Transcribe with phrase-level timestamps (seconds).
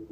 [0.00, 0.08] Hello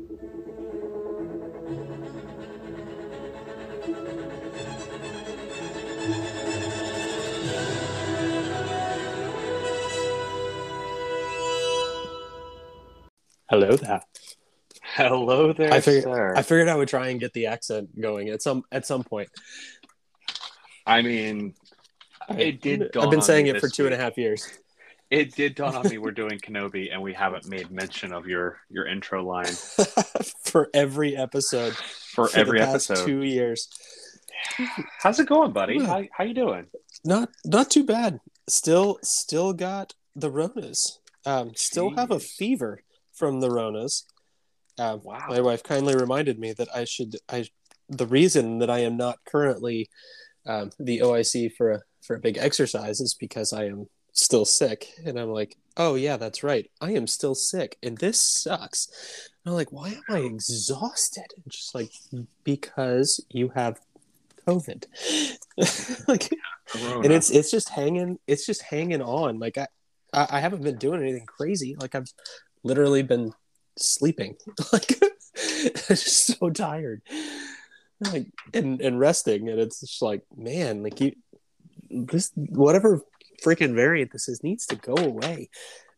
[13.76, 14.02] there.
[14.82, 16.34] Hello there, I figured sir.
[16.36, 19.30] I figured I would try and get the accent going at some at some point.
[20.86, 21.54] I mean,
[22.36, 24.46] It did dawn I've been saying it for this two and a half years.
[25.10, 28.60] It did dawn on me we're doing Kenobi, and we haven't made mention of your
[28.68, 29.46] your intro line
[30.44, 33.04] for every episode for, for every episode.
[33.06, 33.68] two years.
[35.00, 35.78] How's it going, buddy?
[35.78, 35.86] Good.
[35.86, 36.66] How how you doing?
[37.04, 38.20] Not not too bad.
[38.48, 40.98] Still still got the Ronas.
[41.26, 44.04] Um, still have a fever from the Ronas.
[44.78, 45.26] Um, Wow.
[45.28, 47.46] My wife kindly reminded me that I should I
[47.88, 49.88] the reason that I am not currently
[50.46, 53.86] um, the OIC for a for a big exercise is because I am
[54.18, 58.20] still sick, and I'm like, oh yeah, that's right, I am still sick, and this
[58.20, 58.88] sucks.
[59.44, 61.26] And I'm like, why am I exhausted?
[61.36, 61.92] And just like
[62.44, 63.80] because you have
[64.46, 64.86] COVID,
[66.08, 66.30] like,
[66.66, 67.00] Corona.
[67.00, 69.38] and it's it's just hanging, it's just hanging on.
[69.38, 69.68] Like I
[70.12, 71.76] I, I haven't been doing anything crazy.
[71.78, 72.12] Like I've
[72.62, 73.32] literally been
[73.76, 74.36] sleeping.
[74.72, 75.10] like I'm
[75.88, 77.02] just so tired.
[78.00, 81.14] Like and and resting, and it's just like, man, like you,
[81.90, 83.02] this whatever
[83.44, 85.48] freaking variant this is needs to go away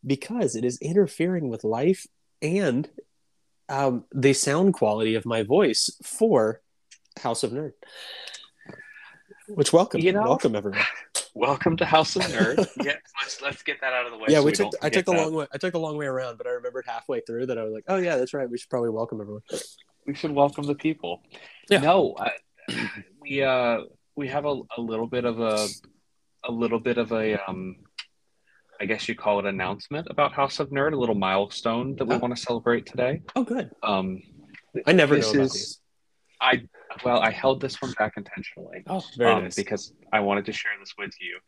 [0.07, 2.07] because it is interfering with life
[2.43, 2.89] and
[3.69, 6.61] um, the sound quality of my voice for
[7.23, 7.73] House of Nerd.
[9.49, 10.81] Which welcome, You know- welcome everyone.
[11.35, 12.67] welcome to House of Nerd.
[12.85, 14.27] yeah, let's let's get that out of the way.
[14.29, 15.23] yeah, so we took I took the that.
[15.23, 15.47] long way.
[15.53, 17.85] I took the long way around, but I remembered halfway through that I was like,
[17.89, 18.49] oh yeah, that's right.
[18.49, 19.43] We should probably welcome everyone.
[20.07, 21.23] we should welcome the people.
[21.69, 21.79] Yeah.
[21.81, 22.31] No, I,
[23.21, 23.81] we uh
[24.17, 25.67] we have a, a little bit of a
[26.45, 27.77] a little bit of a um
[28.81, 32.15] I guess you call it announcement about House of Nerd, a little milestone that we
[32.15, 32.19] Oh.
[32.19, 33.23] want to celebrate today.
[33.37, 33.71] Oh, good.
[33.83, 34.23] Um
[34.87, 35.81] I never This know is-.
[36.41, 36.63] I
[37.05, 38.83] well, I held this one back intentionally.
[38.87, 39.55] Oh, very um, nice.
[39.55, 41.39] because I wanted to share this with you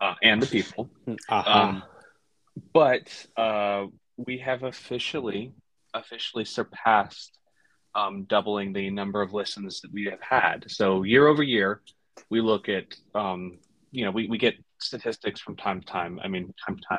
[0.00, 0.90] uh, and the people.
[1.30, 1.62] Aha.
[1.62, 1.82] Um,
[2.74, 3.86] but uh,
[4.16, 5.52] we have officially
[5.94, 7.38] officially surpassed
[7.94, 10.64] um, doubling the number of listens that we have had.
[10.68, 11.80] So year over year,
[12.28, 13.58] we look at um,
[13.92, 16.18] you know we, we get statistics from time to time.
[16.22, 16.98] I mean time to time.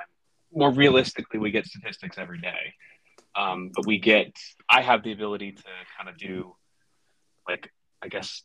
[0.54, 2.74] More realistically, we get statistics every day.
[3.36, 4.32] Um, but we get
[4.70, 5.64] I have the ability to
[5.98, 6.56] kind of do
[7.50, 7.70] like
[8.02, 8.44] I guess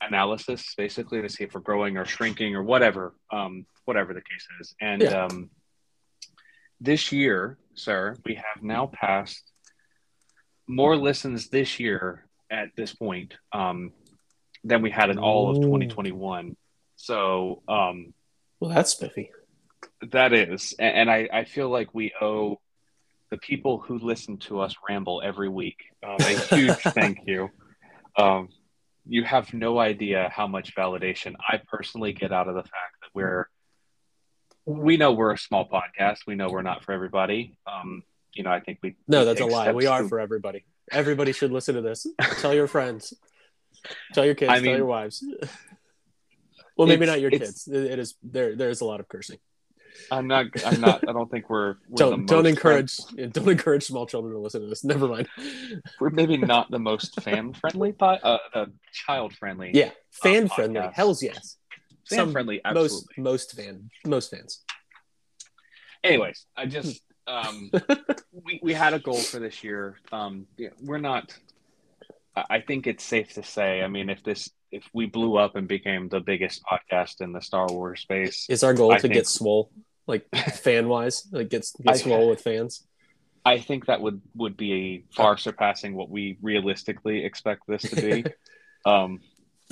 [0.00, 4.46] analysis basically to see if we're growing or shrinking or whatever um, whatever the case
[4.60, 4.74] is.
[4.80, 5.26] And Yeah.
[5.26, 5.50] um,
[6.80, 9.44] this year, sir, we have now passed
[10.66, 13.92] more listens this year at this point um,
[14.64, 15.62] than we had in all of Ooh.
[15.62, 16.56] 2021.
[17.04, 18.14] So um,
[18.60, 19.30] well, that's spiffy.
[20.12, 22.60] that is, and, and I, I feel like we owe
[23.30, 27.50] the people who listen to us ramble every week um, a huge thank you.
[28.16, 28.48] Um,
[29.06, 33.10] you have no idea how much validation I personally get out of the fact that
[33.12, 33.48] we're
[34.64, 36.20] we know we're a small podcast.
[36.26, 37.58] We know we're not for everybody.
[37.66, 39.72] Um, you know, I think we No, that's a lie.
[39.72, 40.64] We are to- for everybody.
[40.90, 42.06] Everybody should listen to this.
[42.40, 43.12] Tell your friends.
[44.14, 44.50] Tell your kids.
[44.50, 45.22] I tell your wives.
[46.76, 47.68] Well, maybe not your kids.
[47.68, 48.56] It is there.
[48.56, 49.38] There is a lot of cursing.
[50.10, 50.46] I'm not.
[50.66, 51.08] I'm not.
[51.08, 51.76] I don't think we're.
[51.88, 52.98] we're Don't don't encourage.
[53.14, 54.82] yeah, don't encourage small children to listen to this.
[54.82, 55.28] Never mind.
[56.00, 59.70] We're maybe not the most fan friendly, pod, uh, uh, child friendly.
[59.72, 60.80] Yeah, fan friendly.
[60.80, 60.94] podcast.
[60.94, 61.56] Hell's yes.
[62.08, 62.60] fan Some- friendly.
[62.64, 62.98] Absolutely.
[63.18, 64.62] Most most fan most fans.
[66.02, 67.70] anyways i just um
[68.44, 71.32] we, we had a goal for this year um yeah, we're not
[72.36, 75.66] i think it's safe to say i mean if this if we blew up and
[75.68, 79.14] became the biggest podcast in the star wars space Is our goal I to think-
[79.14, 79.70] get swole,
[80.06, 80.24] like
[80.66, 82.86] fan wise, like get get I- swole with fans?
[83.46, 88.24] i think that would would be far surpassing what we realistically expect this to be.
[88.92, 89.20] Um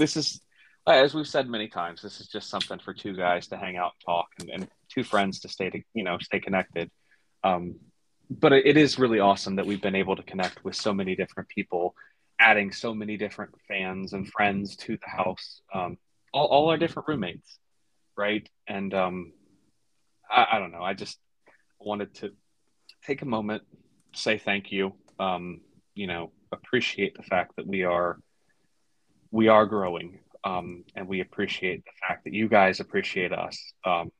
[0.01, 0.41] this is
[0.87, 3.93] as we've said many times this is just something for two guys to hang out
[3.97, 4.63] and talk and, and
[4.95, 6.91] two friends to stay to you know stay connected.
[7.45, 7.65] Um
[8.45, 11.13] but it, it is really awesome that we've been able to connect with so many
[11.23, 11.85] different people
[12.49, 15.61] adding so many different fans and friends to the house.
[15.73, 15.97] Um
[16.35, 17.59] all, all our different roommates
[18.17, 18.47] right?
[18.67, 19.33] And um
[20.31, 20.83] I, I don't know.
[20.83, 21.19] I just
[21.79, 22.31] wanted to
[23.07, 23.63] take a moment
[24.15, 25.61] say thank you um
[25.95, 28.19] you know appreciate the fact that we are
[29.31, 34.13] we are growing um and we appreciate the fact that you guys appreciate us um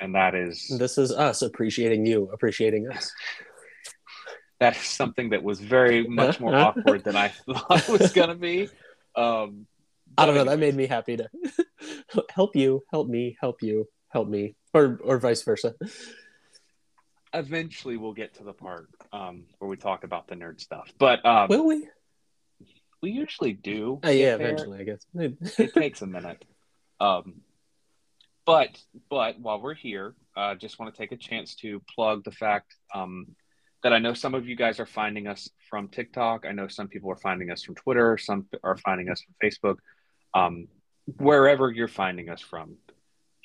[0.00, 3.12] and that is This is us appreciating you, appreciating us.
[4.60, 8.34] that is something that was very much more awkward than I thought it was gonna
[8.34, 8.68] be.
[9.14, 9.66] Um,
[10.16, 10.44] I don't know.
[10.44, 11.28] That made me happy to
[12.30, 15.74] help you, help me, help you, help me, or or vice versa.
[17.34, 20.90] eventually we'll get to the part um, where we talk about the nerd stuff.
[20.98, 21.88] But um, Will we?
[23.02, 24.00] we usually do.
[24.04, 24.46] Uh, yeah, get there.
[24.48, 25.06] eventually, I guess.
[25.58, 26.44] it takes a minute.
[27.00, 27.42] Um,
[28.44, 32.32] but but while we're here, uh, just want to take a chance to plug the
[32.32, 33.36] fact um,
[33.82, 36.44] that I know some of you guys are finding us from TikTok.
[36.46, 38.18] I know some people are finding us from Twitter.
[38.18, 39.76] Some are finding us from Facebook.
[40.34, 40.68] Um,
[41.16, 42.76] wherever you're finding us from,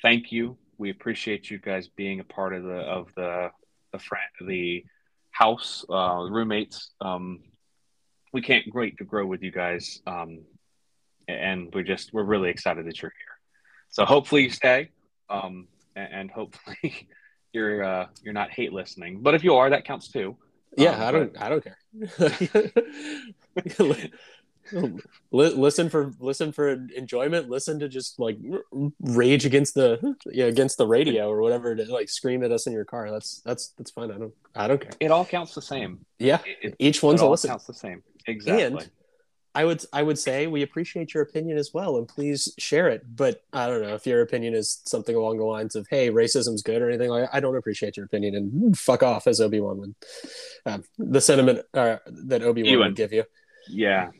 [0.02, 0.58] thank you.
[0.76, 3.50] We appreciate you guys being a part of the of the
[3.92, 4.84] the friend the
[5.30, 6.90] house uh, roommates.
[7.00, 7.40] Um,
[8.32, 10.42] we can't wait to grow with you guys, um,
[11.28, 13.38] and we're just we're really excited that you're here.
[13.90, 14.90] So hopefully you stay,
[15.30, 17.08] um, and, and hopefully
[17.54, 19.20] you're uh, you're not hate listening.
[19.20, 20.36] But if you are, that counts too.
[20.76, 21.42] yeah, Um, I don't.
[21.42, 21.78] I don't care.
[24.72, 24.90] Li-
[25.30, 27.50] listen for listen for enjoyment.
[27.50, 28.64] Listen to just like r-
[29.00, 32.72] rage against the yeah against the radio or whatever to like scream at us in
[32.72, 33.10] your car.
[33.10, 34.10] That's that's that's fine.
[34.10, 34.92] I don't I don't care.
[35.00, 36.06] It all counts the same.
[36.18, 37.50] Yeah, It, it, each one's it a all listen.
[37.50, 38.02] counts the same.
[38.26, 38.62] Exactly.
[38.64, 38.90] And
[39.54, 43.02] I would I would say we appreciate your opinion as well, and please share it.
[43.16, 46.62] But I don't know if your opinion is something along the lines of "Hey, racism's
[46.62, 47.28] good" or anything like.
[47.32, 49.94] I don't appreciate your opinion, and fuck off, as Obi Wan would.
[50.66, 53.24] Um, the sentiment uh, that Obi Wan would give you.
[53.68, 54.10] yeah.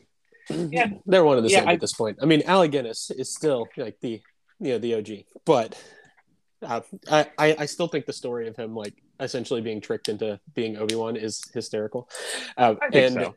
[0.49, 0.89] Yeah.
[1.07, 2.19] they're one of the Yeah, same I- at this point.
[2.21, 4.21] I mean, Alec Guinness is still like the
[4.59, 5.09] you know the OG,
[5.43, 5.75] but
[6.61, 6.81] uh,
[7.11, 10.77] I I I still think the story of him like essentially being tricked into being
[10.77, 12.07] Obi Wan is hysterical.
[12.57, 13.35] Uh, I think and so.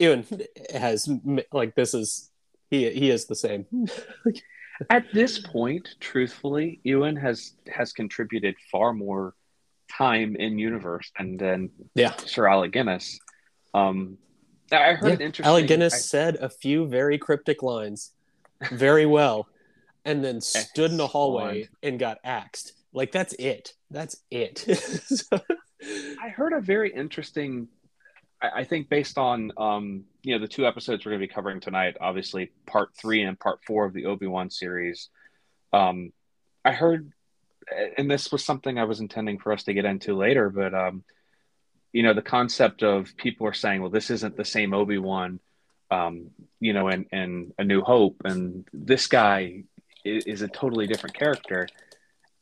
[0.00, 0.26] Ewan
[0.74, 1.08] has
[1.52, 2.30] like this is
[2.70, 3.66] he he is the same.
[4.90, 9.34] At this point, truthfully, Ewan has has contributed far more
[9.92, 12.14] time in universe and then Yeah.
[12.16, 13.18] Sir Alec Guinness.
[13.74, 14.16] Um,
[14.72, 15.44] I heard an interesting.
[15.50, 18.12] Alec Guinness I- said a few very cryptic lines
[18.72, 19.48] very well,
[20.06, 22.72] and then stood in a hallway and got axed.
[22.94, 23.74] Like that's it.
[23.90, 24.64] That's it.
[26.22, 27.68] I heard a very interesting.
[28.42, 31.60] I, think based on um, you know the two episodes we're going to be covering
[31.60, 35.08] tonight, obviously part three and part four of the Obi Wan series.
[35.72, 36.12] Um,
[36.64, 37.12] I heard,
[37.98, 41.04] and this was something I was intending for us to get into later, but um,
[41.92, 45.40] you know the concept of people are saying, well, this isn't the same Obi Wan,
[45.90, 49.64] um, you know, and and A New Hope, and this guy
[50.04, 51.68] is, is a totally different character,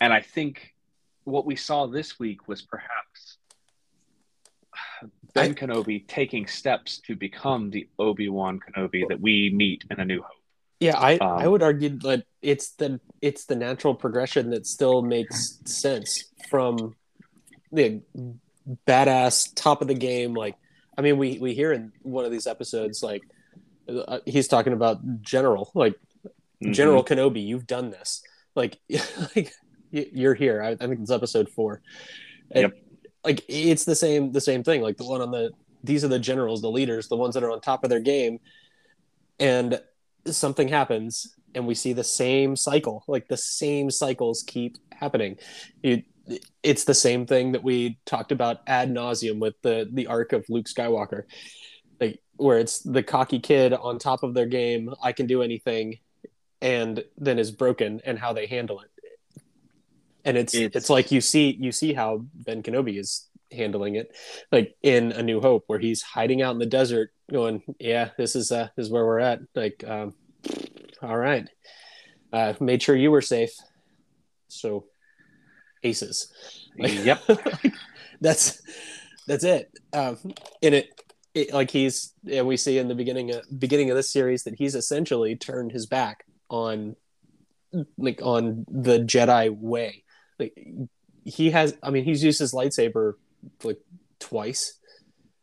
[0.00, 0.74] and I think
[1.24, 3.07] what we saw this week was perhaps
[5.34, 10.00] Ben I- Kenobi taking steps to become the Obi Wan Kenobi that we meet in
[10.00, 10.32] A New Hope.
[10.80, 15.02] Yeah, I, Um, I would argue that it's the it's the natural progression that still
[15.02, 16.94] makes sense from
[17.72, 18.00] the
[18.86, 20.34] badass top of the game.
[20.34, 20.54] Like,
[20.96, 23.22] I mean, we we hear in one of these episodes like
[23.88, 25.94] uh, he's talking about General, like
[26.62, 26.74] Mhm.
[26.74, 28.22] General Kenobi, you've done this.
[28.54, 28.78] Like,
[29.36, 29.52] like
[29.90, 30.62] you're here.
[30.62, 31.82] I, I think it's episode four.
[32.50, 32.72] And, Yep.
[33.24, 34.82] Like it's the same the same thing.
[34.82, 35.50] Like the one on the
[35.82, 38.38] these are the generals, the leaders, the ones that are on top of their game,
[39.38, 39.80] and
[40.26, 43.04] something happens, and we see the same cycle.
[43.08, 45.36] Like the same cycles keep happening.
[45.82, 46.02] You,
[46.62, 50.44] it's the same thing that we talked about ad nauseum with the the arc of
[50.48, 51.24] Luke Skywalker,
[52.00, 54.92] like where it's the cocky kid on top of their game.
[55.02, 55.98] I can do anything,
[56.60, 58.90] and then is broken, and how they handle it.
[60.28, 64.14] And it's, it's It's- like you see you see how Ben Kenobi is handling it,
[64.52, 68.36] like in A New Hope, where he's hiding out in the desert, going, "Yeah, this
[68.36, 70.14] is uh, this is where we're at." Like, um,
[71.02, 71.48] all right,
[72.32, 73.52] uh, made sure you were safe.
[74.48, 74.84] So,
[75.82, 76.30] aces.
[76.78, 77.22] Like- Yep.
[78.20, 78.60] that's
[79.26, 79.70] that's it.
[79.92, 80.18] Um,
[80.62, 80.88] and it,
[81.34, 84.56] it like he's and we see in the beginning of, beginning of this series that
[84.56, 86.96] he's essentially turned his back on
[87.96, 90.04] like on the Jedi way.
[90.38, 90.54] Like
[91.24, 93.14] he has, I mean, he's used his lightsaber
[93.62, 93.80] like
[94.18, 94.78] twice.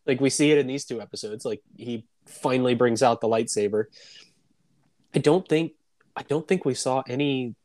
[0.05, 1.45] Like we see it in these two episodes.
[1.45, 3.85] Like he finally brings out the lightsaber.
[5.13, 5.73] I don't think
[6.15, 7.55] I don't think we saw any.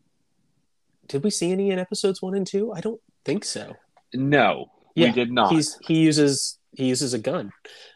[1.07, 2.73] Did we see any in episodes one and two?
[2.73, 3.77] I don't think so.
[4.15, 5.53] No, Yeah, we did not.
[5.53, 7.53] He's he uses he uses a gun,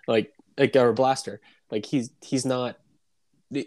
[0.06, 1.40] like like or a blaster.
[1.70, 2.76] Like he's he's not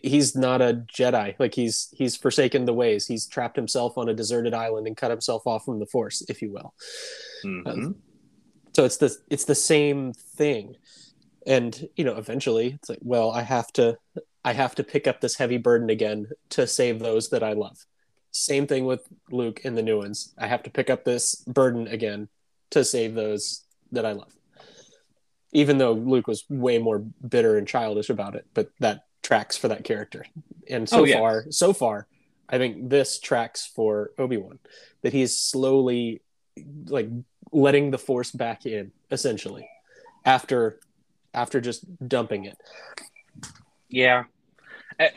[0.04, 1.36] he's not a Jedi.
[1.40, 3.08] Like he's he's forsaken the ways.
[3.08, 6.42] He's trapped himself on a deserted island and cut himself off from the Force, if
[6.42, 6.74] you will.
[7.44, 7.96] Mhm.
[8.74, 10.76] So it's the it's the same thing,
[11.46, 13.98] and you know eventually it's like, well, I have to
[14.46, 17.86] I have to pick up this heavy burden again to save those that I love.
[18.32, 20.34] Same thing with Luke in the new ones.
[20.38, 22.30] I have to pick up this burden again
[22.70, 24.32] to save those that I love.
[25.54, 29.68] Even though Luke was way more bitter and childish about it, but that tracks for
[29.68, 30.26] that character.
[30.70, 31.20] And so Oh, yes.
[31.20, 32.08] far, so far,
[32.48, 34.58] I think this tracks for Obi Wan
[35.02, 36.22] that he's slowly
[36.88, 37.10] like
[37.52, 39.68] letting the force back in essentially
[40.24, 40.80] after
[41.34, 42.58] after just dumping it.
[43.90, 44.24] Yeah,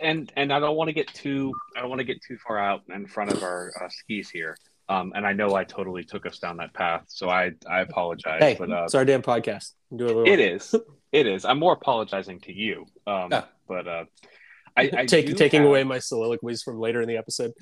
[0.03, 2.59] and and I don't want to get too I don't want to get too far
[2.59, 4.57] out in front of our uh, skis here.
[4.89, 8.41] Um, and I know I totally took us down that path, so I I apologize.
[8.43, 9.73] Hey, but uh, it's our damn podcast.
[9.95, 10.75] Do a little it is
[11.13, 11.45] it is.
[11.45, 12.87] I'm more apologizing to you.
[13.07, 13.45] Um, Yeah.
[13.71, 14.05] But uh,
[14.77, 17.53] I, I Take, taking have- away my soliloquies from later in the episode.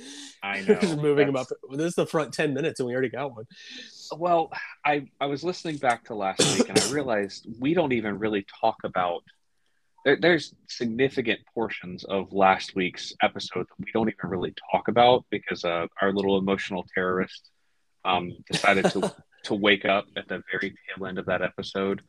[0.42, 1.46] I know just moving them up.
[1.72, 3.44] This is the front ten minutes, and we already got one.
[4.16, 4.50] Well,
[4.84, 8.44] I I was listening back to last week and I realized we don't even really
[8.60, 9.22] talk about.
[10.04, 15.26] There, there's significant portions of last week's episode that we don't even really talk about
[15.30, 17.50] because uh, our little emotional terrorist
[18.04, 22.00] um, decided to to wake up at the very tail end of that episode.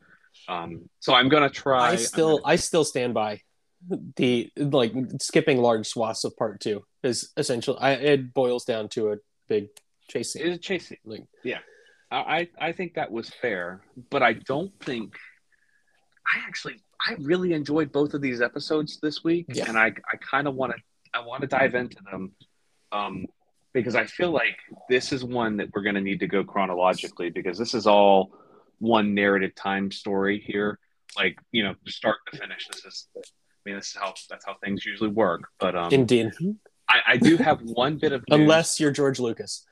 [0.48, 1.90] Um, so I'm gonna try.
[1.90, 3.40] I still, gonna- I still stand by
[3.88, 7.76] the like skipping large swaths of part two is essential.
[7.80, 9.16] I, it boils down to a
[9.48, 9.68] big
[10.08, 10.46] chase scene.
[10.46, 10.98] It's a chase scene.
[11.04, 11.58] Like, Yeah,
[12.10, 15.14] I I I think that was fair, but I don't think.
[16.32, 19.68] I actually I really enjoyed both of these episodes this week, Yeah.
[19.68, 20.78] and I I kind of want to
[21.14, 22.32] I want to dive into them,
[22.92, 23.26] um,
[23.72, 24.58] because I feel like
[24.88, 28.32] this is one that we're going to need to go chronologically because this is all
[28.78, 30.78] one narrative time story here,
[31.16, 32.68] like you know start to finish.
[32.68, 33.08] This is.
[33.70, 35.42] Mean, this is how that's how things usually work.
[35.58, 36.32] But um, Indeed,
[36.88, 38.40] I, I do have one bit of news.
[38.40, 39.64] unless you're George Lucas,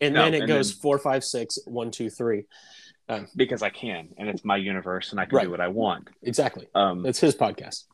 [0.00, 2.46] and No, then it and goes then- four, five, six, one, two, three.
[3.36, 5.44] because I can, and it's my universe, and I can Right.
[5.44, 6.08] do what I want.
[6.22, 7.84] Exactly, Um, it's his podcast.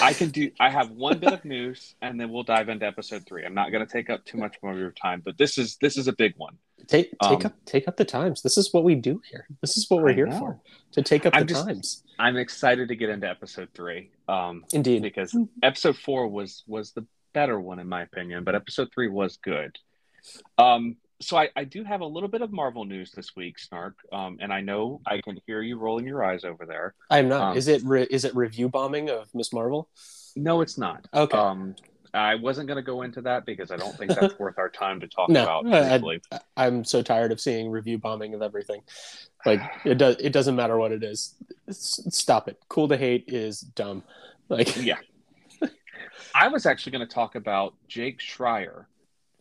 [0.00, 0.50] I can do.
[0.60, 3.44] I have one bit of news, and then we'll dive into episode three.
[3.46, 5.76] I'm not going to take up too much more of your time, but this is
[5.80, 6.56] this is a big one.
[6.86, 8.42] Take take um, up take up the times.
[8.42, 9.46] This is what we do here.
[9.60, 10.38] This is what we're I here know.
[10.38, 10.60] for.
[10.92, 12.02] To take up I'm the just- times.
[12.20, 15.02] I'm excited to get into episode three, um, Indeed.
[15.02, 19.36] because episode four was was the better one in my opinion, but episode three was
[19.36, 19.76] good.
[20.56, 23.96] Um, so I, I do have a little bit of Marvel news this week, Snark,
[24.12, 26.94] um, and I know I can hear you rolling your eyes over there.
[27.10, 27.52] I am not.
[27.52, 29.88] um, is it re- is it review bombing of Miss Marvel?
[30.36, 31.06] No, it's not.
[31.12, 31.36] Okay.
[31.36, 31.74] Um,
[32.14, 35.00] I wasn't going to go into that because I don't think that's worth our time
[35.00, 35.66] to talk No, about.
[35.72, 38.82] I, I'm so tired of seeing review bombing of everything.
[39.44, 40.16] Like it does.
[40.18, 41.34] It doesn't matter what it is.
[41.70, 42.58] Stop it.
[42.68, 44.02] Cool to hate is dumb.
[44.48, 44.96] Like yeah.
[46.34, 48.86] I was actually going to talk about Jake Schreier,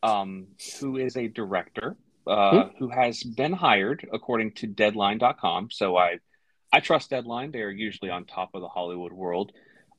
[0.04, 0.48] um,
[0.80, 1.96] who is a director
[2.28, 5.70] uh, who has been hired according to Deadline.com.
[5.72, 6.18] So I,
[6.74, 9.54] I trust Deadline; they are usually on top of the Hollywood world.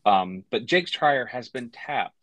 [0.05, 2.18] Um, but Jake Schreier has been tapped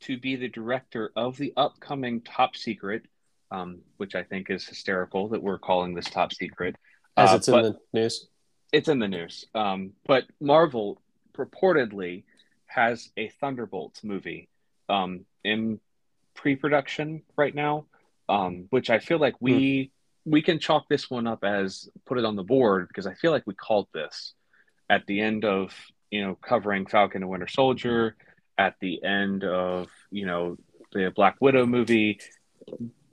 [0.00, 3.02] to be the director of the upcoming Top Secret,
[3.50, 6.76] um, which I think is hysterical that we're calling this Top Secret.
[7.16, 8.28] as Uh, it's in the news.
[8.72, 9.44] it's in the news.
[9.54, 11.00] Um, but Marvel
[11.32, 12.24] purportedly
[12.66, 14.48] has a Thunderbolts movie
[14.88, 15.80] um, in
[16.34, 17.86] pre-production right now,
[18.28, 19.90] um, which I feel like we
[20.26, 23.32] we can chalk this one up as put it on the board because I feel
[23.32, 24.34] like we called this
[24.88, 25.74] at the end of
[26.10, 28.16] you know covering Falcon and Winter Soldier,
[28.60, 30.58] at the end of you know
[30.92, 32.20] the Black Widow movie.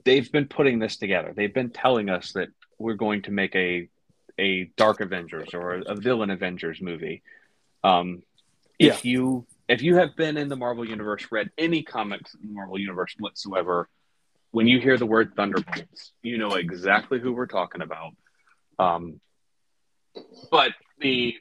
[0.04, 1.32] They've been putting this together.
[1.34, 3.88] They've been telling us that we're going to make a
[4.38, 7.22] a Dark Avengers or a, villain Avengers movie.
[7.82, 8.22] Um,
[8.78, 12.54] if you if you have been in the Marvel universe, read any comics in the
[12.54, 13.88] Marvel universe whatsoever,
[14.50, 18.12] when you hear the word Thunderbolts, you know exactly who we're talking about.
[18.78, 19.20] Um,
[20.50, 21.36] but the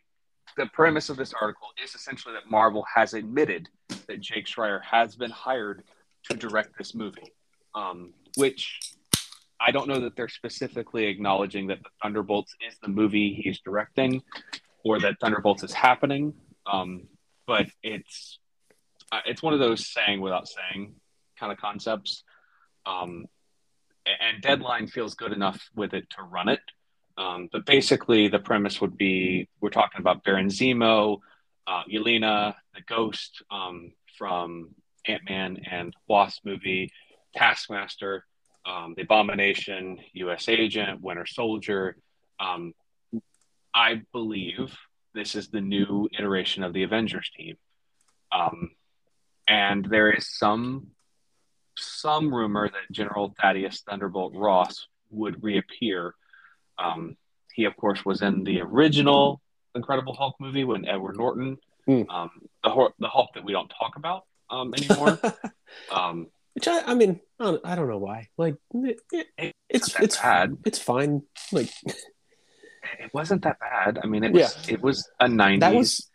[0.56, 3.70] the premise of this article is essentially that Marvel has admitted
[4.08, 5.84] that Jake Schreier has been hired
[6.30, 7.34] to direct this movie,
[7.76, 8.80] um, which
[9.60, 14.22] I don't know that they're specifically acknowledging that Thunderbolts is the movie he's directing,
[14.84, 16.34] or that Thunderbolts is happening.
[16.66, 17.08] Um,
[17.46, 18.40] but it's
[19.12, 20.96] uh, it's one of those saying without saying
[21.40, 22.24] kind of concepts.
[22.86, 23.26] Um,
[24.06, 26.62] and Deadline feels good enough with it to run it.
[27.18, 31.20] Um, but basically, the premise would be we're talking about Baron Zemo,
[31.66, 34.70] uh, Yelena, the Ghost um, from
[35.08, 36.92] Ant Man and Wasp movie,
[37.36, 38.26] Taskmaster,
[38.66, 40.50] um, the Abomination, U.S.
[40.50, 41.98] Agent, Winter Soldier.
[42.40, 42.74] Um,
[43.74, 44.76] I believe
[45.14, 47.56] this is the new iteration of the Avengers team,
[48.32, 48.72] um,
[49.48, 50.88] and there is some
[51.78, 56.16] some rumor that General Thaddeus Thunderbolt Ross would reappear.
[56.78, 57.16] Um,
[57.54, 59.42] he, of course, was in the original
[59.76, 61.58] Incredible Hulk movie when Edward Norton,
[61.88, 62.04] Hmm.
[62.10, 62.30] um,
[62.64, 65.18] the Hor- the Hulk that we don't talk about um, anymore.
[65.92, 68.28] um, Which I, I mean, I don't, I don't know why.
[68.38, 69.00] Like it,
[69.38, 70.58] it, it's it's bad.
[70.66, 71.24] It's fine.
[71.52, 71.70] Like
[73.00, 74.00] it wasn't that bad.
[74.04, 75.60] I mean, it was it was a '90s.
[75.62, 76.10] that was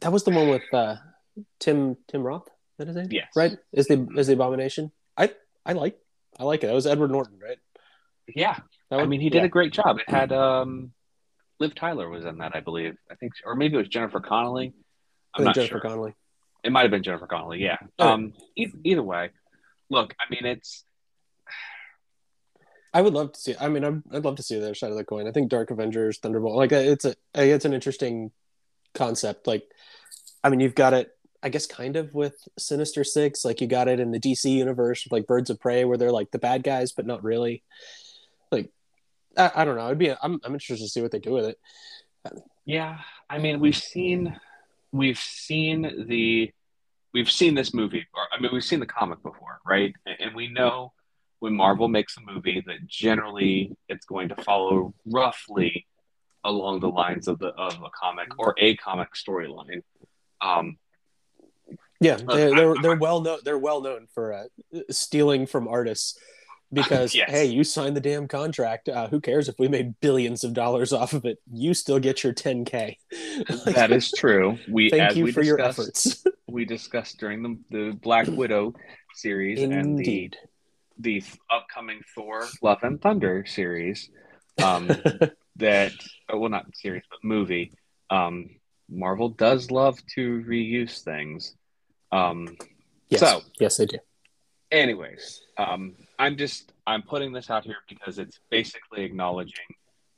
[0.00, 0.96] that was the one with uh,
[1.60, 2.46] Tim Tim Roth.
[2.46, 3.08] Is that his name?
[3.10, 3.28] Yes.
[3.36, 3.56] Right.
[3.72, 4.90] Is the is the abomination?
[5.16, 5.32] I
[5.66, 5.98] I like
[6.38, 6.68] I like it.
[6.68, 7.58] That was Edward Norton, right?
[8.34, 8.58] yeah,
[8.90, 9.44] That I mean, he did Yeah.
[9.46, 9.98] a great job.
[9.98, 10.92] It had um,
[11.60, 12.96] Liv Tyler was in that, I believe.
[13.10, 14.72] I think, or maybe it was Jennifer Connelly.
[15.34, 15.80] I'm not Jennifer sure.
[15.80, 16.14] Connelly.
[16.64, 17.62] It might have been Jennifer Connelly.
[17.62, 17.78] Yeah.
[18.00, 18.10] Okay.
[18.10, 18.32] Um.
[18.56, 19.30] E- either way,
[19.90, 20.14] look.
[20.20, 20.84] I mean, it's
[22.92, 23.54] I would love to see.
[23.60, 25.28] I mean, I'd, I'd love to see the other side of the coin.
[25.28, 28.30] I think Dark Avengers, Thunderbolt, like it's a, it's an interesting
[28.94, 29.46] concept.
[29.46, 29.64] Like,
[30.42, 31.10] I mean, you've got it.
[31.40, 35.06] I guess kind of with Sinister Six, like you got it in the DC universe,
[35.10, 37.62] like Birds of Prey, where they're like the bad guys, but not really.
[39.36, 39.86] I, I don't know.
[39.88, 40.10] I'd be.
[40.10, 41.58] I'm, I'm interested to see what they do with it.
[42.64, 42.98] yeah.
[43.28, 44.38] I mean, we've seen
[44.92, 46.52] we've seen the
[47.12, 48.06] we've seen this movie.
[48.14, 49.94] Or, I mean, we've seen the comic before, right?
[50.06, 50.92] And, and we know
[51.40, 55.86] when Marvel makes a movie that generally it's going to follow roughly
[56.44, 59.82] along the lines of the of a comic or a comic storyline.
[60.40, 60.78] Um,
[62.00, 63.38] Yeah, they're they're, they're well known.
[63.44, 64.44] They're well known for uh,
[64.90, 66.18] stealing from artists
[66.72, 67.30] because Yes.
[67.30, 68.88] hey, you signed the damn contract.
[68.88, 71.38] Uh, who cares if we made billions of dollars off of it?
[71.52, 72.96] You still get your 10k.
[73.74, 74.58] that is true.
[74.68, 76.24] We Thank you we for your discussed- efforts.
[76.46, 78.74] we discussed during the, the Black Widow
[79.14, 80.30] series and the
[81.00, 84.10] the upcoming Thor Love and Thunder series
[84.62, 84.88] um,
[85.56, 85.92] that
[86.28, 87.72] oh, well not series but movie
[88.10, 88.50] um,
[88.90, 91.54] Marvel does love to reuse things
[92.10, 92.56] um,
[93.08, 93.98] yes, So- yes, they do.
[94.72, 99.66] anyways um, I'm just I'm putting this out here because it's basically acknowledging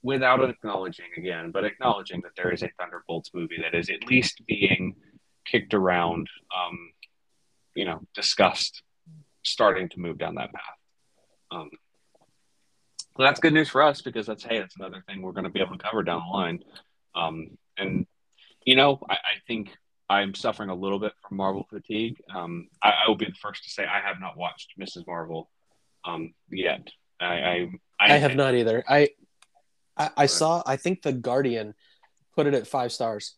[0.02, 4.40] without acknowledging again but acknowledging that there is a Thunderbolts movie that is at least
[4.46, 4.94] being
[5.44, 6.26] kicked around
[6.56, 6.92] um,
[7.74, 8.82] you know discussed
[9.42, 10.80] starting to move down that path
[11.50, 11.70] um,
[13.16, 15.50] so that's good news for us because that's hey, that's another thing we're going to
[15.50, 16.64] be able to cover down the line.
[17.14, 18.06] Um, and
[18.64, 19.76] you know, I, I think
[20.08, 22.22] I'm suffering a little bit from Marvel fatigue.
[22.34, 25.06] Um, I, I will be the first to say I have not watched Mrs.
[25.06, 25.50] Marvel
[26.04, 26.88] um, yet.
[27.20, 27.68] I, I,
[28.00, 28.82] I have not either.
[28.88, 29.10] I,
[29.96, 30.62] I, I saw.
[30.66, 31.74] I think the Guardian
[32.34, 33.34] put it at five stars,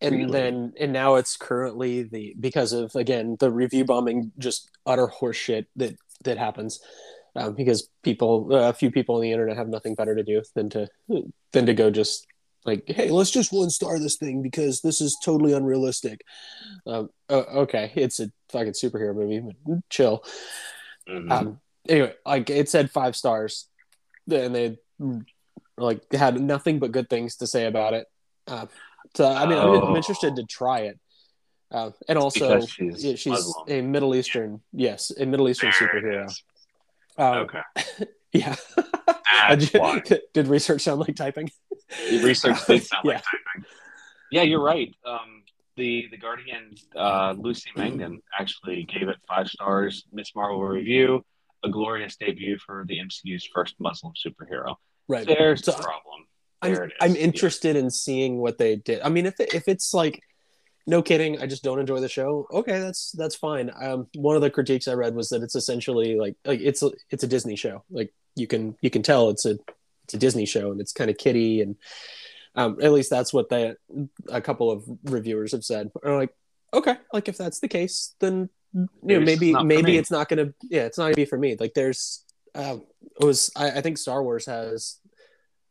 [0.00, 0.32] and Really?
[0.32, 5.66] then and now it's currently the because of again the review bombing, just utter horseshit
[5.76, 6.80] that that happens.
[7.36, 10.42] Um, because people, uh, a few people on the internet have nothing better to do
[10.56, 10.88] than to
[11.52, 12.26] than to go just
[12.64, 16.22] like, hey, let's just one star this thing because this is totally unrealistic.
[16.86, 20.24] Um, o- okay, it's a fucking superhero movie, but chill.
[21.08, 21.30] Mhm.
[21.32, 23.68] Um, anyway, like it said five stars,
[24.30, 24.78] and they
[25.76, 28.06] like had nothing but good things to say about it.
[28.46, 28.66] Uh,
[29.14, 29.96] so I mean, I'm, I'm Oh.
[29.96, 30.98] interested to try it.
[31.72, 36.42] Uh, and also, she's yeah, she's a Middle Eastern, yes, a Middle Eastern There superhero.
[37.16, 37.60] Um, Okay,
[38.32, 38.56] Yeah.
[39.72, 40.02] why.
[40.34, 41.50] Did research sound like typing?
[42.10, 43.14] Research did sound yeah.
[43.14, 43.66] like typing.
[44.30, 44.94] Yeah, you're right.
[45.04, 45.42] Um,
[45.76, 50.04] the the Guardian, uh, Lucy Mangan actually gave it five stars.
[50.12, 51.24] Miss Marvel review,
[51.64, 54.76] a glorious debut for the MCU's first Muslim superhero.
[55.08, 55.26] Right.
[55.26, 56.26] There's So the problem.
[56.62, 56.96] I'm, There it is.
[57.00, 59.00] I'm interested in seeing what they did.
[59.02, 60.20] I mean, if it, if it's like,
[60.86, 62.46] no kidding, I just don't enjoy the show.
[62.50, 63.70] Okay, that's that's fine.
[63.80, 66.90] Um, one of the critiques I read was that it's essentially like like it's a,
[67.10, 67.84] it's a Disney show.
[67.90, 69.58] Like you can you can tell it's a
[70.04, 71.76] it's a Disney show and it's kind of kiddie and
[72.54, 73.74] um, at least that's what they
[74.28, 75.90] a couple of reviewers have said.
[76.02, 76.34] Are like,
[76.74, 80.52] okay, like if that's the case, then you know It's maybe maybe it's not gonna
[80.62, 81.56] yeah it's not gonna be for me.
[81.58, 82.84] Like there's um,
[83.20, 85.00] it was I, I think Star Wars has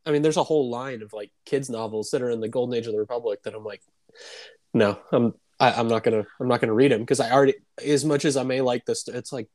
[0.06, 2.76] I mean, there's a whole line of like kids novels that are in the golden
[2.76, 3.82] age of the republic that I'm like,
[4.72, 8.04] no, I'm I, I'm not gonna I'm not gonna read them because I already as
[8.04, 9.48] much as I may like this, it's like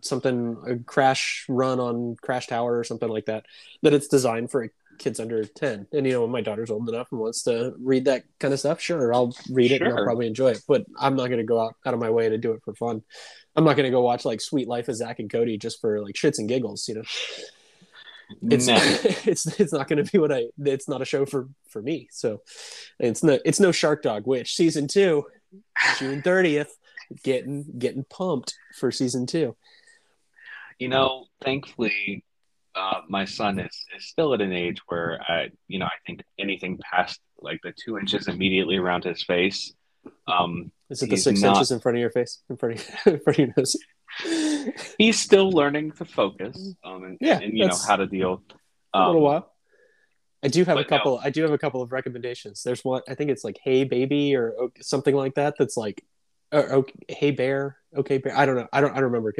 [0.00, 3.44] something a crash run on Crash Tower or something like that
[3.82, 4.72] that it's designed for
[5.02, 8.04] kids under 10 and you know when my daughter's old enough and wants to read
[8.04, 11.16] that kind of stuff sure i'll read it and i'll probably enjoy it but i'm
[11.16, 13.02] not going to go out, out of my way to do it for fun
[13.56, 16.00] i'm not going to go watch like Suite Life of Zack and Cody just for
[16.00, 17.02] like shits and giggles you know
[18.42, 18.76] it's No.
[19.30, 20.46] it's it's not going to be what I.
[20.58, 22.08] It's not a show for for me.
[22.10, 22.42] So
[22.98, 25.24] it's no it's no Sharkdog, which season two,
[25.98, 26.74] June thirtieth,
[27.22, 29.56] getting getting pumped for season two.
[30.78, 32.24] you know, thankfully,
[32.74, 36.22] uh, my son is, is still at an age where I, you know, I think
[36.38, 39.72] anything past like the two inches immediately around his face,
[40.26, 42.88] um, Is it the six not- inches in front of your face, in front of,
[43.14, 43.76] in front of your nose?
[44.98, 48.42] he's still learning to focus, um, and, Yeah, and you know how to deal.
[48.94, 49.52] a little Um, while.
[50.44, 50.96] I do have a but no.
[50.96, 51.20] couple.
[51.22, 52.62] I do have a couple of recommendations.
[52.64, 53.02] There's one.
[53.08, 55.54] I think it's like Hey Baby or something like that.
[55.58, 56.02] That's like,
[56.52, 58.36] or, okay, Hey Bear, Okay Bear.
[58.36, 58.68] I don't know.
[58.72, 58.90] I don't.
[58.92, 59.32] I don't remember.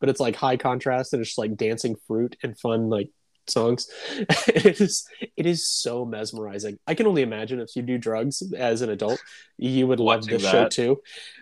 [0.00, 3.10] But it's like high contrast and it's just like dancing fruit and fun like
[3.48, 3.88] songs.
[4.18, 5.04] it is.
[5.36, 6.78] It is so mesmerizing.
[6.86, 9.20] I can only imagine if you do drugs as an adult,
[9.58, 11.00] you would love Watching this show too.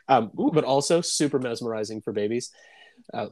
[0.08, 2.50] Um, but also super mesmerizing for babies.
[3.12, 3.28] Uh,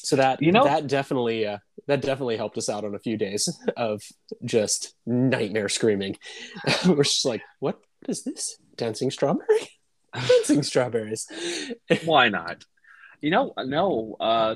[0.00, 3.16] So that You know- that definitely uh, that definitely helped us out on a few
[3.16, 4.02] days of
[4.44, 6.16] just nightmare screaming.
[6.86, 8.56] We're just like, what is this?
[8.76, 9.68] Dancing strawberry?
[10.14, 11.26] Dancing strawberries.
[12.04, 12.64] Why not?
[13.20, 14.16] You know, no.
[14.20, 14.54] Uh,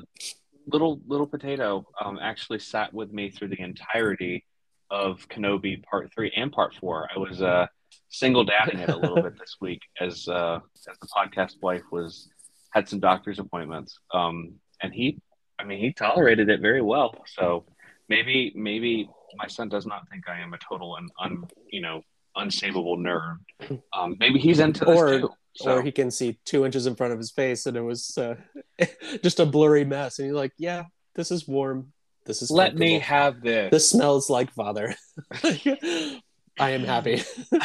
[0.67, 4.45] little little potato um, actually sat with me through the entirety
[4.91, 7.09] of Kenobi Part Three and Part Four.
[7.15, 7.67] I was uh,
[8.09, 12.29] single dadding it a little bit this week as uh, as the podcast wife was
[12.71, 15.21] had some doctor's appointments, um, and he,
[15.59, 17.15] I mean, he tolerated it very well.
[17.27, 17.65] So
[18.09, 22.03] maybe maybe my son does not think I am a total and un, you know
[22.37, 23.38] unsavable nerd.
[23.95, 25.31] Um, maybe he's into this Or- too.
[25.55, 25.77] So.
[25.77, 28.37] Or he can see two inches in front of his face and it was uh,
[29.23, 30.19] just a blurry mess.
[30.19, 30.85] And he's like, yeah,
[31.15, 31.93] this is warm.
[32.25, 33.71] This is let me have this.
[33.71, 34.95] This smells like father.
[35.45, 36.21] I
[36.59, 37.23] am happy.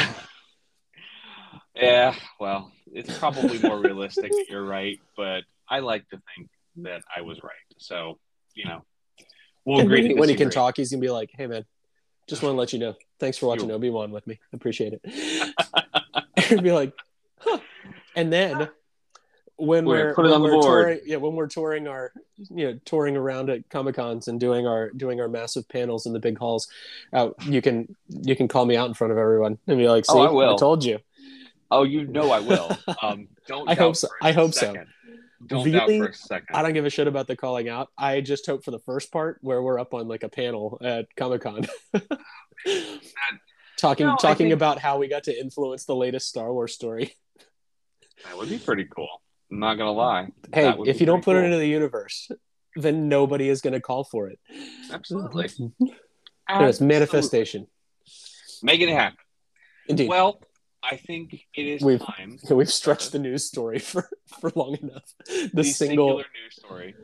[1.82, 4.32] Yeah, well, it's probably more realistic.
[4.32, 7.54] that You're right, but I like to think that I was right.
[7.78, 8.18] So,
[8.56, 8.84] you know,
[9.64, 10.08] we'll agree.
[10.08, 11.66] when, when he can talk, he's gonna be like, "Hey, man,
[12.28, 12.96] just want to let you know.
[13.20, 14.40] Thanks for watching Obi Wan with me.
[14.54, 15.54] Appreciate it."
[16.50, 16.94] and be like.
[18.16, 18.70] And then
[19.60, 20.64] when We're we're, put it on the board.
[20.64, 24.68] touring, yeah, when we're touring our, you know, touring around at comic cons and doing
[24.68, 26.68] our doing our massive panels in the big halls,
[27.14, 30.06] uh, you can you can call me out in front of everyone and be like,
[30.06, 30.58] "See, Oh, I will.
[30.58, 31.00] told you."
[31.72, 32.78] Oh, you know I will.
[33.02, 33.68] Um, don't.
[33.70, 34.08] I hope so.
[34.22, 34.74] I hope so.
[35.48, 36.56] Don't doubt for a second.
[36.56, 37.90] I don't give a shit about the calling out.
[37.98, 41.08] I just hope for the first part where we're up on like a panel at
[41.16, 41.66] Comic Con,
[43.78, 47.16] talking No, talking think- about how we got to influence the latest Star Wars story.
[48.26, 49.10] That would be pretty cool.
[49.52, 50.30] I'm not gonna lie.
[50.54, 52.30] Hey, if you don't put pretty it into the universe,
[52.76, 54.40] then nobody is going to call for it.
[54.92, 55.50] absolutely,
[56.50, 57.68] It's manifestation.
[58.64, 59.18] Making it happen.
[59.90, 60.42] Indeed, Well,
[60.84, 62.38] I think it is We've- time.
[62.52, 65.04] we've stretched the news story for for long enough.
[65.26, 66.08] The, the single.
[66.08, 66.96] singular news story.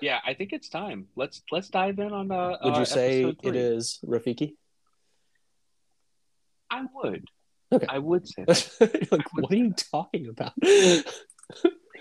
[0.00, 1.06] Yeah, I think it's time.
[1.16, 2.30] Let's let's dive in on.
[2.30, 4.54] Uh, Would uh, you say it is Rafiki?
[6.70, 7.24] I would.
[7.72, 7.86] Okay.
[7.88, 9.08] I would say that.
[9.10, 10.52] like, what are you talking about?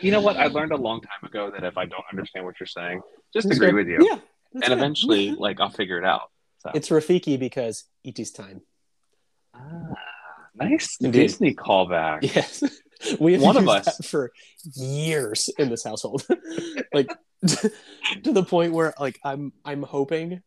[0.02, 0.38] You know what?
[0.38, 3.02] I learned a long time ago that if I don't understand what you're saying,
[3.34, 4.20] just agree go, with you, Yeah,
[4.54, 4.72] and right.
[4.72, 6.32] eventually, like, I'll figure it out.
[6.60, 6.72] So.
[6.74, 8.62] it's Rafiki because it is time.
[9.56, 9.60] Ah,
[10.56, 11.20] nice Indeed.
[11.22, 12.20] Disney callback.
[12.36, 12.64] Yes,
[13.20, 13.98] we have One of us.
[13.98, 14.32] that for
[14.76, 16.26] years in this household,
[16.94, 17.10] like
[17.48, 20.42] to the point where like I'm I'm hoping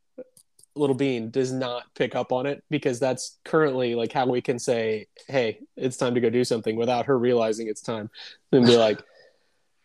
[0.77, 4.59] Little Bean does not pick up on it because that's currently like how we can
[4.59, 8.11] say, "Hey, it's time to go do something" without her realizing it's time,
[8.53, 9.01] and be like.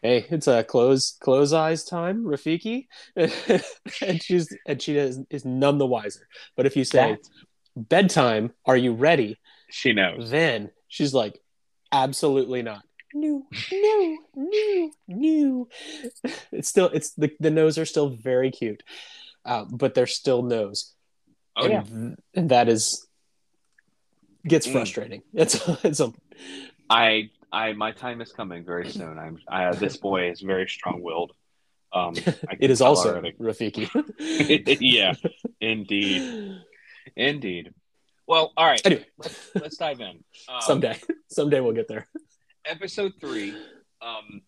[0.01, 5.77] Hey, it's a close close eyes time, Rafiki, and she's and she is, is none
[5.77, 6.25] the wiser.
[6.55, 7.29] But if you say That-
[7.75, 9.39] bedtime, are you ready?
[9.69, 10.29] she knows.
[10.31, 11.41] Then she's like,
[11.91, 12.83] absolutely not.
[13.13, 15.67] No, no, no, no.
[16.53, 18.83] It's still, it's the, the nose are still very cute,
[19.49, 20.93] uh, but they're still nose.
[21.57, 22.15] Oh and, yeah.
[22.39, 23.07] and that is,
[24.47, 24.71] gets Mm.
[24.71, 25.21] frustrating.
[25.33, 26.13] It's, it's a,
[26.89, 29.17] I I my time is coming very soon.
[29.17, 31.31] I'm I, this boy is very strong willed.
[31.91, 32.13] Um,
[32.65, 33.33] it is also already.
[33.49, 33.85] Rafiki.
[34.79, 35.13] yeah,
[35.59, 36.21] indeed,
[37.15, 37.73] indeed.
[38.27, 38.81] Well, all right.
[38.85, 40.23] Anyway, Let's, let's dive in.
[40.47, 40.95] Um, someday,
[41.29, 42.05] someday we'll get there.
[42.63, 43.55] episode three.
[44.01, 44.41] Um,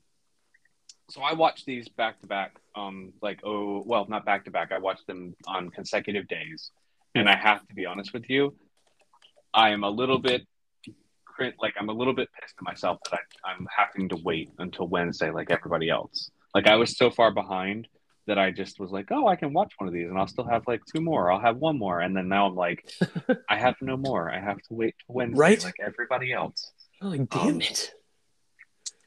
[1.11, 2.55] so I watched these back to back.
[2.75, 4.71] Um, like oh well, not back to back.
[4.71, 6.71] I watched them on consecutive days,
[7.15, 8.55] and I have to be honest with you,
[9.53, 10.47] I am a little bit
[11.59, 14.87] like I'm a little bit pissed at myself that I, I'm having to wait until
[14.87, 16.29] Wednesday, like everybody else.
[16.53, 17.87] Like I was so far behind
[18.27, 20.45] that I just was like, oh, I can watch one of these, and I'll still
[20.45, 21.31] have like two more.
[21.31, 22.89] I'll have one more, and then now I'm like,
[23.49, 24.31] I have no more.
[24.31, 25.63] I have to wait till Wednesday, Right?
[25.63, 26.71] like everybody else
[27.01, 27.91] Oh, like, damn Um, it.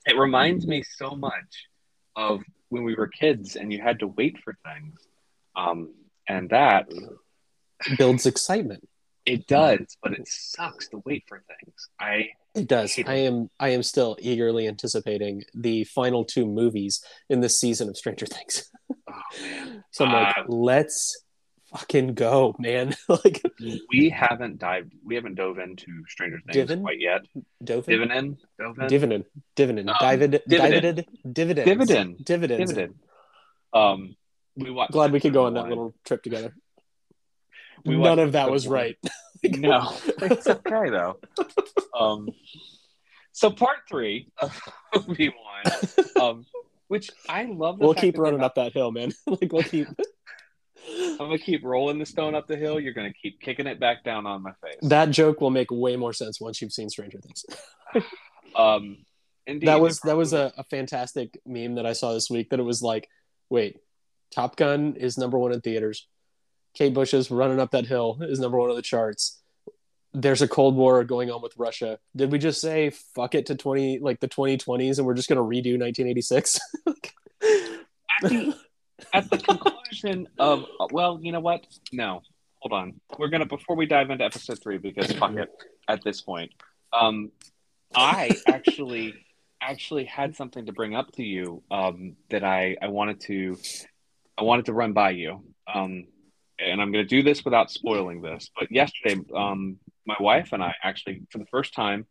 [0.07, 1.69] it reminds me so much
[2.16, 4.98] of when we were kids and you had to wait for things
[5.57, 5.92] um,
[6.29, 6.87] and that
[7.98, 8.87] Builds excitement.
[9.27, 12.96] it does but it sucks to wait for things i It does.
[13.07, 13.50] I am.
[13.59, 18.70] I am still eagerly anticipating the final two movies in this season of Stranger Things.
[19.11, 21.23] oh man So I'm like, Uh, let's
[21.76, 22.94] fucking go, man.
[23.08, 23.42] like
[23.90, 26.82] we haven't dived we haven't dove into stranger things Divin?
[26.82, 27.22] quite yet
[27.64, 28.37] Dovin, dividend
[28.88, 29.24] dividend
[29.56, 31.06] dividend, dividend, Um, dividend, dividend.
[31.34, 32.24] dividend, Dividend.
[32.24, 32.70] dividends.
[32.70, 32.94] dividend
[33.72, 34.16] um
[34.56, 36.54] we watched Glad we could go on that little trip together.
[37.84, 38.74] We None of that was one.
[38.74, 38.96] right.
[39.42, 41.18] no it's okay though
[41.98, 42.28] um
[43.32, 44.58] so part three of
[44.94, 45.64] obi-wan
[46.20, 46.46] um
[46.88, 49.12] which i love the we'll keep running up that hill, man.
[49.26, 49.88] like we'll keep.
[50.88, 52.79] I'm gonna keep rolling the stone up the hill.
[52.81, 54.79] You're gonna keep kicking it back down on my face.
[54.83, 57.44] that joke will make way more sense once you've seen Stranger Things.
[58.57, 58.99] um,
[59.47, 62.51] indeed, that was that was a, a fantastic meme that I saw this week.
[62.51, 63.09] That it was like,
[63.49, 63.79] wait,
[64.33, 66.07] Top Gun is number one in theaters.
[66.75, 69.40] Kate Bush is running up that hill is number one on the charts.
[70.12, 71.99] There's a Cold War going on with Russia.
[72.14, 75.40] Did we just say fuck it to twenty like the 2020s and we're just gonna
[75.40, 76.61] redo 1986?
[76.87, 78.57] at the,
[79.12, 81.66] at the conclusion of well, you know what?
[81.92, 82.22] No,
[82.61, 83.00] hold on.
[83.18, 85.50] We're gonna before we dive into episode three because fuck it
[85.88, 86.52] at this point.
[86.92, 87.30] Um,
[87.94, 89.14] I actually
[89.61, 93.57] actually had something to bring up to you um, that I I wanted to
[94.38, 95.44] I wanted to run by you.
[95.72, 96.07] Um,
[96.59, 98.50] and I'm going to do this without spoiling this.
[98.59, 102.07] But yesterday, um, my wife and I actually, for the first time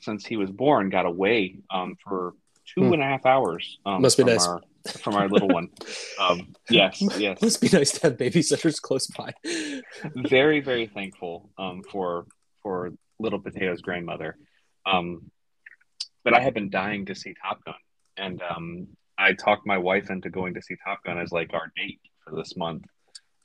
[0.00, 2.34] since he was born, got away um, for
[2.74, 2.92] two hmm.
[2.94, 3.78] and a half hours.
[3.86, 4.46] Um, Must be nice.
[4.46, 4.60] Our,
[4.90, 5.68] from our little one.
[6.18, 7.40] Um, yes, yes.
[7.40, 9.32] Must be nice to have babysitters close by.
[10.14, 12.26] very, very thankful um, for
[12.62, 14.36] for little Potato's grandmother.
[14.86, 15.30] Um,
[16.24, 17.74] but I had been dying to see Top Gun,
[18.16, 21.72] and um, I talked my wife into going to see Top Gun as like our
[21.76, 22.84] date for this month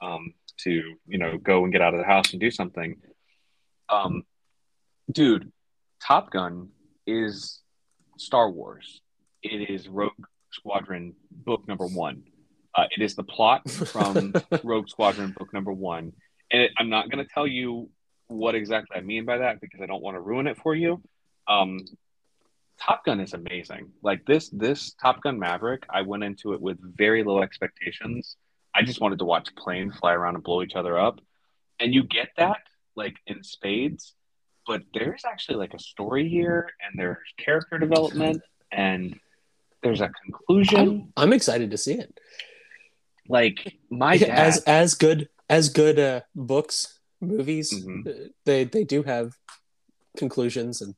[0.02, 2.98] um, to you know go and get out of the house and do something.
[3.90, 4.24] Um,
[5.12, 5.52] dude,
[6.06, 6.70] Top Gun
[7.08, 7.62] is
[8.18, 9.02] Star Wars.
[9.42, 10.12] It is Rogue
[10.54, 12.24] Squadron book number one.
[12.76, 16.14] Uh, it is the plot from Rogue Squadron book number one,
[16.52, 17.90] and it, I'm not going to tell you
[18.28, 21.02] what exactly I mean by that because I don't want to ruin it for you.
[21.48, 21.86] Um,
[22.80, 23.92] Top Gun is amazing.
[24.02, 28.38] Like this, this Top Gun Maverick, I went into it with very low expectations.
[28.76, 31.20] I just wanted to watch planes fly around and blow each other up.
[31.80, 32.58] And you get that
[32.96, 34.16] like in spades,
[34.66, 39.20] but there's actually like a story here and there's character development and
[39.84, 40.80] there's a conclusion.
[40.80, 42.20] I'm, I'm excited to see it.
[43.28, 48.08] Like my dad, as as good as good uh, books, movies, mm-hmm.
[48.08, 49.34] Uh, they they do have
[50.18, 50.96] conclusions and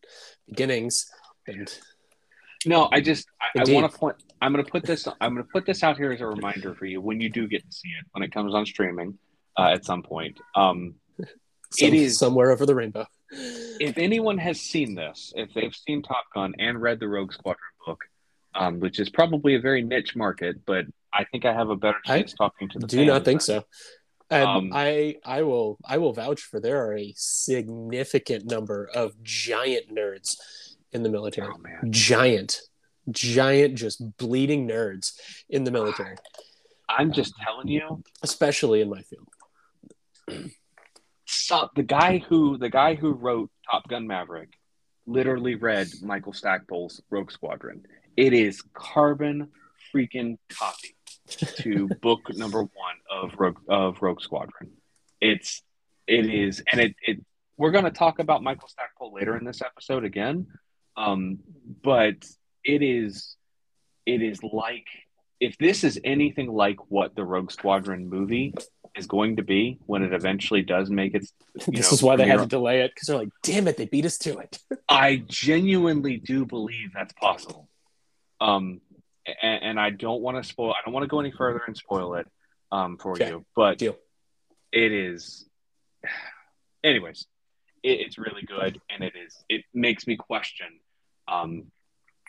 [0.47, 1.09] beginnings
[1.47, 1.79] and
[2.65, 4.15] no, I just I, I want to point.
[4.41, 5.07] I'm going to put this.
[5.21, 7.47] I'm going to put this out here as a reminder for you when you do
[7.47, 9.17] get to see it when it comes on streaming
[9.57, 10.39] uh, at some point.
[10.55, 10.95] Um,
[11.71, 13.05] some, it is somewhere over the rainbow.
[13.31, 17.61] If anyone has seen this, if they've seen Top Gun and read the Rogue Squadron
[17.85, 17.99] book,
[18.55, 21.99] um, which is probably a very niche market, but I think I have a better
[22.05, 22.87] chance I talking to the.
[22.87, 23.65] Do not think so.
[24.29, 29.21] And um, I I will I will vouch for there are a significant number of
[29.21, 30.37] giant nerds
[30.91, 31.53] in the military.
[31.53, 32.61] Oh, giant,
[33.11, 35.13] giant, just bleeding nerds
[35.49, 36.15] in the military.
[36.89, 40.51] I'm just telling you, especially in my field.
[41.25, 44.49] So the guy who the guy who wrote Top Gun Maverick
[45.05, 47.85] literally read Michael Stackpole's Rogue Squadron.
[48.17, 49.49] It is carbon
[49.93, 50.95] freaking copy
[51.57, 52.69] to book number one
[53.11, 54.71] of Rogue of Rogue Squadron.
[55.21, 55.61] It's
[56.07, 57.25] it is, and it it
[57.57, 60.47] we're going to talk about Michael Stackpole later in this episode again.
[60.97, 61.39] Um,
[61.83, 62.15] but
[62.63, 63.35] it is
[64.05, 64.87] it is like
[65.39, 68.53] if this is anything like what the Rogue Squadron movie
[68.95, 71.33] is going to be when it eventually does make its.
[71.53, 73.85] this know, is why they had to delay it because they're like, "Damn it, they
[73.85, 77.69] beat us to it." I genuinely do believe that's possible.
[78.41, 78.81] Um,
[79.41, 80.71] and, and I don't want to spoil.
[80.71, 82.27] I don't want to go any further and spoil it
[82.71, 83.29] um for okay.
[83.29, 83.95] you, but Deal.
[84.71, 85.47] it is.
[86.83, 87.25] Anyways,
[87.83, 89.43] it, it's really good, and it is.
[89.49, 90.67] It makes me question
[91.27, 91.71] um,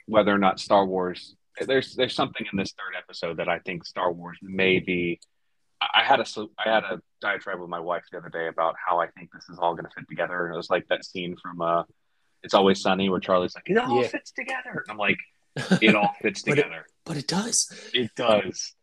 [0.07, 1.35] whether or not Star Wars.
[1.61, 5.21] There's there's something in this third episode that I think Star Wars may be.
[5.81, 6.27] I had a
[6.59, 9.49] I had a diatribe with my wife the other day about how I think this
[9.49, 11.83] is all going to fit together, and it was like that scene from uh,
[12.43, 14.09] "It's Always Sunny" where Charlie's like, "It all yeah.
[14.09, 15.19] fits together." And I'm like,
[15.83, 17.73] "It all fits but together." It, but it does.
[17.93, 18.75] It does.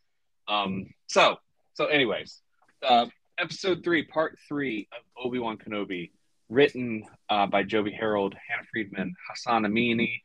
[0.48, 0.88] Um.
[1.08, 1.38] So
[1.74, 2.42] so anyways,
[2.88, 3.08] uh,
[3.40, 6.12] episode three, part three of Obi Wan Kenobi
[6.50, 10.22] written uh, by Joby Harold, Hannah Friedman, Hassan Amini,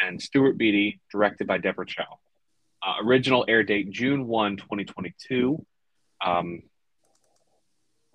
[0.00, 2.18] and Stuart Beattie, directed by Deborah Chow.
[2.84, 5.64] Uh, original air date June 1, 2022.
[6.24, 6.62] Um,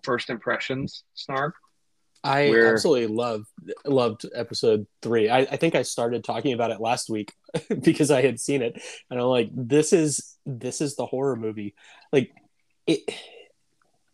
[0.03, 1.55] first impressions, Snark?
[2.27, 2.73] I Where...
[2.73, 3.47] absolutely loved
[3.85, 5.29] loved episode three.
[5.29, 7.33] I, I think I started talking about it last week
[7.81, 11.73] because I had seen it, and I'm like, this is this is the horror movie.
[12.11, 12.31] Like
[12.85, 13.01] it,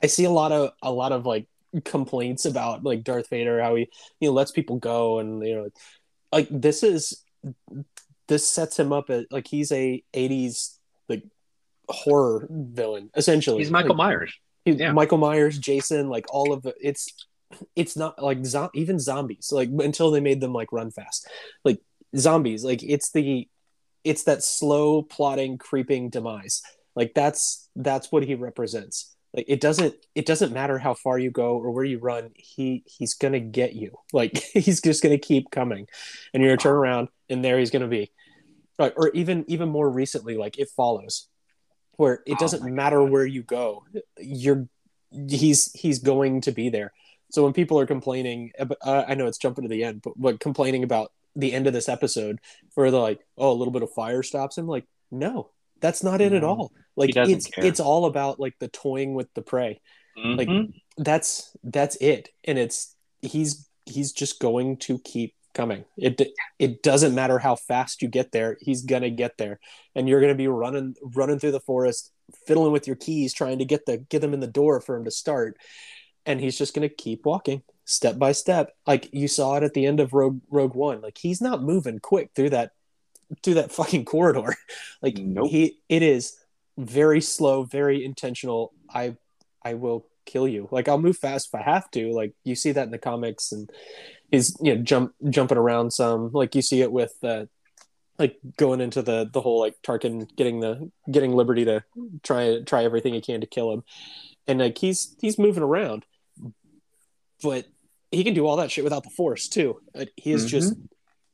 [0.02, 1.48] I see a lot of a lot of like
[1.86, 5.70] complaints about like Darth Vader, how he you know lets people go, and you know,
[6.32, 7.24] like this is
[8.28, 10.78] this sets him up as like he's a '80s
[11.10, 11.24] like
[11.90, 13.60] horror villain essentially.
[13.60, 14.34] He's Michael like, Myers.
[14.66, 14.92] He's yeah.
[14.92, 16.76] Michael Myers, Jason, like all of it.
[16.80, 17.26] It's
[17.76, 21.28] it's not like zo- even zombies like until they made them like run fast,
[21.64, 21.80] like
[22.18, 22.64] zombies.
[22.64, 23.48] Like it's the
[24.04, 26.62] it's that slow plotting creeping demise.
[26.96, 31.32] Like that's that's what he represents like it doesn't it doesn't matter how far you
[31.32, 35.50] go or where you run he he's gonna get you like he's just gonna keep
[35.50, 35.88] coming
[36.34, 38.12] and you're gonna turn around and there he's gonna be
[38.78, 41.28] like, or even even more recently like it follows
[41.94, 43.12] where it Oh doesn't my matter God.
[43.12, 43.84] where you go,
[44.20, 44.68] you're
[45.30, 46.92] he's he's going to be there.
[47.34, 50.40] So when people are complaining, uh, I know it's jumping to the end, but, but
[50.40, 52.40] complaining about the end of this episode,
[52.76, 55.50] where they're like, "Oh, a little bit of fire stops him," like, no,
[55.82, 56.72] that's not it at all.
[56.96, 57.66] Like it's care.
[57.66, 59.82] it's all about like the toying with the prey.
[60.16, 60.74] Like Mhm.
[60.98, 65.86] that's that's it, and it's he's he's just going to keep coming.
[65.98, 66.22] It
[66.60, 69.60] it doesn't matter how fast you get there, he's gonna get there,
[69.96, 72.12] and you're gonna be running running through the forest,
[72.46, 75.06] fiddling with your keys, trying to get the get them in the door for him
[75.06, 75.58] to start,
[76.26, 78.76] and he's just gonna keep walking step by step.
[78.88, 81.02] Like you saw it at the end of Rogue Rogue One.
[81.02, 82.72] Like he's not moving quick through that
[83.44, 84.56] through that fucking corridor.
[85.02, 85.50] Like Nope.
[85.52, 86.38] he it is
[86.78, 88.74] very slow, very intentional.
[88.94, 89.16] I
[89.64, 90.68] I will kill you.
[90.72, 92.12] Like I'll move fast if I have to.
[92.12, 93.70] Like you see that in the comics and
[94.32, 96.32] he's you know jump jumping around some.
[96.32, 97.46] Like you see it with uh
[98.20, 101.84] like going into the the whole like Tarkin getting the getting Liberty to
[102.22, 103.84] try try everything he can to kill him.
[104.48, 106.06] And like he's he's moving around.
[107.44, 107.66] But
[108.12, 109.82] he can do all that shit without the force too.
[110.16, 110.86] He is just mm-hmm.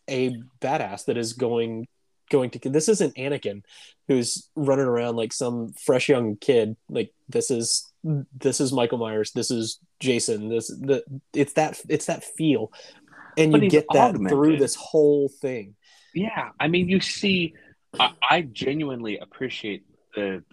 [0.10, 1.88] a badass that is going
[2.30, 3.64] going to this isn't Anakin
[4.08, 9.32] who's running around like some fresh young kid like this is this is Michael Myers
[9.32, 12.72] this is Jason this the it's that it's that feel
[13.36, 14.30] and But you get that augmented.
[14.38, 15.74] through this whole thing
[16.14, 17.54] Yeah, I mean, you see,
[18.00, 20.44] I, I genuinely appreciate the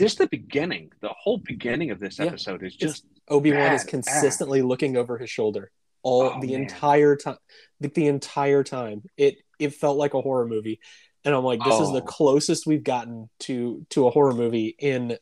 [0.00, 0.90] just the beginning.
[1.00, 2.26] The whole beginning of this Yeah.
[2.26, 5.70] episode is just Obi-Wan is consistently looking over his shoulder
[6.02, 6.62] all Oh, the man.
[6.62, 7.36] entire time
[7.80, 9.02] the, the entire time.
[9.16, 10.80] It it felt like a horror movie.
[11.24, 12.06] And I'm like this is the Oh.
[12.06, 15.16] closest we've gotten to to a horror movie in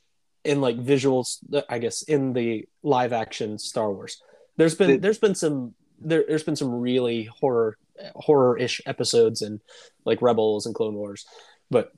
[0.44, 1.38] in like visuals
[1.68, 4.20] I guess in the live action Star Wars.
[4.56, 7.78] There's been The- there's been some there, there's been some really horror
[8.16, 9.60] horror-ish episodes and
[10.04, 11.24] like Rebels and Clone Wars.
[11.70, 11.92] But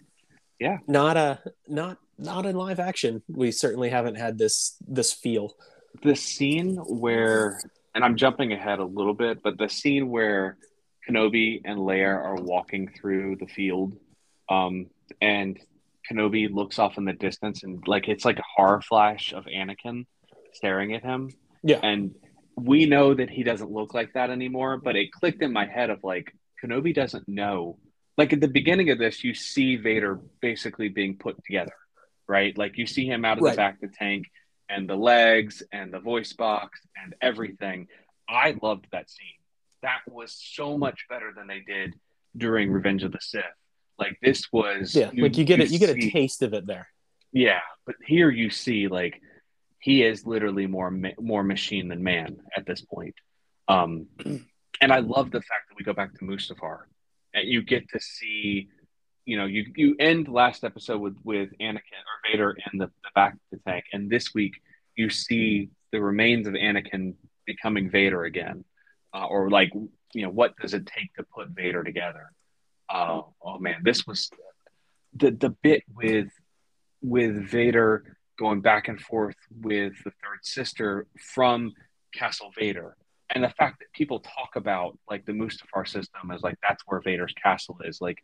[0.60, 0.78] Yeah.
[0.86, 3.22] not a not not in live action.
[3.28, 5.54] We certainly haven't had this this feel
[6.02, 7.60] the scene where,
[7.94, 10.56] and I'm jumping ahead a little bit, but the scene where
[11.08, 13.96] Kenobi and Leia are walking through the field,
[14.48, 14.86] um,
[15.20, 15.58] and
[16.10, 20.06] Kenobi looks off in the distance, and like it's like a horror flash of Anakin
[20.52, 21.30] staring at him.
[21.62, 21.80] Yeah.
[21.82, 22.14] and
[22.56, 24.76] we know that he doesn't look like that anymore.
[24.76, 27.78] But it clicked in my head of like Kenobi doesn't know.
[28.16, 31.72] Like at the beginning of this, you see Vader basically being put together,
[32.28, 32.56] right?
[32.56, 33.52] Like you see him out of Right.
[33.52, 34.26] the back of the tank
[34.68, 37.88] and the legs and the voice box and everything.
[38.28, 39.26] I loved that scene.
[39.82, 41.94] That was so much better than they did
[42.36, 43.44] during Revenge of the Sith.
[43.98, 46.88] Like this was yeah like you get it you get a taste of it there
[47.34, 49.20] yeah, but here you see like
[49.80, 53.16] he is literally more ma- more machine than man at this point.
[53.66, 54.06] Um,
[54.80, 56.84] and I love the fact that we go back to Mustafar
[57.34, 58.68] and you get to see,
[59.24, 63.10] you know, you you end last episode with with Anakin or Vader in the, the
[63.14, 64.60] back of the tank, and this week
[64.96, 67.14] you see the remains of Anakin
[67.46, 68.64] becoming Vader again,
[69.14, 69.72] uh, or like
[70.12, 72.32] you know what does it take to put Vader together?
[72.88, 74.30] Uh, oh man, this was
[75.14, 76.28] the the bit with
[77.00, 81.72] with Vader going back and forth with the third sister from
[82.12, 82.96] Castle Vader.
[83.34, 87.00] And the fact that people talk about like the Mustafar system as like that's where
[87.00, 88.00] Vader's castle is.
[88.00, 88.22] Like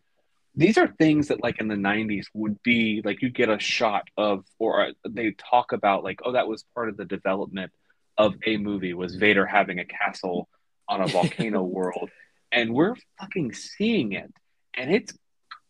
[0.54, 4.08] these are things that like in the 90s would be like you get a shot
[4.16, 7.70] of or they talk about like oh that was part of the development
[8.18, 10.48] of a movie was Vader having a castle
[10.88, 12.10] on a volcano world
[12.52, 14.32] and we're fucking seeing it
[14.74, 15.16] and it's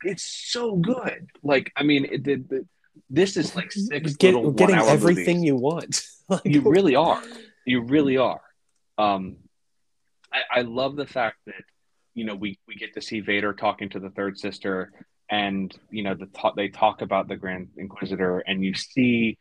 [0.03, 2.67] it's so good like I mean it,
[3.09, 5.47] this is like six Get, little getting everything movies.
[5.47, 7.23] you want like, You really are.
[7.67, 8.41] You really are.
[8.99, 9.37] Um,
[10.33, 11.65] I, I love the fact that
[12.15, 14.93] you know we we get to see Vader talking to the third sister,
[15.31, 19.39] and you know the ta- they talk about the Grand Inquisitor, and you see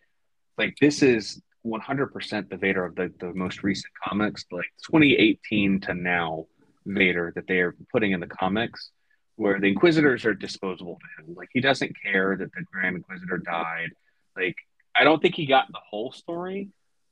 [0.57, 5.93] like this is 100% the Vader of the, the most recent comics, like 2018 to
[5.93, 6.45] now
[6.85, 8.91] Vader that they are putting in the comics,
[9.35, 11.35] where the Inquisitors are disposable to him.
[11.35, 13.89] Like he doesn't care that the Grand Inquisitor died.
[14.35, 14.55] Like
[14.95, 16.69] I don't think he got the whole story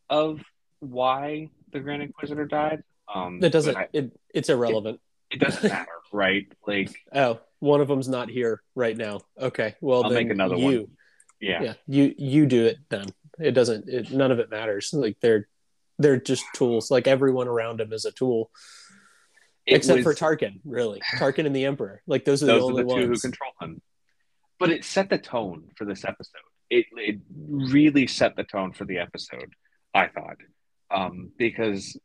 [0.10, 0.42] of
[0.80, 2.84] why the Grand Inquisitor died.
[3.14, 5.00] Um, it doesn't I- it, it's irrelevant
[5.32, 6.46] it doesn't matter, right?
[6.66, 10.56] Like, oh one of them's not here right now okay well I'll then make another
[10.58, 10.88] you one.
[11.42, 13.08] yeah, yeah you you do it then
[13.40, 15.48] it doesn't it, none of it matters like they're
[15.98, 18.52] they're just tools like everyone around him is a tool
[19.66, 22.86] It except for tarkin really tarkin and the emperor like those are the only are
[22.86, 23.82] the two who control him.
[24.60, 26.42] But it set the tone for this episode.
[26.70, 29.54] It it really set the tone for the episode.
[29.94, 30.38] I thought,
[30.90, 32.00] um, because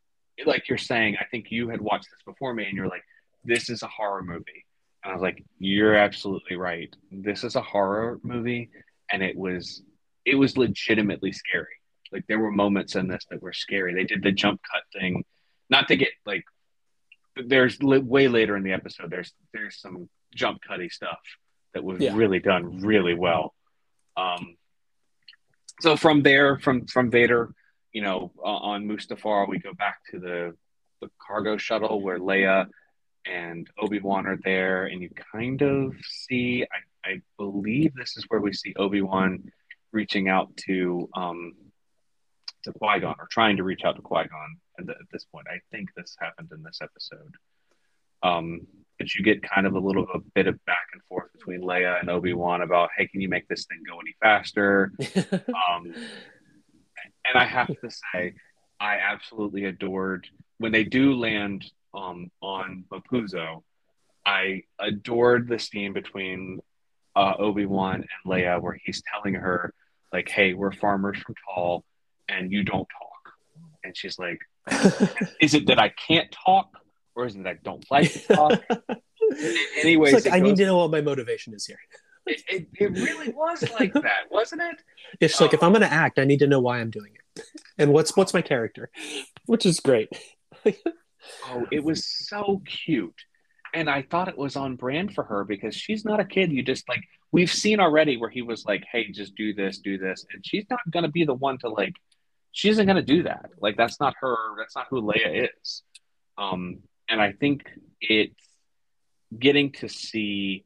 [0.44, 3.04] like you're saying, I think you had watched this before me, and you're like,
[3.44, 4.66] "This is a horror movie,"
[5.02, 6.94] and I was like, "You're absolutely right.
[7.10, 8.70] This is a horror movie."
[9.12, 9.82] and it was
[10.24, 11.76] it was legitimately scary.
[12.10, 13.94] Like there were moments in this that were scary.
[13.94, 15.24] They did the jump cut thing,
[15.70, 16.44] not to get like.
[17.34, 19.10] There's way later in the episode.
[19.10, 21.18] There's there's some jump cutty stuff
[21.72, 22.14] that was yeah.
[22.14, 23.54] really done really well.
[24.16, 24.56] Um,
[25.80, 27.54] so from there, from from Vader,
[27.92, 30.54] you know, uh, on Mustafar, we go back to the
[31.00, 32.66] the cargo shuttle where Leia
[33.26, 36.64] and Obi Wan are there, and you kind of see.
[36.64, 39.50] I, I believe this is where we see Obi Wan
[39.92, 41.54] reaching out to um,
[42.64, 45.46] to Qui Gon or trying to reach out to Qui Gon at, at, this point.
[45.50, 47.34] I think this happened in this episode.
[48.22, 48.66] Um,
[48.98, 51.98] but you get kind of a little a bit of back and forth between Leia
[52.00, 54.92] and Obi Wan about, hey, can you make this thing go any faster?
[55.32, 55.92] um,
[57.24, 58.34] and I have to say,
[58.78, 61.64] I absolutely adored when they do land
[61.94, 63.62] um, on Mapuzo.
[64.24, 66.60] I adored the scene between
[67.16, 69.74] uh, Obi Wan and Leia, where he's telling her,
[70.12, 71.84] like, "Hey, we're farmers from Tall,
[72.28, 73.34] and you don't talk,"
[73.84, 74.38] and she's like,
[75.40, 76.78] "Is it that I can't talk,
[77.14, 78.62] or is it that I don't like to talk?"
[79.80, 81.78] Anyways, like, I goes, need to know what my motivation is here.
[82.26, 84.76] it, it, it, really was like that, wasn't it?
[85.20, 87.12] It's um, like if I'm going to act, I need to know why I'm doing
[87.14, 87.44] it,
[87.78, 88.90] and what's what's my character,
[89.46, 90.08] which is great.
[91.46, 93.20] Oh, it was so cute,
[93.74, 96.52] and I thought it was on brand for her because she's not a kid.
[96.52, 99.98] You just like we've seen already where he was like, "Hey, just do this, do
[99.98, 101.94] this," and she's not going to be the one to like.
[102.52, 103.50] She isn't going to do that.
[103.60, 104.36] Like that's not her.
[104.58, 105.82] That's not who Leia is.
[106.36, 107.68] Um, and I think
[108.00, 108.34] it's
[109.38, 110.64] getting to see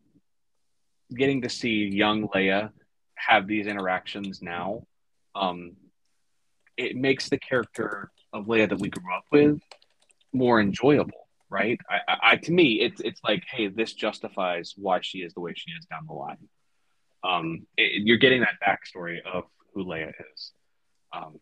[1.14, 2.70] getting to see young Leia
[3.14, 4.86] have these interactions now,
[5.34, 5.72] um,
[6.76, 9.60] it makes the character of Leia that we grew up with
[10.32, 11.78] more enjoyable, right?
[11.88, 15.54] I, I, to me, it's it's like, hey, this justifies why she is the way
[15.56, 16.48] she is down the line.
[17.24, 20.52] Um, it, you're getting that backstory of who Leia is.
[21.12, 21.40] Um,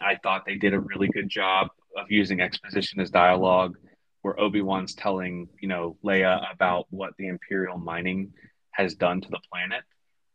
[0.00, 3.76] I thought they did a really good job of using exposition as dialogue
[4.22, 8.32] where Obi-Wan's telling, you know, Leia about what the Imperial mining
[8.70, 9.82] has done to the planet.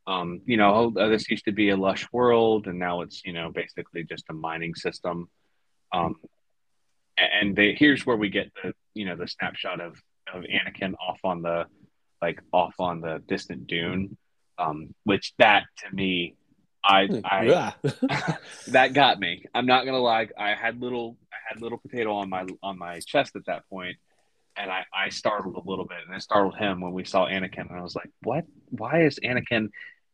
[0.05, 3.33] Um, you know, oh, this used to be a lush world, and now it's, you
[3.33, 5.29] know, basically just a mining system.
[5.91, 6.15] Um,
[7.17, 10.01] and they, here's where we get the, you know, the snapshot of
[10.33, 11.65] of Anakin off on the,
[12.21, 14.17] like off on the distant dune,
[14.57, 16.35] um, which that to me,
[16.83, 17.73] I, I
[18.67, 19.45] that got me.
[19.53, 20.27] I'm not gonna lie.
[20.37, 23.97] I had little I had little potato on my on my chest at that point,
[24.55, 27.69] and I, I startled a little bit, and I startled him when we saw Anakin,
[27.69, 28.45] and I was like, "What?
[28.69, 29.69] Why is Anakin?"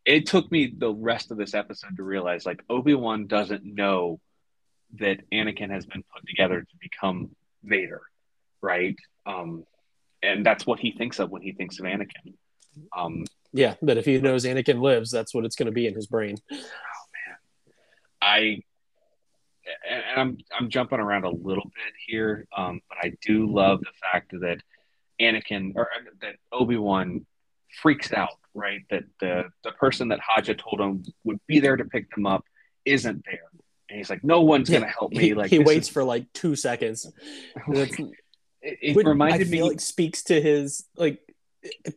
[0.05, 4.19] It took me the rest of this episode to realize, like, Obi Wan doesn't know
[4.99, 7.29] that Anakin has been put together to become
[7.63, 8.01] Vader,
[8.61, 8.95] right?
[9.25, 9.65] Um,
[10.21, 12.33] and that's what he thinks of when he thinks of Anakin.
[12.95, 15.93] Um, yeah, but if he knows Anakin lives, that's what it's going to be in
[15.93, 16.37] his brain.
[16.51, 17.37] Oh man,
[18.21, 18.61] I
[19.89, 23.91] and I'm I'm jumping around a little bit here, um, but I do love the
[24.11, 24.57] fact that
[25.21, 27.25] Anakin or uh, that Obi Wan
[27.81, 28.81] freaks out, right?
[28.89, 32.45] That the the person that Haja told him would be there to pick them up
[32.85, 33.49] isn't there,
[33.93, 35.93] and he's like, "No one's yeah, gonna help me." He, like he waits is...
[35.93, 37.11] for like two seconds.
[37.67, 38.15] it,
[38.63, 41.19] it reminded me like speaks to his like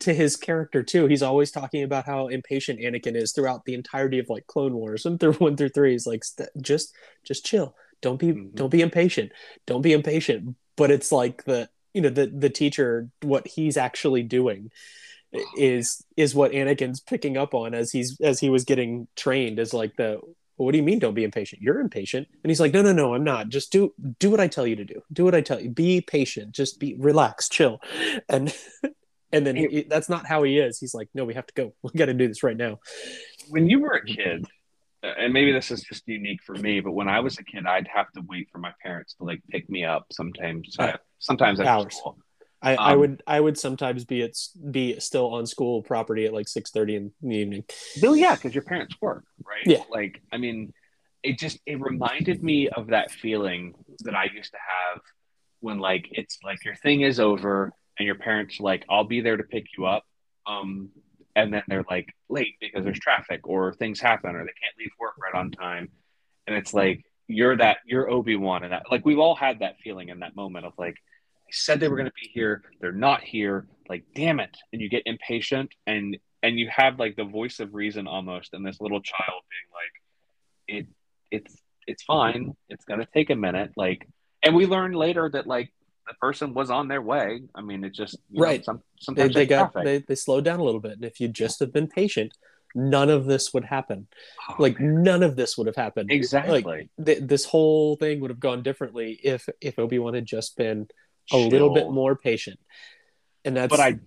[0.01, 1.07] to his character too.
[1.07, 5.07] He's always talking about how impatient Anakin is throughout the entirety of like Clone Wars
[5.07, 5.93] and through one through three.
[5.93, 6.21] He's like,
[6.61, 6.93] just
[7.23, 7.75] just chill.
[8.03, 8.55] Don't be mm-hmm.
[8.55, 9.31] don't be impatient.
[9.65, 10.55] Don't be impatient.
[10.75, 14.69] But it's like the you know the the teacher what he's actually doing
[15.57, 19.73] is is what Anakin's picking up on as he's as he was getting trained is
[19.73, 20.21] like the
[20.57, 22.91] well, what do you mean don't be impatient you're impatient and he's like no no
[22.91, 25.41] no i'm not just do do what i tell you to do do what i
[25.41, 27.79] tell you be patient just be relaxed, chill
[28.29, 28.53] and
[29.31, 30.79] and then he, that's not how he is.
[30.79, 31.73] He's like, no, we have to go.
[31.83, 32.79] We got to do this right now.
[33.49, 34.45] When you were a kid,
[35.03, 37.87] and maybe this is just unique for me, but when I was a kid, I'd
[37.87, 40.75] have to wait for my parents to like pick me up sometimes.
[40.79, 41.95] Uh, sometimes after hours.
[41.95, 42.17] school.
[42.61, 44.31] I, um, I would I would sometimes be at
[44.71, 47.63] be still on school property at like six thirty in the evening.
[48.01, 49.65] Well, yeah, because your parents work, right?
[49.65, 49.83] Yeah.
[49.91, 50.73] Like, I mean,
[51.23, 55.01] it just it reminded me of that feeling that I used to have
[55.59, 59.37] when like it's like your thing is over and your parents like, I'll be there
[59.37, 60.03] to pick you up.
[60.45, 60.89] Um,
[61.35, 64.91] and then they're like late because there's traffic or things happen or they can't leave
[64.99, 65.89] work right on time.
[66.47, 68.63] And it's like, you're that, you're Obi-Wan.
[68.63, 70.95] And that, like, we've all had that feeling in that moment of like,
[71.47, 72.63] they said they were going to be here.
[72.81, 73.67] They're not here.
[73.89, 74.55] Like, damn it.
[74.73, 78.53] And you get impatient and, and you have like the voice of reason almost.
[78.53, 79.41] And this little child
[80.67, 80.87] being like, it,
[81.31, 81.55] it's,
[81.87, 82.55] it's fine.
[82.69, 83.71] It's going to take a minute.
[83.75, 84.07] Like,
[84.43, 85.71] and we learn later that like
[86.07, 87.41] the person was on their way.
[87.55, 88.59] I mean, it just right.
[88.61, 91.19] Know, some, sometimes they, they got they, they slowed down a little bit, and if
[91.19, 92.33] you just have been patient,
[92.73, 94.07] none of this would happen.
[94.49, 95.03] Oh, like man.
[95.03, 96.11] none of this would have happened.
[96.11, 96.89] exactly.
[97.03, 100.87] Th- this whole thing would have gone differently if if Obi Wan had just been
[101.31, 102.59] a little bit more patient.
[103.45, 103.99] And that's But I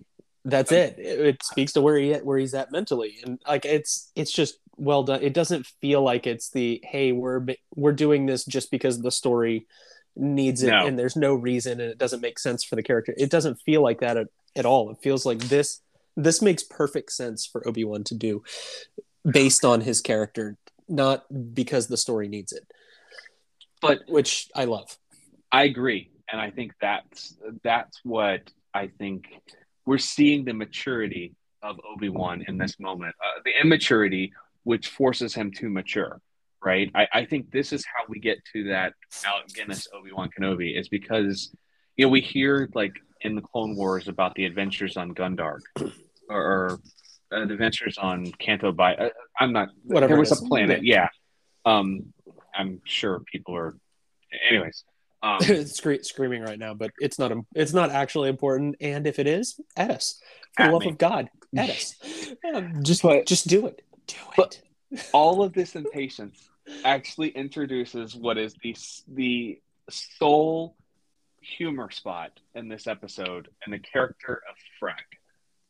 [0.45, 0.97] that's it.
[0.97, 1.19] it.
[1.19, 5.03] It speaks to where he where he's at mentally, and like it's it's just well
[5.03, 5.21] done.
[5.21, 7.45] It doesn't feel like it's the hey we're
[7.75, 9.67] we're doing this just because the story
[10.15, 10.85] needs it No.
[10.85, 13.13] and there's no reason and it doesn't make sense for the character.
[13.17, 14.91] It doesn't feel like that at, at all.
[14.91, 15.81] It feels like this
[16.17, 18.43] this makes perfect sense for Obi Wan to do
[19.29, 20.57] based on his character,
[20.89, 22.65] not because the story needs it,
[23.81, 24.97] but which I love.
[25.51, 28.41] I agree, and I think that's that's what
[28.73, 29.27] I think
[29.85, 35.33] we're seeing the maturity of Obi Wan in this moment, uh, the immaturity which forces
[35.33, 36.19] him to mature.
[36.63, 38.93] Right, I, I think this is how we get to that
[39.25, 41.51] Alec Guinness Obi Wan Kenobi is because
[41.97, 45.61] you know we hear like in the Clone Wars about the adventures on Gundark
[46.29, 46.79] or, or
[47.31, 48.99] uh, the adventures on Canto Bight.
[48.99, 49.09] Uh,
[49.39, 49.69] I'm not.
[49.83, 50.83] Whatever there it was a planet.
[50.83, 51.07] Yeah.
[51.65, 52.13] Um,
[52.53, 53.75] I'm sure people are.
[54.49, 54.83] Anyways,
[55.23, 58.75] um, Scre- screaming right now, but it's not it's not actually important.
[58.81, 60.19] And if it is, at us
[60.55, 60.89] for At the love me.
[60.89, 61.95] of God, at us.
[62.53, 63.81] Um, just But- just do it.
[64.07, 64.61] Do But-
[64.91, 65.09] it.
[65.13, 66.49] all of this impatience
[66.85, 68.75] actually introduces what is the
[69.07, 69.59] the
[69.89, 70.75] sole
[71.41, 75.17] humor spot in this episode and the character of Freck,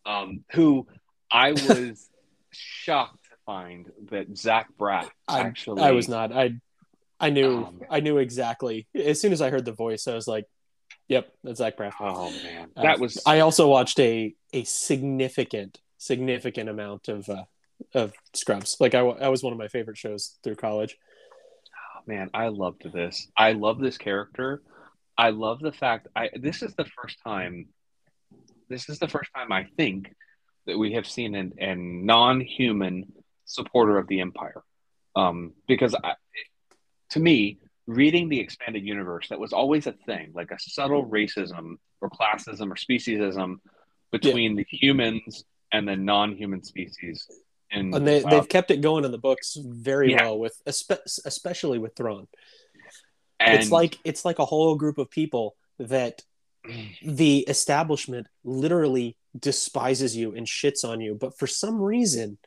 [0.06, 0.88] um, who
[1.32, 2.10] I was
[2.52, 6.32] shocked to find that Zach Braff I, actually I was not.
[6.32, 6.56] I
[7.22, 8.88] I knew Um, I knew exactly.
[8.96, 10.46] As soon as I heard the voice, I was like,
[11.08, 15.80] "Yep, that's Zach Braff." Oh man, Uh, that was I also watched a a significant
[15.98, 17.46] significant amount of uh,
[17.94, 18.78] of Scrubs.
[18.80, 20.98] Like I, that was one of my favorite shows through college.
[21.98, 23.28] Oh, man, I loved this.
[23.38, 24.62] I love this character.
[25.18, 27.68] I love the fact I this is the first time
[28.70, 30.12] this is the first time I think
[30.66, 33.12] that we have seen an, a non-human
[33.46, 34.64] supporter of the empire.
[35.16, 36.14] Um, because I,
[37.12, 37.58] to me,
[37.88, 42.72] reading the expanded universe, that was always a thing, like a subtle racism or classism
[42.72, 43.58] or speciesism
[44.12, 47.28] between the humans and the non-human species.
[47.72, 50.24] And, And they wow, they've kept it going in the books very Yeah.
[50.24, 52.28] well with espe- especially with Thrawn.
[53.40, 56.22] and- it's like it's like a whole group of people that
[57.04, 62.38] the establishment literally despises you and shits on you but for some reason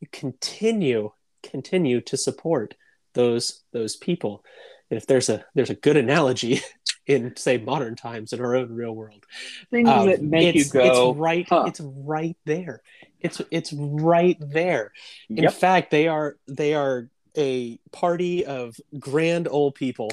[0.00, 1.10] you continue
[1.42, 2.74] continue to support
[3.14, 4.44] those those people.
[4.90, 6.60] And if there's a there's a good analogy
[7.06, 9.24] in say modern times in our own real world
[9.70, 11.64] things um, that make you it's, go, it's right huh.
[11.66, 12.82] it's right there.
[13.20, 14.92] It's it's right there.
[15.28, 15.52] In Yep.
[15.54, 20.10] fact they are they are a party of grand old people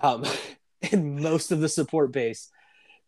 [0.00, 0.24] um,
[0.92, 2.50] and most of the support base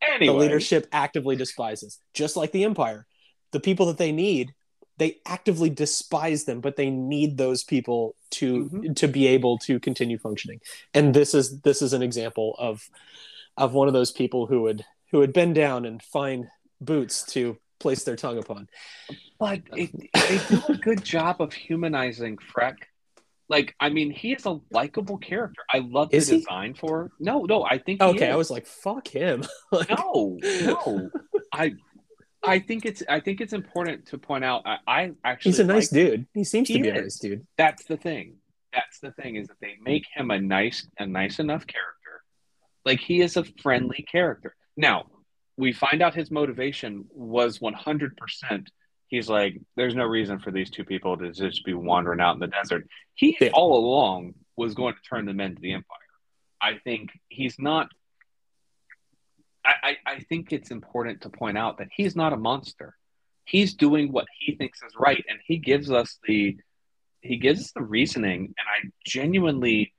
[0.03, 2.01] anyway, the leadership actively despises.
[2.13, 3.07] Just like the empire.
[3.53, 4.55] The people that they need
[4.99, 8.97] they actively despise them but they need those people to Mhm.
[8.97, 10.61] to be able to continue functioning
[10.93, 12.89] and this is this is an example of
[13.57, 16.49] of one of those people who would who would bend down and find
[16.81, 18.69] boots to place their tongue upon
[19.39, 22.77] but it, they do a good job of humanizing Freck.
[23.47, 25.61] Like, I mean, he is a likable character.
[25.71, 26.39] I love the Is he?
[26.39, 27.11] design for.
[27.21, 28.01] No, no, I think.
[28.01, 31.11] he okay i was like fuck him Like, no, no.
[31.53, 31.75] I,
[32.47, 33.03] I think it's.
[33.09, 34.63] I think it's important to point out.
[34.67, 35.51] I, I actually.
[35.53, 37.97] he's a nice like- dude he seems He to be a nice dude That's the
[37.97, 38.37] thing.
[38.73, 42.23] That's the thing is that they make him a nice, a nice enough character.
[42.85, 44.55] Like he is a friendly character.
[44.77, 45.07] Now
[45.57, 48.71] we find out his motivation was one hundred percent.
[49.09, 52.41] He's like, there's no reason for these two people to just be wandering out in
[52.41, 52.89] the desert.
[53.15, 53.51] He Yeah.
[53.53, 55.99] all along was going to turn them into the Empire.
[56.61, 57.89] I think he's not.
[59.65, 62.97] I, I, think it's important to point out that he's not a monster.
[63.47, 66.57] He's doing what he thinks is right, and he gives us the
[67.23, 69.95] he gives us the reasoning, and I genuinely,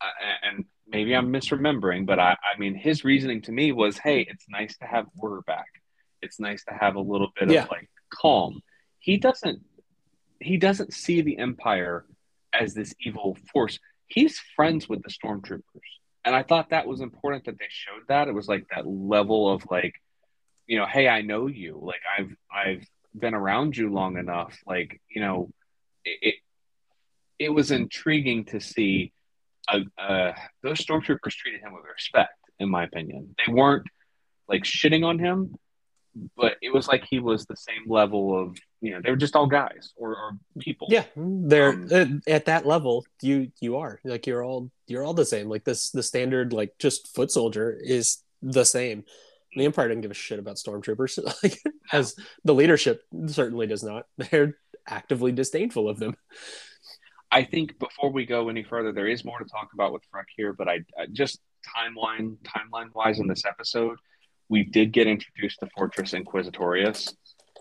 [0.00, 4.26] uh, and maybe I'm misremembering, but I, I mean, his reasoning to me was, hey,
[4.28, 5.68] it's nice to have order back.
[6.22, 7.64] It's nice to have a little bit Yeah.
[7.64, 8.62] of like calm.
[8.98, 9.60] He doesn't,
[10.40, 12.06] he doesn't see the empire
[12.52, 13.78] as this evil force.
[14.06, 15.62] He's friends with the stormtroopers,
[16.24, 18.28] and I thought that was important that they showed that.
[18.28, 19.94] It was like that level of like,
[20.66, 21.80] you know, hey, I know you.
[21.82, 22.86] Like I've I've
[23.18, 24.58] been around you long enough.
[24.66, 25.50] Like you know,
[26.04, 26.34] it, it,
[27.38, 29.12] it was intriguing to see
[29.98, 33.34] uh, those stormtroopers treated him with respect, in my opinion.
[33.38, 33.86] They weren't
[34.48, 35.54] like shitting on him,
[36.36, 39.36] but it was like he was the same level of, you know, they were just
[39.36, 40.88] all guys or, or people.
[40.90, 43.04] Yeah, they're Um, uh, at that level.
[43.22, 45.48] You you are like you're all you're all the same.
[45.48, 49.04] Like this, the standard like just foot soldier is the same.
[49.56, 51.60] The Empire didn't give a shit about stormtroopers, like
[51.92, 52.14] as
[52.44, 54.06] the leadership certainly does not.
[54.18, 54.56] They're
[54.88, 56.16] actively disdainful of them.
[57.32, 60.24] I think before we go any further, there is more to talk about with Freck
[60.36, 61.38] here, but I, I just
[61.76, 63.98] timeline timeline wise in this episode,
[64.48, 67.14] we did get introduced to Fortress Inquisitorius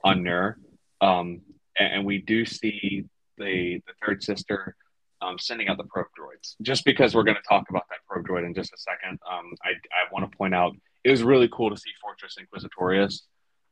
[0.03, 0.57] on Nur,
[1.01, 1.41] um,
[1.77, 3.05] and, and, we do see
[3.37, 4.75] the the third sister
[5.21, 6.55] um, sending out the probe droids.
[6.61, 9.53] Just because we're going to talk about that probe droid in just a second, um,
[9.63, 13.21] I I want to point out it was really cool to see Fortress Inquisitorius.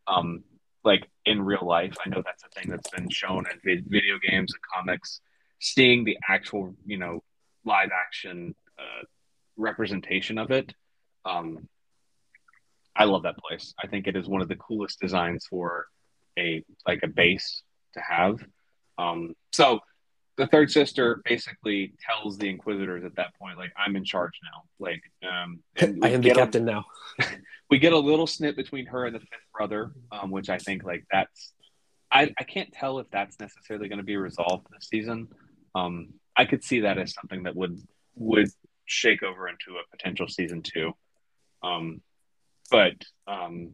[0.07, 0.43] Um,
[0.83, 4.53] like in real life, I know that's a thing that's been shown in video games
[4.53, 5.19] and comics
[5.59, 7.23] seeing the actual, you know,
[7.65, 9.03] live action uh,
[9.57, 10.73] representation of it.
[11.25, 11.67] Um,
[12.95, 13.73] I love that place.
[13.83, 15.87] I think it is one of the coolest designs for
[16.37, 17.63] a like a base
[17.93, 18.39] to have.
[18.97, 19.79] Um, so
[20.37, 24.63] the third sister basically tells the Inquisitors at that point, like, I'm in charge now.
[24.79, 25.59] Like, um,
[26.03, 26.85] I am the captain a, now.
[27.69, 30.83] we get a little snip between her and the fifth brother, um, which I think
[30.83, 31.53] like that's
[32.11, 35.27] I, I can't tell if that's necessarily going to be resolved this season.
[35.75, 37.81] Um, I could see that as something that would
[38.15, 38.49] would
[38.85, 40.93] shake over into a potential season two.
[41.63, 42.01] Um,
[42.71, 42.95] but
[43.27, 43.73] um,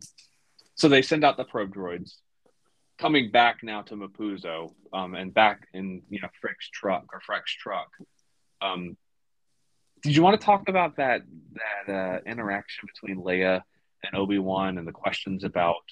[0.75, 2.15] so they send out the probe droids,
[3.03, 7.53] coming back now to Mapuzo, um, and back in you know Frick's truck or Freck's
[7.53, 7.89] truck.
[8.61, 8.95] Um,
[10.03, 11.23] did you want to talk about that
[11.85, 13.61] that uh, interaction between Leia
[14.05, 15.83] and Obi Wan and the questions about,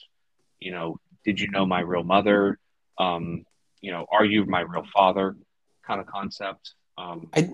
[0.59, 2.57] you know, did you know my real mother?
[2.97, 3.43] Um,
[3.81, 5.35] you know, are you my real father?
[5.85, 6.75] kind of concept.
[6.97, 7.49] Um, I,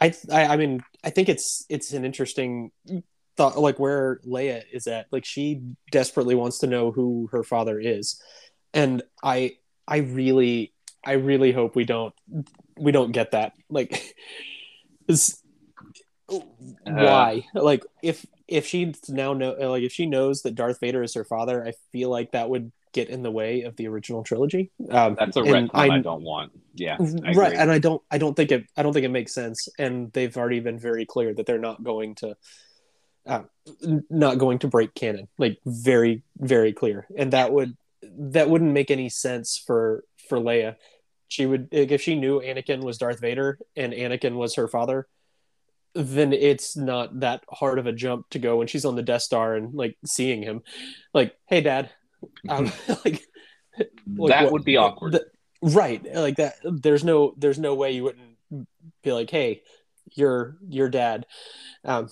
[0.00, 2.70] I, I mean, I think it's it's an interesting
[3.36, 5.06] thought, like where Leia is at.
[5.12, 8.20] Like she desperately wants to know who her father is,
[8.74, 9.56] and I,
[9.86, 10.72] I really,
[11.04, 12.14] I really hope we don't
[12.78, 13.52] we don't get that.
[13.70, 14.14] Like,
[15.08, 15.42] is
[16.28, 16.38] uh,
[16.84, 17.46] why?
[17.54, 21.24] like if if she now know like if she knows that Darth Vader is her
[21.24, 24.70] father, I feel like that would get in the way of the original trilogy.
[24.90, 26.52] Um, That's a retcon I, I, don't want.
[26.74, 26.96] Yeah,
[27.34, 27.54] right.
[27.54, 28.02] And I don't.
[28.10, 28.66] I don't think it.
[28.76, 29.68] I don't think it makes sense.
[29.78, 32.36] And they've already been very clear that they're not going to,
[33.26, 33.42] uh,
[34.10, 35.28] not going to break canon.
[35.38, 37.06] Like very, very clear.
[37.16, 37.76] And that would
[38.18, 40.76] that wouldn't make any sense for for Leia.
[41.28, 45.06] She would if she knew Anakin was Darth Vader and Anakin was her father.
[45.94, 49.22] Then it's not that hard of a jump to go when she's on the Death
[49.22, 50.62] Star and like seeing him,
[51.14, 51.90] like, "Hey, Dad,
[52.48, 53.22] um, like,
[53.78, 53.90] like,
[54.28, 55.26] that what, would be awkward, the,
[55.62, 56.04] right?
[56.14, 56.56] Like that.
[56.62, 58.68] There's no, there's no way you wouldn't
[59.02, 59.62] be like, "Hey,
[60.14, 61.24] your your dad,"
[61.84, 62.10] um,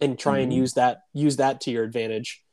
[0.00, 0.42] and try mm-hmm.
[0.44, 2.44] and use that use that to your advantage.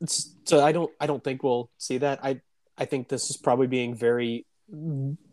[0.00, 2.20] It's, so I don't, I don't think we'll see that.
[2.22, 2.40] I,
[2.76, 4.46] I think this is probably being very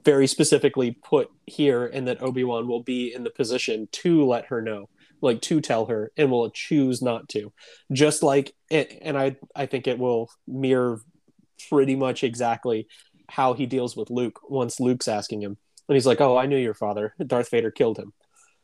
[0.03, 4.61] very specifically put here and that obi-wan will be in the position to let her
[4.61, 4.89] know
[5.21, 7.53] like to tell her and will choose not to
[7.91, 10.99] just like it and i i think it will mirror
[11.69, 12.85] pretty much exactly
[13.29, 15.57] how he deals with luke once luke's asking him
[15.87, 18.11] and he's like oh i knew your father darth vader killed him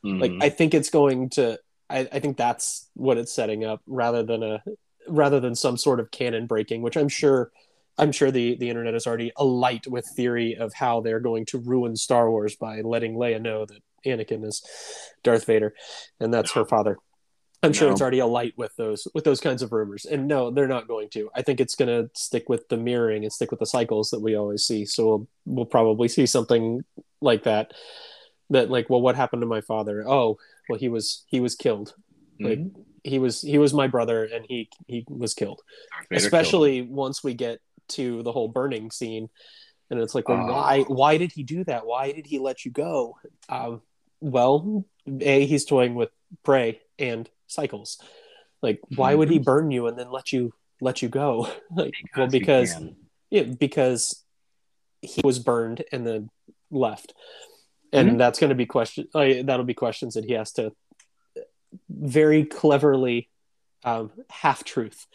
[0.06, 0.20] mm-hmm.
[0.20, 1.58] like i think it's going to
[1.90, 4.62] I, I think that's what it's setting up rather than a
[5.08, 7.52] rather than some sort of canon breaking which i'm sure
[7.98, 11.60] i'm sure the the internet is already alight with theory of how they're going to
[11.60, 14.64] ruin star wars by letting leia know that Anakin is
[15.24, 15.74] Darth Vader,
[16.20, 16.62] and that's no.
[16.62, 16.98] her father.
[17.64, 20.06] I'm sure it's already alight with those with those kinds of rumors.
[20.06, 21.32] And no, they're not going to.
[21.36, 24.22] I think it's going to stick with the mirroring and stick with the cycles that
[24.22, 24.86] we always see.
[24.86, 26.84] So we'll, we'll probably see something
[27.22, 27.74] like that.
[28.52, 30.08] That like, well, what happened to my father?
[30.08, 30.38] Oh,
[30.70, 31.96] well, he was he was killed.
[32.40, 32.82] Mm-hmm.
[33.06, 35.62] He was he was my brother, and he he was killed.
[36.10, 39.30] Especially killed once we get to the whole burning scene,
[39.92, 41.86] and it's like, well, uh, why why did he do that?
[41.86, 43.18] Why did he let you go?
[43.48, 43.82] Um,
[44.22, 44.86] well,
[45.22, 46.10] a he's toying with
[46.44, 48.02] prey and cycles.
[48.64, 49.44] Like, why would he mm-hmm.
[49.44, 50.52] burn you and then let you
[50.82, 51.48] let you go?
[51.76, 52.76] like, because well, because
[53.30, 54.24] yeah, because
[55.02, 56.30] he was burned and then
[56.72, 57.14] left,
[57.94, 58.18] and mm-hmm.
[58.18, 59.08] that's going to be question.
[59.14, 60.72] Uh, that'll be questions that he has to
[61.90, 63.30] very cleverly
[63.84, 65.06] um, half truth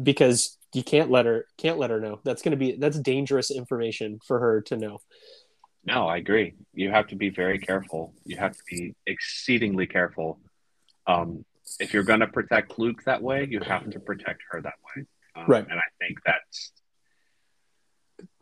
[0.00, 2.20] because you can't let her can't let her know.
[2.24, 4.98] That's going to be that's dangerous information for her to know.
[5.84, 6.54] No, I agree.
[6.74, 8.12] You have to be very careful.
[8.24, 10.40] You have to be exceedingly careful.
[11.06, 11.44] Um,
[11.78, 15.04] if you're going to protect Luke that way, you have to protect her that way.
[15.36, 15.64] Um, right.
[15.68, 16.72] And I think that's.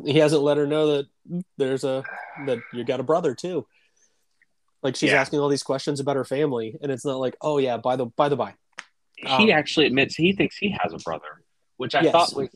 [0.05, 2.03] He hasn't let her know that there's a
[2.47, 3.67] that you got a brother too.
[4.85, 5.21] Like she's yeah.
[5.21, 8.07] asking all these questions about her family, and it's not like, oh yeah, by the
[8.07, 8.55] by the by.
[9.17, 11.43] He um, actually admits he thinks he has a brother,
[11.79, 12.13] which I yes.
[12.13, 12.51] thought was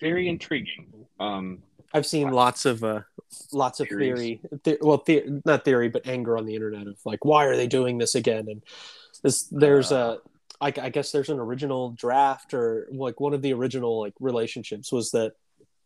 [0.00, 1.06] very intriguing.
[1.18, 3.00] Um, I've seen lots of uh,
[3.52, 4.38] lots of Theories.
[4.62, 7.66] theory, well, the- not theory, but anger on the internet of like, why are they
[7.66, 8.46] doing this again?
[8.48, 8.62] And
[9.22, 10.18] this, there's uh,
[10.60, 14.14] a, I, I guess there's an original draft or like one of the original like
[14.20, 15.32] relationships was that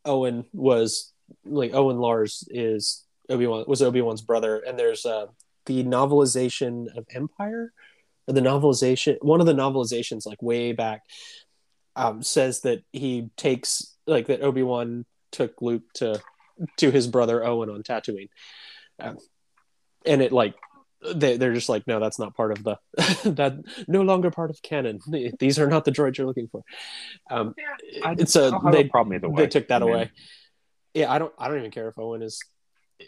[0.05, 1.13] Owen was
[1.45, 5.27] like Owen Lars is Obi Wan was Obi Wan's brother, and there's uh,
[5.69, 7.73] the novelization of Empire,
[8.27, 11.03] or the novelization one of the novelizations like way back
[11.95, 16.21] um, says that he takes like that Obi Wan took Luke to
[16.79, 18.31] to his brother Owen on Tatooine,
[18.99, 19.19] um,
[20.05, 20.55] and it like
[21.15, 22.77] they, they're just like no that's not part of the
[23.31, 24.99] that no longer part of canon.
[25.39, 26.63] These are not the droids you're looking for.
[27.31, 27.55] Um
[28.05, 29.43] I, it's a I they, problem either way.
[29.43, 30.11] they took that I mean, away.
[30.95, 32.43] Yeah i don't i don't even care if owen is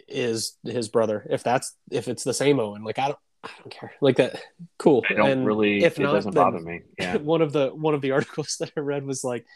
[0.09, 3.71] is his brother if that's if it's the same owen like i don't i don't
[3.71, 4.41] care like that
[4.79, 5.83] cool I don't and really.
[5.83, 6.83] if it not doesn't bother me.
[6.99, 7.17] Yeah.
[7.17, 9.47] one of the one of the articles that i read was like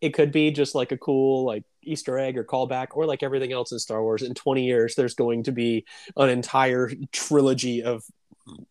[0.00, 3.52] it could be just like a cool like easter egg or callback or like everything
[3.52, 5.84] else in star wars in 20 years there's going to be
[6.16, 8.02] an entire trilogy of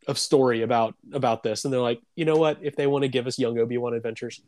[0.08, 3.08] of story about about this and they're like you know what if they want to
[3.08, 4.42] give us young obi-wan adventures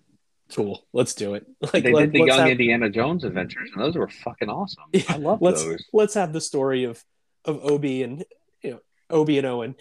[0.52, 3.84] cool let's do it like they let, did the Young have, Indiana Jones adventures, and
[3.84, 4.84] those were fucking awesome.
[4.92, 5.84] Yeah, I love let's those.
[5.94, 7.04] let's have the story of
[7.46, 8.24] of obi and
[8.62, 8.80] you know
[9.10, 9.76] obi and owen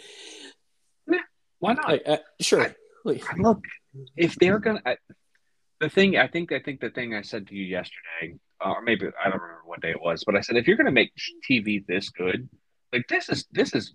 [1.58, 1.88] Why not?
[1.88, 3.62] like uh, sure Like, look
[4.16, 4.96] if they're gonna I,
[5.80, 9.06] the thing i think i think the thing i said to you yesterday or maybe
[9.22, 11.12] i don't remember what day it was but i said if you're gonna make
[11.48, 12.48] tv this good
[12.92, 13.94] like this is this is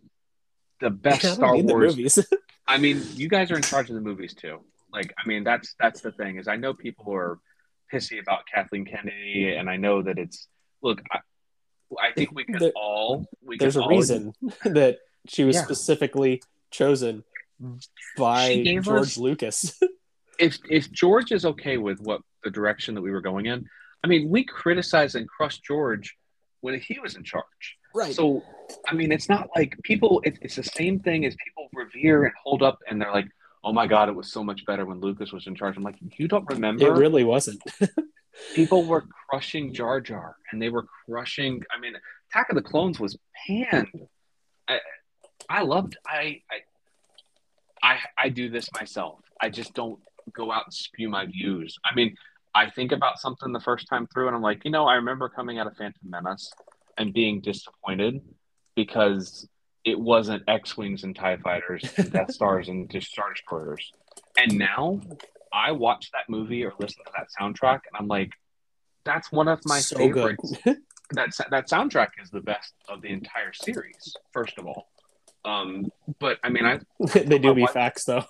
[0.80, 2.20] the best I star wars movies
[2.68, 4.60] i mean you guys are in charge of the movies too
[4.92, 7.40] like i mean that's that's the thing is i know people are
[7.94, 10.48] pissy about kathleen kennedy and i know that it's
[10.82, 11.20] look i,
[12.02, 14.34] I think we can There- all we there's can a all reason
[14.66, 15.64] that she was Yeah.
[15.64, 17.24] specifically chosen
[18.18, 19.80] by george us- lucas
[20.40, 23.66] if if George is okay with what the direction that we were going in,
[24.04, 26.16] I mean, we criticized and crushed George
[26.62, 27.44] when he was in charge.
[27.96, 28.44] right So,
[28.88, 30.22] I mean, it's not like people.
[30.24, 33.28] It, it's the same thing as people revere and hold up, and they're like,
[33.68, 35.98] "Oh my God, it was so much better when Lucas was in charge." I'm like,
[36.18, 36.86] you don't remember?
[36.86, 37.62] it really wasn't
[38.56, 41.62] people were crushing Jar Jar, and they were crushing.
[41.76, 41.94] I mean,
[42.30, 44.08] Attack of the Clones was panned.
[44.68, 44.80] I,
[45.50, 45.98] I loved.
[46.06, 46.58] I, I,
[47.82, 49.20] I, I do this myself.
[49.40, 50.00] I just don't
[50.34, 51.78] go out and spew my views.
[51.86, 52.16] I mean,
[52.54, 55.30] I think about something the first time through, and I'm like, you know, I remember
[55.30, 56.52] coming out of Phantom Menace
[56.98, 58.22] and being disappointed
[58.76, 59.48] because
[59.88, 63.94] it wasn't X-wings and Tie fighters, and Death Stars and just Star Destroyers.
[64.38, 65.00] And now,
[65.54, 68.32] I watch that movie or listen to that soundtrack, and I'm like,
[69.06, 70.54] that's one of my so favorites.
[71.12, 74.14] That that soundtrack is the best of the entire series.
[74.34, 74.90] First of all,
[75.46, 76.82] um, but I mean, I
[77.14, 78.26] they do be facts though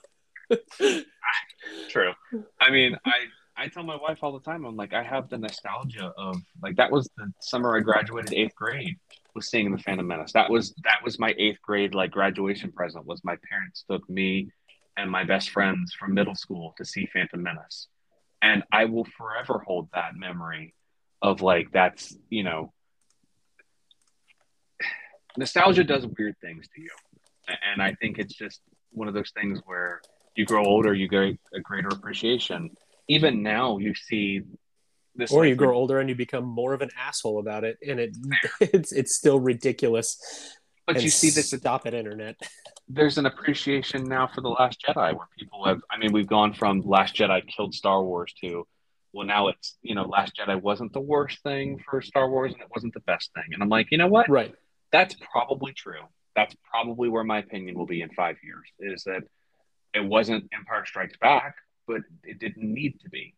[1.90, 2.14] True.
[2.62, 3.14] I mean, I
[3.58, 4.66] I tell my wife all the time.
[4.66, 8.56] I'm like, I have the nostalgia of like that was the summer I graduated eighth
[8.56, 8.98] grade
[9.34, 10.34] was seeing the Phantom Menace.
[10.34, 13.06] That was that was my eighth grade like graduation present.
[13.06, 14.52] Was my parents took me
[14.96, 17.88] and my best friends from middle school to see Phantom Menace,
[18.42, 20.74] and I will forever hold that memory
[21.22, 22.72] of like that's you know
[25.38, 26.90] nostalgia does weird things to you
[27.72, 30.02] and i think it's just one of those things where
[30.36, 32.70] you grow older you get a greater appreciation
[33.08, 34.42] even now you see
[35.16, 37.78] this or like, you grow older and you become more of an asshole about it
[37.88, 38.18] and it
[38.62, 40.56] it's it's still ridiculous
[40.86, 42.40] but and you see this stop internet
[42.88, 46.54] there's an appreciation now for the last jedi where people have i mean we've gone
[46.54, 48.66] from last jedi killed star wars to
[49.14, 52.62] well now it's you know last jedi wasn't the worst thing for star wars and
[52.62, 54.54] it wasn't the best thing and i'm like you know what right
[54.92, 56.02] that's probably true.
[56.36, 58.68] That's probably where my opinion will be in five years.
[58.80, 59.24] Is that
[59.94, 61.56] it wasn't Empire Strikes Back,
[61.88, 63.34] but it didn't need to be.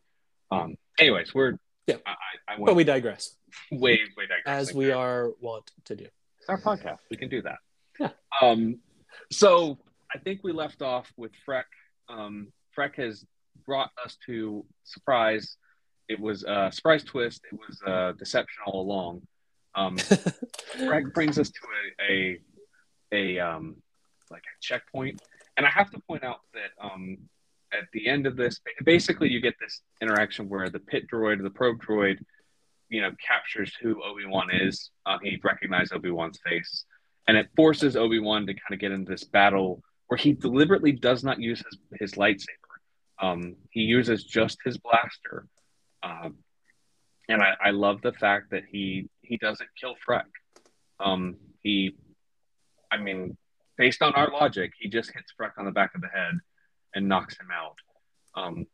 [0.51, 1.53] Um, anyways, we're
[1.87, 1.97] Yeah.
[2.05, 3.35] I, I but we digress
[3.71, 4.97] way way digressing as we there.
[4.97, 6.05] are wont to do
[6.39, 6.99] It's our podcast.
[7.09, 7.59] We can do that.
[7.99, 8.09] Yeah.
[8.41, 8.79] Um,
[9.31, 9.77] so
[10.13, 11.65] I think we left off with Freck.
[12.09, 13.25] Um, Freck has
[13.65, 15.57] brought us to surprise.
[16.07, 17.41] It was a surprise twist.
[17.51, 19.21] It was a deception all along.
[19.75, 19.97] Um,
[20.77, 21.59] Greg brings us to
[22.09, 22.39] a
[23.13, 23.75] a, a um,
[24.31, 25.21] like a checkpoint,
[25.57, 27.17] and I have to point out that um,
[27.72, 31.49] at the end of this, basically you get this interaction where the pit droid, the
[31.49, 32.17] probe droid,
[32.89, 34.91] you know, captures who Obi Wan is.
[35.05, 36.86] Uh, he recognizes Obi Wan's face,
[37.28, 40.91] and it forces Obi Wan to kind of get into this battle where he deliberately
[40.91, 42.45] does not use his his lightsaber.
[43.22, 45.45] Um, he uses just his blaster.
[46.01, 46.38] Um,
[47.28, 50.24] and I, I love the fact that he he doesn't kill Freck.
[50.99, 51.95] Um, he,
[52.91, 53.38] I mean,
[53.78, 56.39] based on our logic, he just hits Freck on the back of the head
[56.93, 57.75] and knocks him out.
[58.35, 58.65] Um,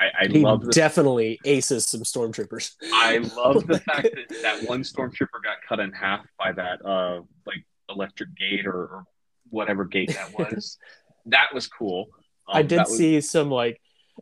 [0.00, 4.68] I, I he love the definitely aces some stormtroopers I love the fact that that
[4.68, 9.04] one stormtrooper got cut in half by that uh like electric gate or, or
[9.50, 10.78] whatever gate that was.
[11.26, 12.08] that was cool.
[12.48, 13.80] Um, I did was- see some like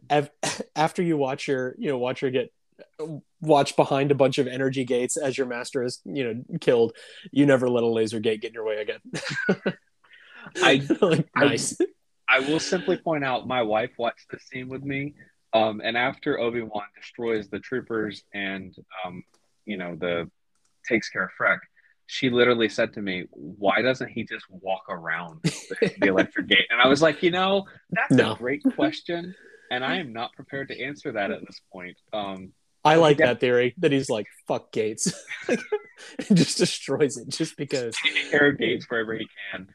[0.76, 2.52] after you watch your you know watch her get
[3.40, 6.94] watch behind a bunch of energy gates as your master is you know killed
[7.30, 9.00] you never let a laser gate get in your way again
[10.62, 11.84] I, like, nice I
[12.38, 15.14] will simply point out my wife watched this scene with me.
[15.52, 18.72] Um, and after Obi Wan destroys the troopers and
[19.04, 19.24] um,
[19.66, 20.30] you know the
[20.88, 21.58] takes care of Freck,
[22.06, 26.66] she literally said to me, "Why doesn't he just walk around the, the electric gate?"
[26.70, 28.32] And I was like, you know, that's No.
[28.32, 29.34] a great question,
[29.72, 31.96] and I am not prepared to answer that at this point.
[32.12, 32.52] Um,
[32.84, 33.26] i like Yeah.
[33.26, 35.12] that theory that he's like fuck gates
[35.48, 35.58] and
[36.36, 39.68] just destroys it just because taking care of gates wherever he can.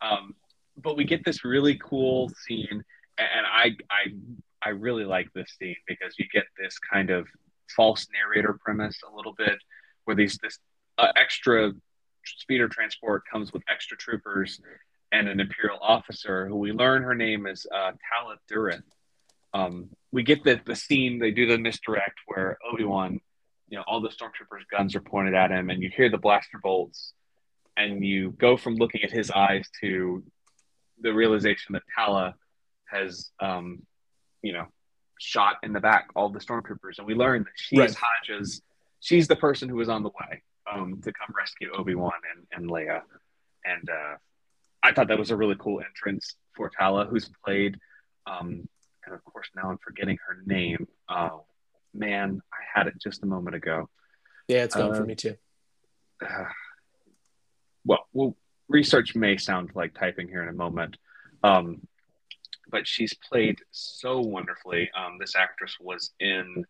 [0.00, 0.34] Um,
[0.76, 2.84] but we get this really cool scene,
[3.18, 4.12] and I I
[4.64, 7.26] I really like this scene because you get this kind of
[7.74, 9.58] false narrator premise a little bit,
[10.04, 10.58] where these this
[10.98, 11.72] uh, extra
[12.24, 14.60] speeder transport comes with extra troopers
[15.10, 18.82] and an imperial officer who we learn her name is uh, Tala Durith.
[19.52, 23.20] Um, we get the the scene they do the misdirect where Obi Wan,
[23.68, 26.58] you know, all the stormtroopers' guns are pointed at him, and you hear the blaster
[26.62, 27.12] bolts
[27.76, 30.22] and you go from looking at his eyes to
[31.00, 32.34] the realization that Tala
[32.88, 33.82] has, um,
[34.42, 34.66] you know,
[35.18, 37.88] shot in the back all the stormtroopers, and we learn that she Right.
[37.90, 38.62] is Haja's.
[39.00, 42.46] She's the person who was on the way um, to come rescue Obi Wan and,
[42.52, 43.02] and Leia,
[43.64, 44.16] and uh,
[44.82, 47.78] I thought that was a really cool entrance for Tala, who's played,
[48.26, 48.68] um,
[49.04, 50.86] and of course now I'm forgetting her name.
[51.08, 51.44] Oh
[51.94, 53.88] man, I had it just a moment ago.
[54.48, 55.36] yeah it's gone for Uh, me too
[56.24, 56.44] uh,
[57.84, 58.36] well, well,
[58.72, 60.96] research may sound like typing here in a moment,
[61.44, 61.86] um,
[62.70, 64.90] but she's played so wonderfully.
[64.96, 66.64] Um, this actress was in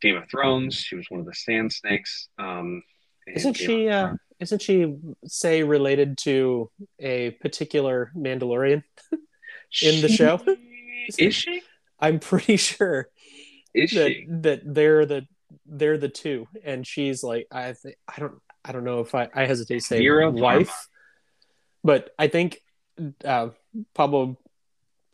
[0.00, 0.74] Game of Thrones.
[0.74, 2.28] She was one of the Sand Snakes.
[2.38, 2.82] Um,
[3.26, 8.82] Isn't Game she, uh, isn't she say related to a particular mandalorian
[9.82, 10.40] in the She- show?
[11.18, 11.62] Is she?
[12.00, 13.08] i'm pretty sure
[13.74, 14.26] Is that she?
[14.28, 15.26] that they're the
[15.66, 19.28] they're the two and she's like i th- i don't i don't know if i
[19.34, 20.88] i hesitate to say Vera wife
[21.84, 22.58] but i think
[23.24, 23.48] uh
[23.94, 24.36] pablo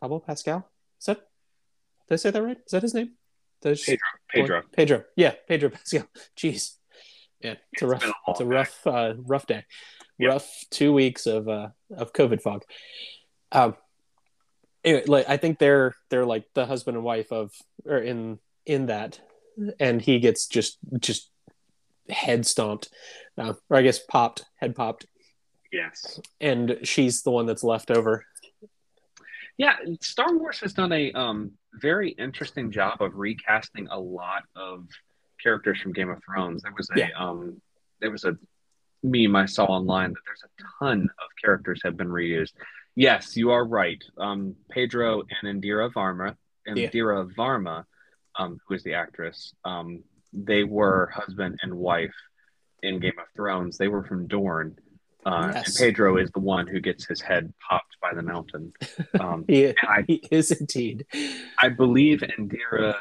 [0.01, 0.67] pablo pascal
[0.99, 1.17] is that
[2.07, 3.11] did i say that right is that his name
[3.61, 3.99] Does- Pedro.
[4.33, 4.61] Pedro.
[4.71, 6.75] pedro yeah pedro pascal jeez
[7.41, 8.49] yeah it's a rough a it's a day.
[8.49, 9.63] rough uh rough day
[10.19, 10.29] Yep.
[10.33, 12.63] rough two weeks of uh of covid fog
[13.53, 13.75] um
[14.83, 17.51] anyway, like I think they're they're like the husband and wife of
[17.85, 19.19] or in in that,
[19.79, 21.31] and he gets just just
[22.09, 22.89] head stomped,
[23.37, 25.05] uh, or I guess popped, head popped,
[25.71, 26.19] Yes.
[26.41, 28.25] and she's the one that's left over.
[29.57, 34.87] Yeah, Star Wars has done a um, very interesting job of recasting a lot of
[35.43, 36.61] characters from Game of Thrones.
[36.63, 37.09] There was a Yeah.
[37.17, 37.61] um,
[37.99, 38.37] there was a
[39.03, 42.53] meme I saw online that there's a ton of characters have been reused.
[42.95, 44.01] Yes, you are right.
[44.17, 46.35] Um, Pedro and Indira Varma,
[46.65, 46.73] Yeah.
[46.89, 47.85] Indira Varma,
[48.35, 50.03] um, who is the actress, um,
[50.33, 52.13] they were husband and wife
[52.83, 53.77] in Game of Thrones.
[53.77, 54.75] They were from Dorne.
[55.25, 55.67] Uh, Yes.
[55.67, 58.71] And Pedro is the one who gets his head popped by the mountain.
[59.19, 61.05] Um, He, I- he is indeed.
[61.61, 62.95] I believe Indira.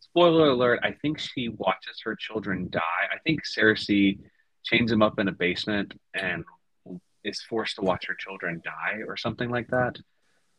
[0.00, 0.80] Spoiler alert!
[0.82, 2.80] I think she watches her children die.
[3.10, 4.18] I think Cersei
[4.64, 6.44] chains them up in a basement and
[7.24, 9.98] is forced to watch her children die, or something like that.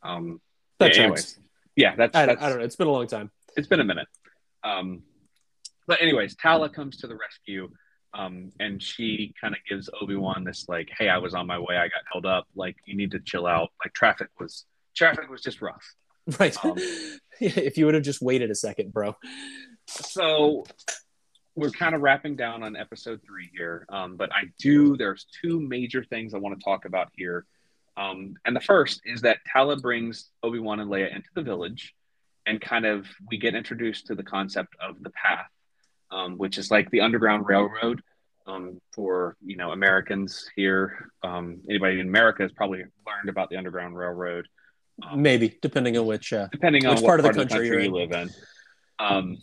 [0.02, 0.42] Um,
[0.80, 1.38] That yeah, anyways,
[1.76, 2.64] yeah, that's, I, don't- that's I don't know.
[2.66, 3.30] It's been a long time.
[3.58, 4.08] it's been a minute.
[4.64, 5.04] Um,
[5.88, 7.70] but anyways, Tala comes to the rescue,
[8.14, 11.60] um, and she kind of gives Obi Wan this like, "Hey, I was on my
[11.60, 11.78] way.
[11.78, 12.48] I got held up.
[12.56, 13.72] Like, you need to chill out.
[13.84, 14.66] Like, traffic was
[14.96, 15.86] traffic was just rough."
[16.40, 16.56] Right.
[16.64, 16.78] Um,
[17.42, 19.14] if you would have just waited a second, bro.
[19.88, 20.64] so
[21.56, 25.60] we're kind of wrapping down on episode three here um, but i do there's two
[25.60, 27.46] major things i want to talk about here
[27.96, 31.94] um, and the first is that tala brings obi-wan and leia into the village
[32.46, 35.50] and kind of we get introduced to the concept of the path
[36.14, 38.02] um, which is like the underground railroad
[38.46, 43.58] um, for you know americans here um, anybody in america has probably learned about the
[43.58, 44.48] underground railroad
[45.02, 46.34] um, Maybe depending on which.
[46.34, 48.30] Uh, depending on Which part part of the of the country country, you live in.
[49.00, 49.38] Um,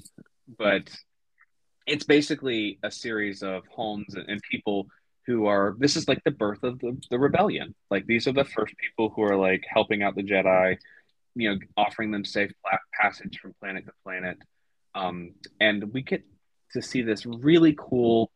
[0.58, 0.90] but
[1.86, 4.86] it's basically a series of homes and, and people
[5.26, 5.76] who are.
[5.78, 7.74] This is like the birth of the, the rebellion.
[7.90, 10.78] Like these are the first people who are like helping out the Jedi,
[11.34, 12.52] you know, offering them safe
[12.92, 14.38] passage from planet to planet.
[14.94, 16.24] Um, and we get
[16.72, 18.30] to see this really cool.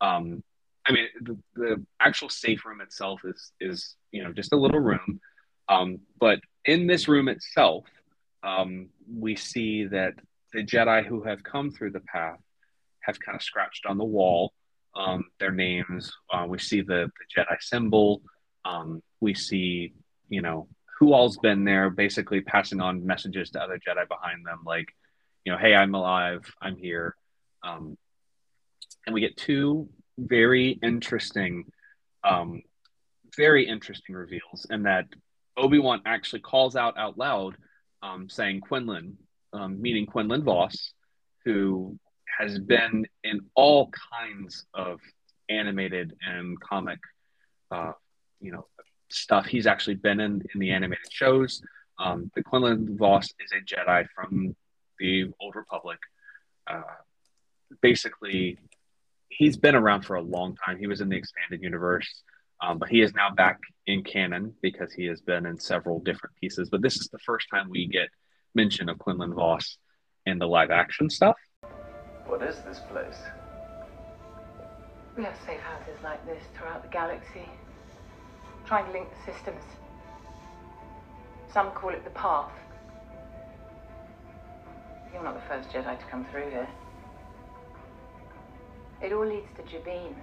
[0.00, 0.42] Um,
[0.86, 4.80] I mean, the, the actual safe room itself is is you know just a little
[4.80, 5.20] room,
[5.68, 7.84] um, but in this room itself,
[8.42, 10.14] um, we see that
[10.52, 12.40] the Jedi who have come through the path
[13.00, 14.52] have kind of scratched on the wall
[14.98, 16.12] um, their names.
[16.32, 18.22] Uh, we see the, the Jedi symbol.
[18.64, 19.94] Um, we see,
[20.28, 20.68] you know,
[20.98, 24.88] who all's been there, basically passing on messages to other Jedi behind them, like,
[25.44, 27.14] you know, hey, I'm alive, I'm here.
[27.62, 27.96] Um,
[29.06, 29.88] and we get two
[30.18, 31.64] very interesting,
[32.24, 32.62] um,
[33.36, 35.06] very interesting reveals, and that
[35.56, 37.56] Obi Wan actually calls out out loud,
[38.02, 39.16] um, saying Quinlan,
[39.52, 40.92] um, meaning Quinlan Vos,
[41.44, 41.98] who
[42.38, 45.00] has been in all kinds of
[45.48, 46.98] animated and comic,
[47.70, 47.92] uh,
[48.40, 48.66] you know,
[49.10, 49.46] stuff.
[49.46, 51.62] He's actually been in in the animated shows.
[51.98, 54.54] Um, the Quinlan Vos is a Jedi from
[54.98, 55.98] the Old Republic.
[56.66, 56.82] Uh,
[57.80, 58.58] basically,
[59.28, 60.78] he's been around for a long time.
[60.78, 62.22] He was in the expanded universe,
[62.62, 66.34] um, but he is now back in canon because he has been in several different
[66.36, 66.68] pieces.
[66.70, 68.08] But this is the first time we get
[68.54, 69.78] mention of Quinlan Vos
[70.26, 71.36] in the live action stuff.
[72.26, 73.18] What is this place?
[75.16, 77.48] We have safe houses like this throughout the galaxy,
[78.66, 79.64] trying to link the systems.
[81.52, 82.52] Some call it the path.
[85.12, 86.68] You're not the first Jedi to come through here.
[89.00, 90.14] It all leads to Jabiim.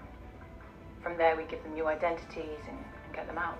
[1.01, 3.57] From there, we give them new identities and, and get them out.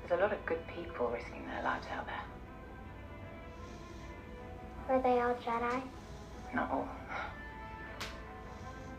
[0.00, 2.24] There's a lot of good people risking their lives out there.
[4.88, 5.82] Were they all Jedi?
[6.54, 6.88] Not all.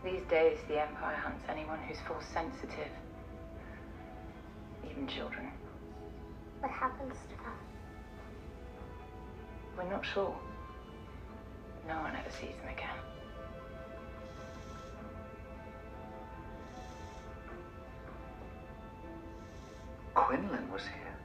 [0.02, 2.90] These days, the Empire hunts anyone who's force sensitive.
[4.90, 5.50] Even children.
[6.60, 7.52] What happens to them?
[9.76, 10.34] We're not sure.
[11.86, 13.13] No one ever sees them again.
[20.14, 21.16] Quinlan was here.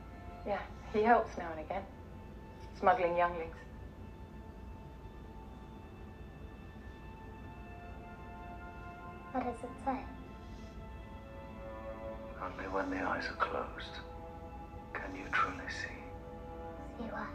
[0.46, 0.62] Yeah,
[0.94, 1.84] he helps now and again.
[2.80, 3.56] Smuggling younglings.
[9.32, 10.00] What does it say?
[12.42, 14.00] Only when the eyes are closed
[14.94, 16.00] can you truly see.
[16.98, 17.28] See what?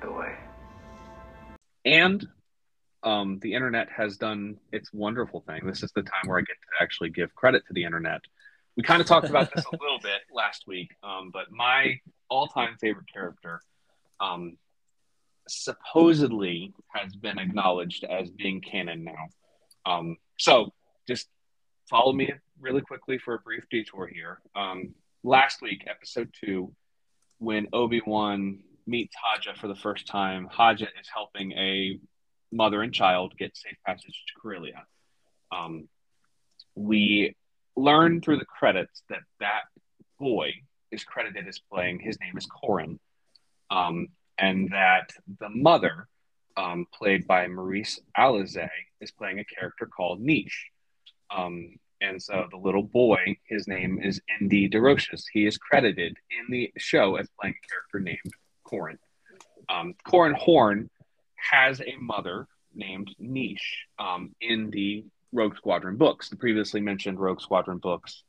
[0.00, 0.36] The way.
[1.84, 2.26] And
[3.02, 5.66] um, the internet has done its wonderful thing.
[5.66, 8.20] This is the time where I get to actually give credit to the internet.
[8.76, 12.76] We kind of talked about this a little bit last week, um, but my all-time
[12.80, 13.60] favorite character
[14.20, 14.56] um,
[15.48, 19.28] supposedly has been acknowledged as being canon now.
[19.84, 20.72] Um, so
[21.08, 21.28] just
[21.90, 24.40] follow me really quickly for a brief detour here.
[24.54, 26.72] Um, last week, episode two,
[27.38, 31.98] when Obi Wan meets Haja for the first time, Haja is helping a
[32.52, 34.84] mother and child get safe passage to Corellia.
[35.50, 35.88] Um,
[36.74, 37.34] we
[37.76, 39.62] learn through the credits that that
[40.18, 40.52] boy
[40.90, 42.00] is credited as playing.
[42.00, 43.00] His name is Corin,
[43.70, 46.08] Um, and that the mother,
[46.56, 48.68] um, played by Marisé Álvarez,
[49.00, 50.50] is playing a character called Nyche.
[51.34, 55.24] Um, and so the little boy, his name is Indie DesRoches.
[55.32, 58.32] He is credited in the show as playing a character named
[58.64, 58.98] Corin.
[59.68, 60.90] Um, Corran Horn
[61.50, 63.58] has a mother named Nyche
[63.98, 68.22] um, in the Rogue Squadron books, the previously mentioned Rogue Squadron books,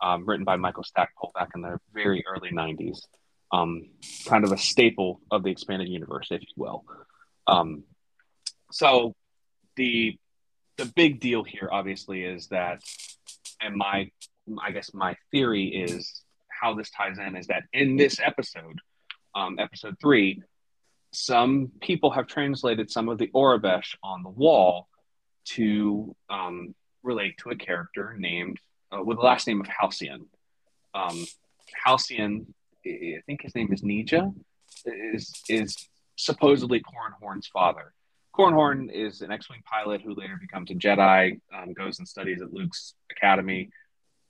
[0.00, 2.98] um, written by Michael Stackpole back in the very early 90s
[3.52, 3.88] um,
[4.26, 6.84] kind of a staple of the expanded universe, if you will.
[7.46, 7.84] Um,
[8.70, 9.14] so
[9.76, 10.18] the
[10.76, 12.82] the big deal here, obviously, is that,
[13.60, 14.10] and my
[14.62, 18.80] I guess my theory is how this ties in is that in this episode,
[19.34, 20.42] um, episode three,
[21.18, 24.86] some people have translated some of the Aurebesh on the wall
[25.46, 28.58] to um, relate to a character named
[28.92, 30.26] uh, with the last name of Halcyon.
[30.94, 31.24] Um,
[31.84, 32.52] Halcyon
[32.84, 34.34] I think his name is Nejaa,
[34.84, 37.94] is is supposedly Corran Horn's father.
[38.36, 42.42] Corran Horn is an X-wing pilot who later becomes a Jedi, um, goes and studies
[42.42, 43.70] at Luke's academy.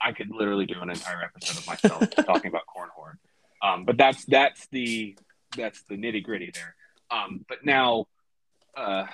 [0.00, 3.18] I could literally do an entire episode of myself talking about Corran Horn,
[3.60, 5.16] um, but that's that's the
[5.56, 6.74] that's the nitty gritty there.
[7.10, 8.06] Um, but now,
[8.76, 9.06] uh,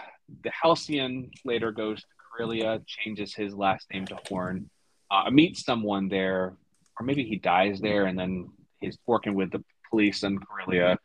[0.43, 4.71] the Halcyon later goes to Corellia, changes his last name to Horn,
[5.11, 6.55] uh, meets someone there,
[6.99, 10.99] or maybe he dies there, and then he's working with the police in Corellia.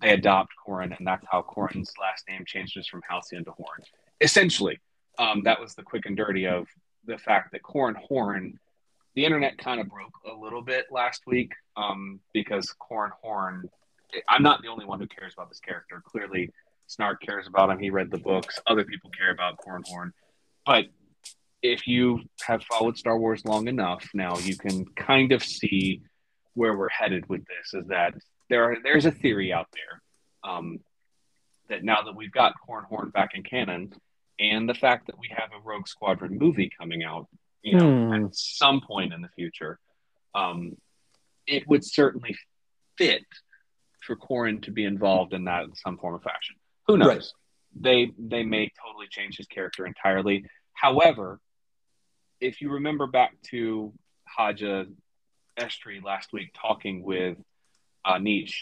[0.00, 3.82] They adopt Corran, and that's how Corran's last name changes from Halcyon to Horn.
[4.20, 4.78] Essentially,
[5.18, 6.66] um, that was the quick and dirty of
[7.04, 8.58] the fact that Corran Horn,
[9.14, 13.68] the internet kind of broke a little bit last week um, because Corran Horn,
[14.28, 16.02] I'm not the only one who cares about this character.
[16.04, 16.50] Clearly,
[16.86, 17.78] Snark cares about him.
[17.78, 18.58] He read the books.
[18.66, 20.12] Other people care about Corran Horn.
[20.64, 20.86] But
[21.62, 26.02] if you have followed Star Wars long enough now, you can kind of see
[26.54, 28.14] where we're headed with this is that
[28.48, 30.02] there are there's a theory out there
[30.50, 30.80] um,
[31.68, 33.92] that now that we've got Corran Horn back in canon,
[34.40, 37.26] and the fact that we have a Rogue Squadron movie coming out,
[37.62, 38.26] you know, hmm.
[38.26, 39.78] at some point in the future,
[40.34, 40.76] um,
[41.46, 42.36] it would certainly
[42.96, 43.24] fit
[44.08, 46.56] for Corin to be involved in that in some form or fashion.
[46.88, 47.08] Who knows?
[47.08, 47.24] Right.
[47.80, 50.46] They they may totally change his character entirely.
[50.72, 51.38] However,
[52.40, 53.92] if you remember back to
[54.24, 54.86] Haja
[55.60, 57.36] Estree last week talking with
[58.04, 58.54] uh, Nyche,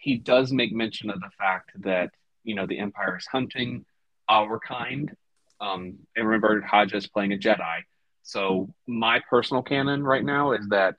[0.00, 2.10] he does make mention of the fact that
[2.44, 3.84] you know the Empire is hunting
[4.28, 5.12] our kind.
[5.60, 7.80] Um, and remember, Haja is playing a Jedi.
[8.22, 10.94] So my personal canon right now is that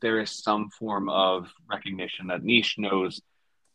[0.00, 3.20] there is some form of recognition that Nyche knows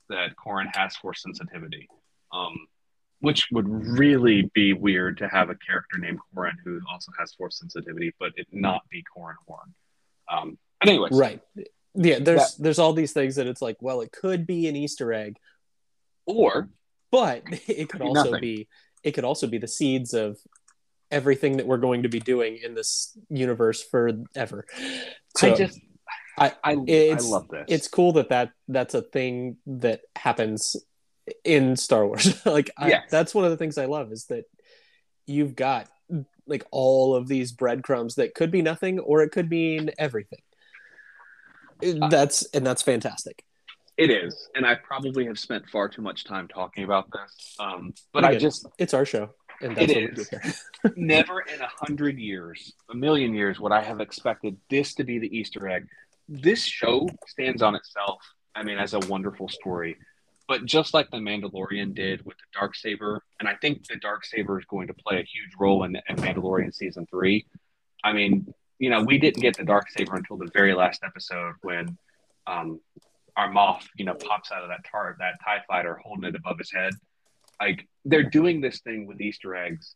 [0.10, 1.88] that Corin has force sensitivity,
[2.34, 2.68] um,
[3.20, 7.60] which would really be weird to have a character named Corin who also has force
[7.60, 9.74] sensitivity, but it not be Corin Horn.
[10.30, 11.42] Um, but anyways, Right.
[11.94, 15.12] Yeah, there's there's all these things that it's like, well, it could be an Easter
[15.12, 15.38] egg,
[16.26, 16.70] or
[17.12, 18.42] but it could also nothing.
[18.42, 18.68] be
[19.04, 20.38] it could also be the seeds of
[21.12, 24.66] everything that we're going to be doing in this universe forever.
[25.36, 25.80] So I just
[26.42, 27.66] I- I I, it's- love this.
[27.68, 30.76] it's cool that that that's a thing that happens
[31.44, 32.46] in Star Wars.
[32.46, 33.04] like I, Yes.
[33.10, 34.46] that's one of the things I love is that
[35.28, 35.88] you've got
[36.48, 40.40] like all of these breadcrumbs that could be nothing or it could mean everything.
[41.84, 43.44] Uh, That's and that's fantastic.
[43.98, 47.56] It is, and I probably have spent far too much time talking about this.
[47.60, 49.30] Um, but I just It's our show,
[49.62, 50.54] and that's It what we do here.
[50.96, 55.20] never in a hundred years, a million years, would I have expected this to be
[55.20, 55.88] the Easter egg.
[56.34, 58.22] This show stands on itself.
[58.56, 59.98] I mean, as a wonderful story,
[60.48, 64.26] but just like the Mandalorian did with the dark saber, and I think the dark
[64.26, 67.46] saber is going to play a huge role in, in Mandalorian season three.
[68.02, 71.56] I mean, you know, we didn't get the dark saber until the very last episode
[71.64, 71.98] when
[72.48, 72.80] um,
[73.36, 76.58] our Moff, you know, pops out of that tar that Tie fighter holding it above
[76.58, 76.94] his head.
[77.60, 79.96] Like they're doing this thing with Easter eggs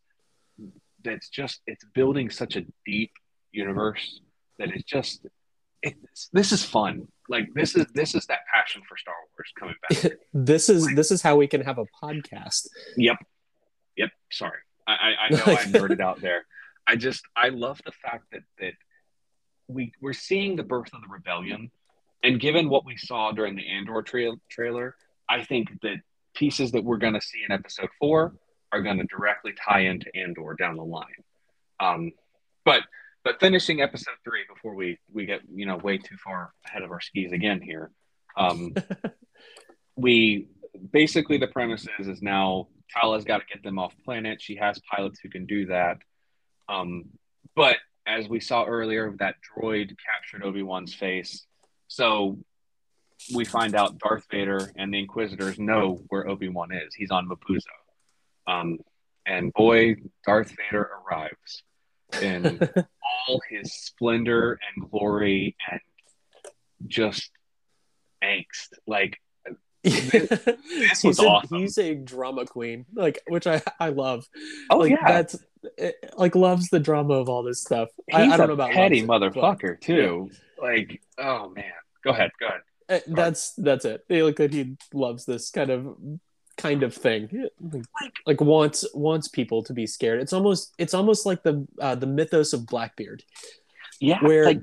[1.03, 3.11] that's just it's building such a deep
[3.51, 4.19] universe
[4.59, 5.25] that it's just
[6.33, 7.07] this is fun.
[7.27, 10.19] Like this is this is that passion for Star Wars coming back.
[10.33, 12.67] this is this is how we can have a podcast.
[12.97, 13.17] yep,
[13.95, 14.09] yep.
[14.31, 16.45] Sorry, I I, I know I nerded out there.
[16.87, 18.73] I just I love the fact that that
[19.67, 21.71] we we're seeing the birth of the rebellion,
[22.23, 24.95] and given what we saw during the Andor trail, trailer,
[25.27, 25.97] I think that
[26.35, 28.35] pieces that we're going to see in Episode Four
[28.71, 31.05] are going to directly tie into Andor down the line.
[31.79, 32.11] Um,
[32.63, 32.81] but
[33.25, 36.91] but finishing Episode Three before we we get you know way too far ahead of
[36.91, 37.91] our skis again here.
[38.37, 38.73] Um,
[39.97, 40.47] we
[40.91, 44.41] basically the premise is is now Tala's got to get them off planet.
[44.41, 45.97] She has pilots who can do that.
[46.69, 47.05] Um,
[47.55, 51.45] but as we saw earlier, that droid captured Obi Wan's face.
[51.87, 52.37] So
[53.33, 56.93] we find out Darth Vader and the Inquisitors know where Obi Wan is.
[56.93, 57.63] He's on Mapuzo.
[58.45, 58.77] Um,
[59.25, 59.95] and boy,
[60.25, 61.63] Darth Vader arrives
[62.21, 62.59] in
[63.27, 65.79] all his splendor and glory and
[66.87, 67.29] just
[68.23, 68.73] angst.
[68.87, 69.19] Like
[69.83, 71.59] he's was a, awesome.
[71.59, 74.25] he's a drama queen, like which I I love.
[74.69, 75.07] Oh, like, yeah.
[75.07, 75.37] that's
[75.77, 77.89] it, like loves the drama of all this stuff.
[78.11, 80.31] I, he's I don't a know about petty loves it, motherfucker too.
[80.61, 81.71] Like, oh man,
[82.03, 82.61] go ahead, go ahead.
[82.87, 84.03] Uh, that's that's it.
[84.09, 85.97] Yeah, Like that he loves this kind of
[86.57, 87.47] kind of thing.
[87.61, 90.21] Like, like wants wants people to be scared.
[90.21, 93.23] It's almost it's almost like the uh, the mythos of Blackbeard,
[93.99, 94.61] Yeah, where like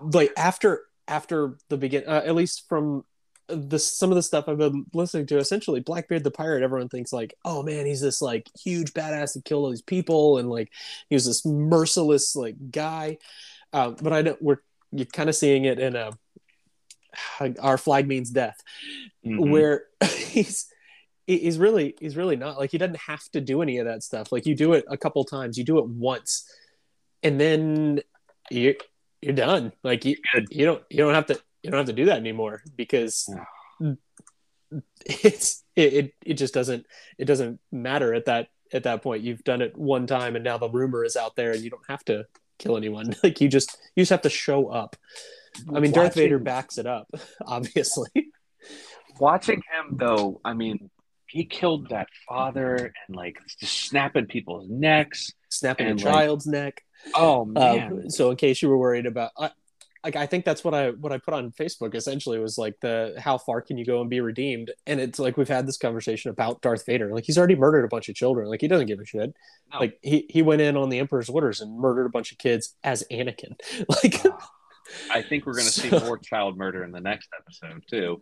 [0.00, 3.04] like, after after the begin uh, at least from
[3.48, 7.12] the some of the stuff I've been listening to, essentially Blackbeard the pirate, everyone thinks
[7.12, 10.70] like, oh man, he's this like huge badass that killed all these people, and like
[11.08, 13.18] he was this merciless like guy.
[13.72, 14.58] Uh, but I know we're
[14.90, 16.12] you're kind of seeing it in a
[17.60, 18.60] our flag means death,
[19.24, 19.50] mhm.
[19.50, 20.66] where he's
[21.26, 24.32] he's really he's really not like he doesn't have to do any of that stuff.
[24.32, 26.50] Like you do it a couple times, you do it once,
[27.22, 28.00] and then
[28.50, 28.74] you
[29.20, 29.72] you're done.
[29.82, 30.16] Like you
[30.50, 33.28] you don't you don't have to you don't have to do that anymore because
[35.06, 36.86] it's it, it it just doesn't
[37.18, 39.22] it doesn't matter at that at that point.
[39.22, 41.88] You've done it one time and now the rumor is out there and you don't
[41.88, 42.26] have to
[42.58, 43.14] kill anyone.
[43.22, 44.96] Like you just you just have to show up.
[45.72, 47.08] I mean Darth Vader backs it up,
[47.46, 48.10] obviously.
[49.18, 50.90] watching him though i mean
[51.32, 56.82] he killed that father and like just snapping people's necks Snapping a like, child's neck.
[57.14, 58.10] oh Um, man.
[58.10, 59.50] so in case you were worried about I,
[60.04, 63.14] like I think that's what I what I put on Facebook essentially was like the
[63.18, 64.72] how far can you go and be redeemed?
[64.86, 67.12] And it's like we've had this conversation about Darth Vader.
[67.14, 68.48] Like he's already murdered a bunch of children.
[68.48, 69.32] Like he doesn't give a shit.
[69.72, 69.78] No.
[69.78, 72.74] like he he went in on the Emperor's orders and murdered a bunch of kids
[72.82, 73.54] as Anakin.
[74.02, 74.24] Like
[75.10, 78.20] i think we're going to see more child murder in the next episode too.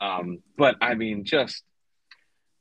[0.00, 1.62] Um but i mean just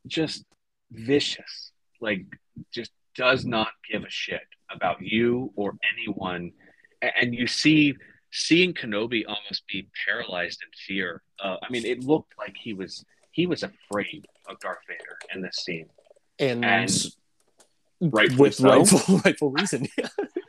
[0.07, 0.45] just
[0.91, 2.25] vicious like
[2.73, 4.41] just does not give a shit
[4.73, 6.51] about you or anyone
[7.01, 7.95] and you see
[8.31, 11.21] seeing Kenobi almost be paralyzed in fear.
[11.43, 15.41] Uh, I mean, it looked like he was he was afraid of Darth Vader in
[15.41, 15.87] this scene,
[16.39, 17.05] and, and
[18.01, 18.69] rightfully with so.
[18.69, 19.87] rightful rightful reason.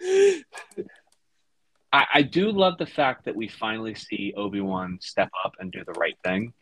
[1.95, 5.71] I, I do love the fact that we finally see Obi Wan step up and
[5.71, 6.55] do the right thing.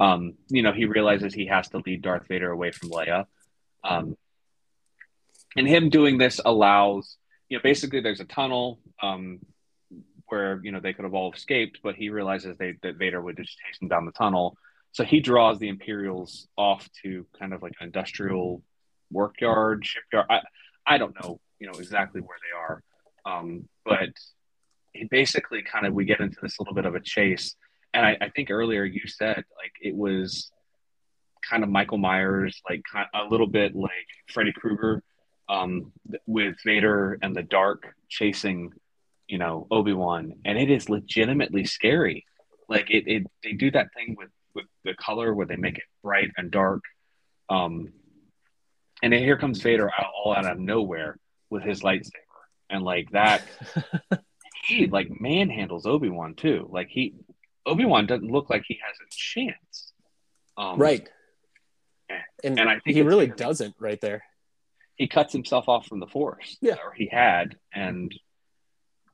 [0.00, 3.26] Um, you know, he realizes he has to lead Darth Vader away from Leia.
[3.84, 4.16] Um,
[5.56, 7.18] and him doing this allows,
[7.48, 9.40] you know, basically there's a tunnel um,
[10.28, 13.36] where you know they could have all escaped, but he realizes they, that Vader would
[13.36, 14.56] just chase them down the tunnel.
[14.92, 18.62] So he draws the Imperials off to kind of like an industrial
[19.10, 20.26] workyard, shipyard.
[20.30, 20.40] I,
[20.86, 22.82] I don't know, you know, exactly where they are,
[23.24, 24.10] um, but
[24.92, 27.54] he basically kind of we get into this little bit of a chase.
[27.92, 30.50] And I, I think earlier you said like it was
[31.48, 33.90] kind of Michael Myers, like kind a little bit like
[34.28, 35.02] Freddy Krueger,
[35.48, 35.92] um,
[36.26, 38.72] with Vader and the dark chasing,
[39.26, 42.24] you know, Obi Wan, and it is legitimately scary.
[42.68, 45.84] Like it, it, they do that thing with with the color where they make it
[46.02, 46.82] bright and dark,
[47.48, 47.92] um,
[49.02, 51.16] and then here comes Vader out, all out of nowhere
[51.50, 52.10] with his lightsaber,
[52.68, 53.42] and like that,
[54.66, 56.68] he like manhandles Obi Wan too.
[56.70, 57.14] Like he,
[57.66, 59.92] Obi Wan doesn't look like he has a chance.
[60.56, 61.08] Um, right.
[62.42, 64.24] And, and I think he really doesn't right there.
[64.96, 66.74] he cuts himself off from the force Yeah.
[66.84, 68.12] or he had and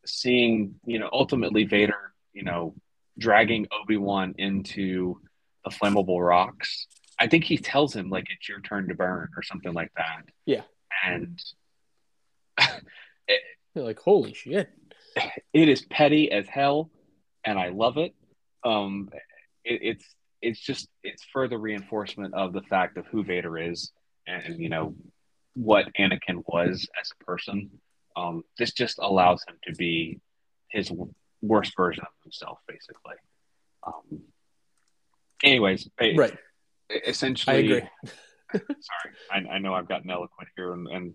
[0.06, 2.74] seeing you know ultimately vader you know
[3.18, 5.20] dragging obi-wan into
[5.64, 6.86] the flammable rocks
[7.18, 10.22] i think he tells him like it's your turn to burn or something like that
[10.46, 10.62] Yeah.
[11.04, 11.38] and
[13.74, 14.70] You're like, holy shit.
[15.52, 16.90] it is petty as hell
[17.44, 18.14] and i love it
[18.66, 19.08] um
[19.64, 20.04] it, it's
[20.42, 23.92] it's just it's further reinforcement of the fact of who vader is
[24.26, 24.94] and you know
[25.54, 27.70] what anakin was as a person
[28.16, 30.20] um this just allows him to be
[30.68, 30.90] his
[31.42, 33.14] worst version of himself basically
[33.86, 34.20] um
[35.44, 36.34] anyways Right.
[37.06, 37.88] essentially I agree.
[38.90, 41.14] sorry I, I know i've gotten eloquent here and, and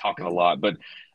[0.00, 0.74] talking a lot but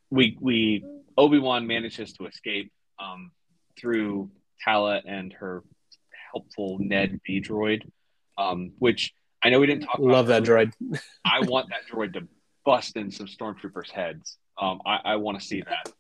[0.10, 0.84] we we
[1.18, 3.32] obi-wan manages to escape um,
[3.80, 4.30] through
[4.64, 5.64] tala and her
[6.32, 7.90] helpful ned b droid
[8.38, 9.14] um, which
[9.44, 10.72] i know we didn't talk about Love that droid.
[11.26, 12.28] i want that droid to
[12.66, 15.92] bust in some stormtroopers heads um, i, I want to see that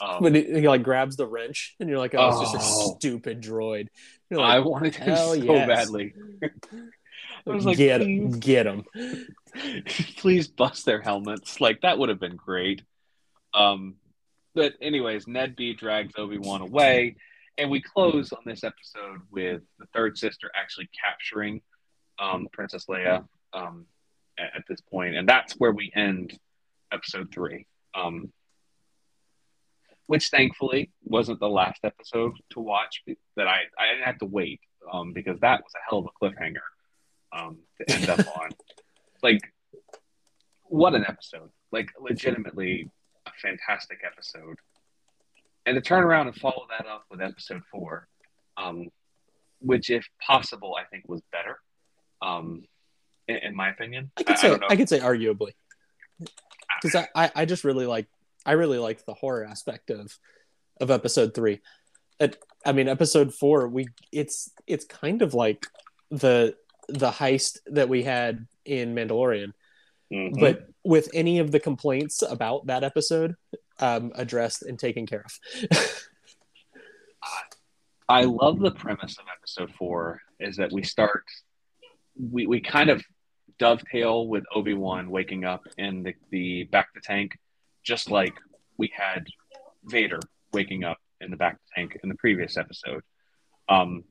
[0.00, 2.58] um, When he, he like grabs the wrench and you're like, oh, it's just a
[2.60, 2.94] Oh.
[2.98, 3.88] stupid droid.
[4.30, 5.66] You're i like, wanted him so yes.
[5.66, 6.14] badly
[7.46, 8.36] I was like, get please.
[8.36, 8.84] get him.
[10.18, 11.60] please bust their helmets.
[11.60, 12.82] Like that would have been great.
[13.54, 13.94] Um,
[14.54, 17.16] but anyways, Ned B drags Obi Wan away,
[17.58, 21.60] and we close on this episode with the third sister actually capturing
[22.18, 23.84] um, Princess Leia um,
[24.38, 26.38] at, at this point, and that's where we end
[26.92, 27.66] episode three.
[27.94, 28.32] Um,
[30.06, 33.02] which thankfully wasn't the last episode to watch
[33.36, 34.60] that I I didn't have to wait
[34.90, 36.64] um, because that was a hell of a cliffhanger
[37.32, 38.50] um, to end up on.
[39.22, 39.40] Like,
[40.64, 41.50] what an episode!
[41.72, 42.90] Like, legitimately
[43.26, 44.58] a fantastic episode.
[45.68, 48.08] And to turn around and follow that up with episode four,
[48.56, 48.88] um,
[49.60, 51.58] which, if possible, I think was better,
[52.22, 52.64] um,
[53.26, 54.10] in, in my opinion.
[54.16, 54.64] I could I say don't.
[54.70, 55.50] I could say arguably.
[56.80, 58.06] Because I, I, I just really like
[58.46, 60.16] I really like the horror aspect of
[60.80, 61.60] of episode three.
[62.18, 65.66] It, I mean episode four, we it's it's kind of like
[66.10, 66.56] the
[66.88, 69.52] the heist that we had in Mandalorian.
[70.10, 70.40] Mhm.
[70.40, 73.34] but with any of the complaints about that episode
[73.80, 75.68] um, addressed and taken care of.
[78.08, 81.24] I love the premise of episode four is that we start
[82.18, 83.04] we, we kind of
[83.58, 87.38] dovetail with Obi-Wan waking up in the, the bacta tank,
[87.84, 88.34] just like
[88.76, 89.26] we had
[89.84, 90.20] Vader
[90.52, 93.02] waking up in the bacta tank in the previous episode.
[93.68, 94.04] Um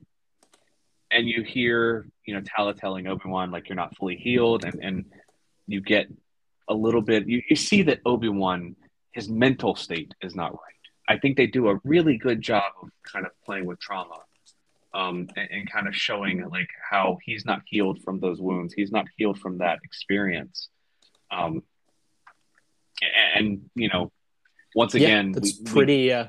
[1.09, 5.05] and you hear, you know, Tala telling Obi-Wan like you're not fully healed and, and
[5.65, 6.07] you get
[6.69, 8.75] a little bit you, you see that Obi-Wan
[9.11, 10.61] his mental state is not right.
[11.07, 14.19] I think they do a really good job of kind of playing with trauma
[14.93, 18.73] um, and, and kind of showing like how he's not healed from those wounds.
[18.73, 20.69] He's not healed from that experience.
[21.31, 21.63] Um,
[23.01, 24.11] and, and, you know,
[24.75, 26.27] once again, yeah, it's we- we- pretty uh,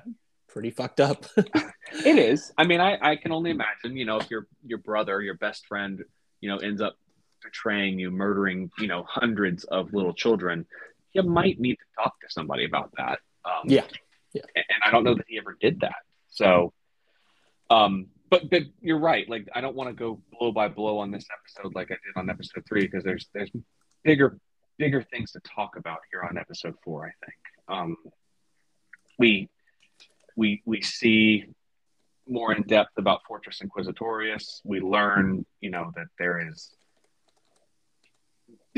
[0.48, 1.26] pretty fucked up.
[1.36, 2.52] it is.
[2.56, 5.66] I mean, I, I can only imagine, you know, if your your brother, your best
[5.66, 6.02] friend,
[6.40, 6.96] you know, ends up
[7.42, 10.66] betraying you, murdering, you know, hundreds of little children,
[11.12, 13.18] you might need to talk to somebody about that.
[13.44, 13.84] Um, Yeah.
[14.34, 14.42] Yeah.
[14.54, 15.96] And, I don't know that he ever did that.
[16.28, 16.72] So,
[17.70, 19.28] um, but but you're right.
[19.28, 22.16] Like, I don't want to go blow by blow on this episode like I did
[22.16, 23.50] on episode three because there's there's
[24.04, 24.38] bigger
[24.76, 27.06] bigger things to talk about here on episode four.
[27.06, 27.96] I think um,
[29.18, 29.48] we
[30.36, 31.46] we we see
[32.28, 34.60] more in depth about Fortress Inquisitorius.
[34.64, 36.74] We learn, you know, that there is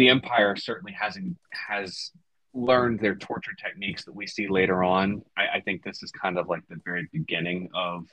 [0.00, 2.10] the Empire certainly hasn't has
[2.54, 5.22] learned their torture techniques that we see later on.
[5.36, 8.06] I, I think this is kind of like the very beginning of,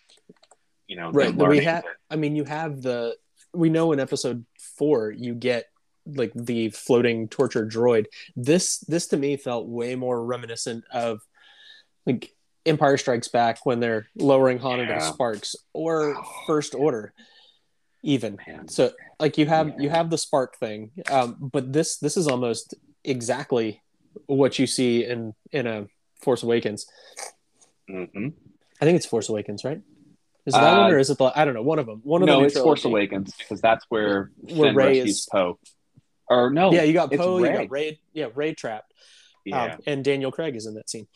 [0.88, 1.34] you know, right.
[1.34, 1.84] We have.
[1.84, 3.16] that- I mean, you have the.
[3.54, 4.46] We know in episode
[4.78, 5.66] four you get
[6.06, 8.06] like the floating torture droid.
[8.36, 11.22] This this to me felt way more reminiscent of
[12.06, 12.34] like
[12.66, 15.12] Empire Strikes Back when they're lowering Honiday Yeah.
[15.12, 17.14] sparks or oh, First Order,
[18.08, 18.38] even.
[18.68, 22.74] So like you have you have the spark thing, um, but this this is almost
[23.04, 23.82] exactly
[24.26, 25.88] what you see in in a
[26.22, 26.88] Force Awakens.
[27.90, 28.34] Mhm.
[28.82, 29.82] I think it's Force Awakens, right?
[30.46, 32.00] Is that Uh, one or is it the I don't know one of them?
[32.04, 32.86] One of no, the new it's Force.
[32.86, 35.60] Awakens because that's where, Where Finn rescues is- Poe.
[36.30, 38.94] Or no, Yeah, you got Poe, you got Rey, yeah, Rey trapped,
[39.46, 41.08] Yeah, um, and Daniel Craig is in that scene.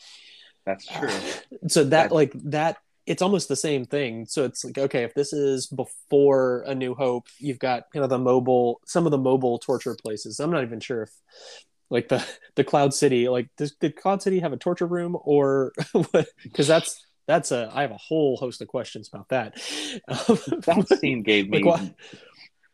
[0.66, 1.08] that's true.
[1.68, 4.26] So that That- like that, it's almost the same thing.
[4.26, 8.10] So it's like okay, if this is before A New Hope, you've got kind of
[8.10, 10.40] the mobile, some of the mobile torture places.
[10.40, 11.10] I'm not even sure if
[11.90, 12.24] like the
[12.54, 16.28] the Cloud City, like does, did Cloud City have a torture room or what?
[16.42, 19.54] Because that's that's a I have a whole host of questions about that.
[20.08, 21.94] That scene gave me like what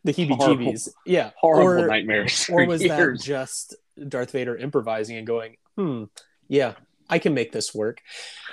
[0.04, 2.48] the heebie-jeebies, yeah, horrible or, nightmares.
[2.52, 3.20] Or was years.
[3.20, 3.76] that just
[4.08, 6.04] Darth Vader improvising and going, hmm,
[6.48, 6.74] yeah,
[7.10, 8.00] I can make this work.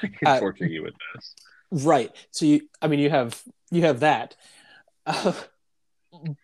[0.02, 1.36] I can uh, torture you with this.
[1.76, 2.16] Right.
[2.32, 4.38] So you, I mean, you have you have that,
[5.06, 5.34] uh,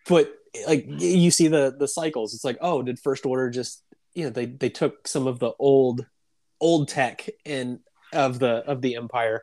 [0.06, 0.30] but
[0.66, 2.34] like you see the the cycles.
[2.34, 3.82] It's like, oh, did First Order just
[4.14, 6.04] you know they they took some of the old
[6.60, 7.80] old tech and
[8.12, 9.42] of the of the Empire,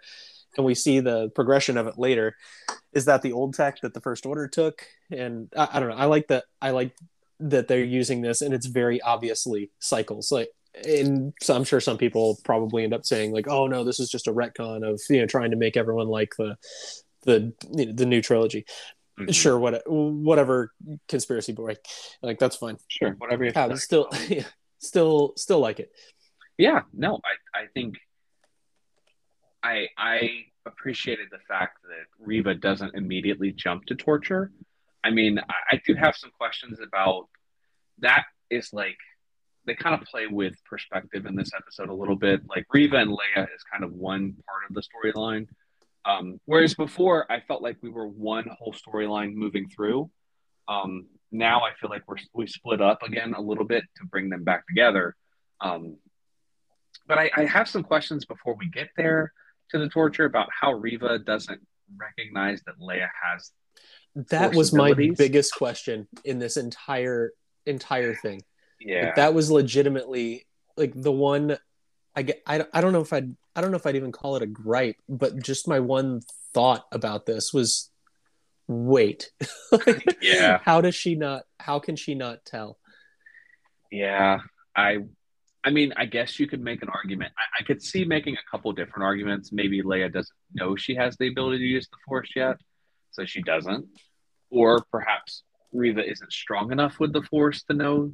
[0.57, 2.35] and we see the progression of it later.
[2.93, 4.85] Is that the old tech that the First Order took?
[5.09, 5.95] And I, I don't know.
[5.95, 6.43] I like that.
[6.61, 6.95] I like
[7.39, 10.31] that they're using this, and it's very obviously cycles.
[10.31, 10.49] Like
[10.85, 14.09] and so I'm sure some people probably end up saying like, "Oh no, this is
[14.09, 16.55] just a retcon of you know trying to make everyone like the
[17.23, 18.65] the you know, the new trilogy."
[19.19, 19.33] Mhm.
[19.33, 20.71] Sure, what whatever
[21.09, 21.75] conspiracy boy,
[22.21, 22.77] like that's fine.
[22.87, 24.43] Sure, whatever you Yeah, still, yeah,
[24.79, 25.91] still, still like it.
[26.57, 27.19] yeah no
[27.55, 27.95] i i think
[29.63, 30.29] i i
[30.65, 34.51] appreciated the fact that reva doesn't immediately jump to torture
[35.03, 37.27] i mean i, I do have some questions about
[37.99, 38.97] that is like
[39.65, 43.11] they kind of play with perspective in this episode a little bit like reva and
[43.11, 45.47] leia is kind of one part of the storyline
[46.05, 50.09] um, whereas before i felt like we were one whole storyline moving through
[50.67, 54.29] um, now i feel like we're we split up again a little bit to bring
[54.29, 55.15] them back together
[55.61, 55.97] um,
[57.07, 59.33] but I, I have some questions before we get there
[59.71, 61.59] to the torture about how Reva doesn't
[61.97, 63.51] recognize that Leia has.
[64.29, 67.31] That was my biggest question in this entire
[67.65, 68.41] entire thing.
[68.79, 70.45] Yeah, Like, that was legitimately
[70.77, 71.57] like the one.
[72.15, 72.41] I get.
[72.47, 73.35] I, I don't know if I'd.
[73.55, 76.21] I don't know if I'd even call it a gripe, but just my one
[76.53, 77.89] thought about this was,
[78.67, 79.31] wait,
[79.71, 80.59] Like, Yeah.
[80.63, 81.43] How does she not?
[81.59, 82.77] How can she not tell?
[83.91, 84.39] yeah.
[84.75, 84.99] I,
[85.63, 87.33] I mean, I guess you could make an argument.
[87.37, 89.51] I, I could see making a couple different arguments.
[89.51, 92.57] Maybe Leia doesn't know she has the ability to use the Force yet,
[93.11, 93.85] so she doesn't,
[94.49, 95.43] or perhaps
[95.73, 98.13] Reva isn't strong enough with the Force to know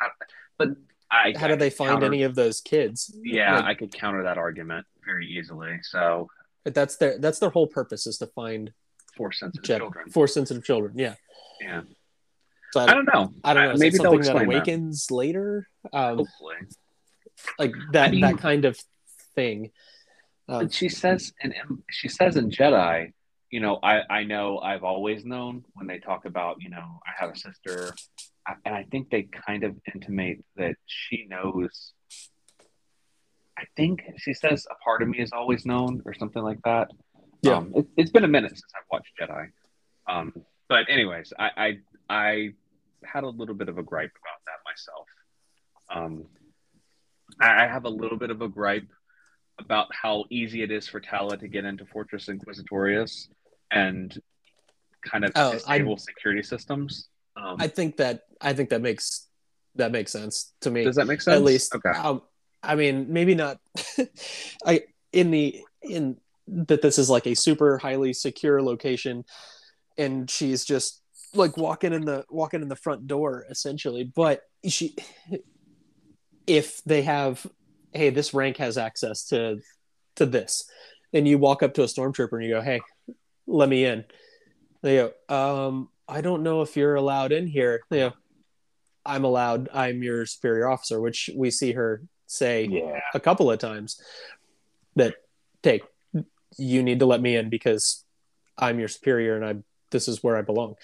[0.00, 0.08] how.
[0.58, 0.68] But
[1.10, 3.14] I, How I did they find counter- any of those kids?
[3.22, 5.78] Yeah, Like, I could counter that argument very easily.
[5.82, 6.28] So,
[6.64, 8.72] but that's their that's their whole purpose is to find
[9.16, 10.10] force sensitive children.
[10.10, 10.94] force sensitive children.
[10.98, 11.14] Yeah.
[11.60, 11.82] Yeah.
[12.72, 13.32] So I don't know.
[13.44, 13.72] I don't know.
[13.72, 14.54] Is Maybe something that explain that.
[14.56, 15.68] awakens later?
[15.92, 16.56] Um, Hopefully.
[17.58, 18.76] like that I mean- that kind of
[19.34, 19.70] thing.
[20.48, 21.54] Um, But she says and
[21.90, 23.12] she says in Jedi,
[23.50, 27.12] you know, I I know I've always known when they talk about, you know, I
[27.20, 27.94] have a sister, I-
[28.64, 31.92] and I think they kind of intimate that she knows.
[33.58, 36.90] I think she says a part of me is always known, or something like that.
[37.42, 37.56] Yeah.
[37.56, 39.48] Um, it, it's been a minute since I've watched Jedi.
[40.08, 40.32] Um,
[40.68, 41.78] but anyways, I, I
[42.08, 42.48] I
[43.04, 45.06] had a little bit of a gripe about that myself.
[45.94, 46.24] Um,
[47.40, 48.88] I I have a little bit of a gripe
[49.58, 53.28] about how easy it is for Tala to get into Fortress Inquisitorius
[53.70, 54.16] and
[55.02, 57.08] kind of Oh, disable security systems.
[57.36, 59.28] Um, I think that I think that makes
[59.74, 60.84] that makes sense to me.
[60.84, 61.36] does that make sense?
[61.36, 61.90] At least, okay.
[61.90, 62.22] um,
[62.62, 63.58] I mean, maybe not.
[64.66, 64.82] I
[65.12, 66.16] in the in
[66.48, 69.24] that this is like a super highly secure location,
[69.98, 71.02] and she's just
[71.34, 74.04] like walking in the walking in the front door essentially.
[74.04, 74.96] But she,
[76.46, 77.46] if they have,
[77.92, 79.60] hey, this rank has access to
[80.16, 80.68] to this,
[81.12, 82.80] and you walk up to a stormtrooper and you go, hey,
[83.46, 84.04] let me in.
[84.82, 87.80] They go, um, I don't know if you're allowed in here.
[87.90, 88.12] They go,
[89.04, 89.68] I'm allowed.
[89.72, 93.00] I'm your superior officer, which we see her say Yeah.
[93.14, 94.00] a couple of times
[94.96, 95.14] that,
[95.62, 95.82] hey,
[96.58, 98.04] you need to let me in because
[98.58, 99.54] I'm your superior and I
[99.90, 100.74] this is where I belong.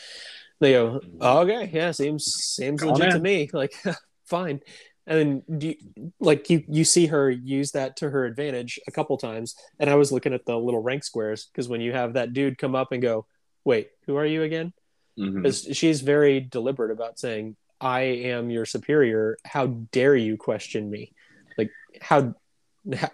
[0.61, 3.51] They go, oh, okay, yeah, seems seems legit to me.
[3.53, 3.75] Like,
[4.25, 4.61] fine.
[5.09, 8.93] And then do you, like you you see her use that to her advantage a
[8.93, 9.57] couple times.
[9.81, 12.59] And I was looking at the little rank squares because when you have that dude
[12.59, 13.27] come up and go,
[13.65, 14.73] wait, who are you again?
[15.19, 15.37] Mhm.
[15.43, 19.37] Because she's very deliberate about saying, I am your superior.
[19.45, 21.13] How dare you question me?
[21.59, 21.71] Like
[22.01, 22.35] how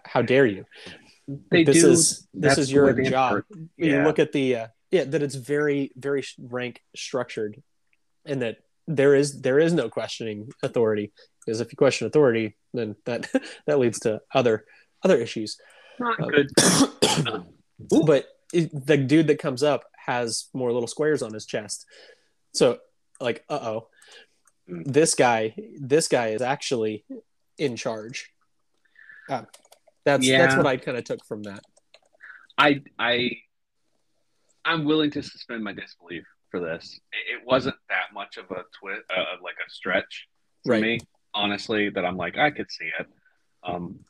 [0.05, 0.65] how dare you?
[1.51, 1.91] They this do.
[1.91, 3.33] is this is your way they job.
[3.33, 3.47] work.
[3.77, 7.63] You look at the uh, yeah that it's very very rank structured,
[8.25, 11.13] and that there is there is no questioning authority
[11.45, 13.29] because if you question authority, then that
[13.67, 14.65] that leads to other
[15.03, 15.59] other issues.
[15.99, 16.49] Not Uh, good.
[18.07, 21.87] but it, the dude that comes up has more little squares on his chest,
[22.55, 22.79] so
[23.21, 23.89] like uh oh,
[24.67, 27.05] this guy this guy is actually
[27.59, 28.33] in charge.
[29.29, 29.43] Uh,
[30.05, 31.63] that's that's what I kind of took from that.
[32.57, 33.31] I I
[34.65, 36.99] I'm willing to suspend my disbelief for this.
[37.13, 40.27] It, it wasn't that much of a twist, uh, like a stretch
[40.65, 40.83] for Right.
[40.83, 41.01] me,
[41.35, 41.91] honestly.
[41.91, 43.07] That I'm like I could see it.
[43.63, 44.01] Um,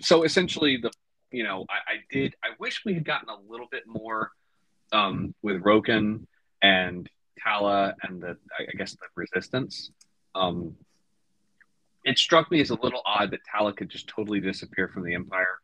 [0.00, 0.90] so essentially, the
[1.30, 2.34] you know I, I did.
[2.42, 4.30] I wish we had gotten a little bit more
[4.92, 6.26] um, with Roken
[6.62, 7.08] and
[7.42, 9.90] Tala and the I guess the Resistance.
[10.34, 10.76] Um,
[12.04, 15.14] it struck me as a little odd that Tala could just totally disappear from the
[15.14, 15.58] Empire.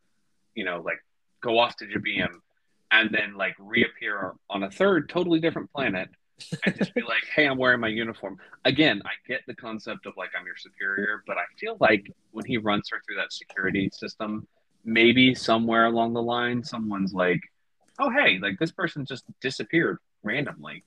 [0.55, 1.03] You know, like
[1.41, 2.29] go off to Jabiim
[2.91, 6.09] and then like reappear on a third totally different planet
[6.65, 10.15] and just be like, "Hey, I'm wearing my uniform." Again, I get the concept of
[10.17, 13.89] like I'm your superior, but I feel like when he runs her through that security
[13.91, 14.47] system,
[14.85, 17.41] maybe somewhere along the line, someone's like,
[17.99, 20.83] "Oh, hey, like this person just disappeared randomly."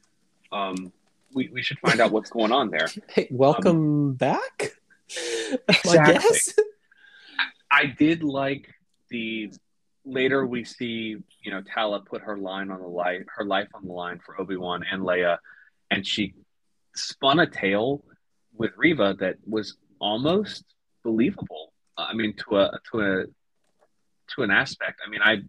[0.53, 0.93] Um,
[1.33, 2.89] we, we should find out what's going on there.
[3.09, 4.73] Hey, welcome back.
[5.89, 6.55] I guess.
[7.71, 8.69] I did like
[9.11, 9.53] the
[10.05, 13.87] later we see you know Tala put her line on the life her life on
[13.87, 15.39] the line for Obi Wan and Leia,
[15.91, 16.35] and she
[16.95, 18.05] spun a tale
[18.55, 20.65] with Reva that was almost
[21.05, 21.73] believable.
[21.97, 23.25] I mean, to a to a
[24.35, 25.01] to an aspect.
[25.05, 25.43] I mean, I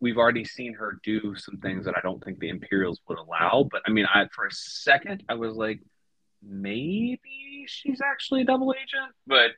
[0.00, 3.68] we've already seen her do some things that I don't think the Imperials would allow.
[3.70, 5.80] But I mean, I for a second I was like,
[6.42, 9.50] maybe she's actually a double agent, but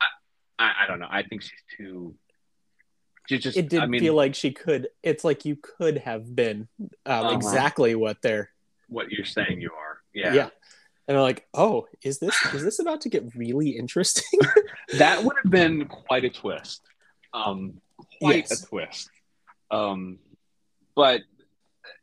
[0.00, 1.08] I, I, I don't know.
[1.10, 2.14] I think she's too.
[3.28, 3.56] She just.
[3.56, 4.88] It did I mean, feel like she could.
[5.02, 6.88] It's like you could have been um,
[7.26, 7.30] Uh-huh.
[7.34, 8.50] exactly what they're.
[8.88, 9.98] what you're saying you are.
[10.14, 10.34] Yeah.
[10.34, 10.48] Yeah.
[11.06, 14.40] And I'm like, oh, is this is this about to get really interesting?
[14.96, 16.80] That would have been quite a twist.
[17.34, 17.82] Um,
[18.22, 18.62] quite Yes.
[18.62, 19.10] a twist.
[19.70, 20.18] Um,
[20.94, 21.22] but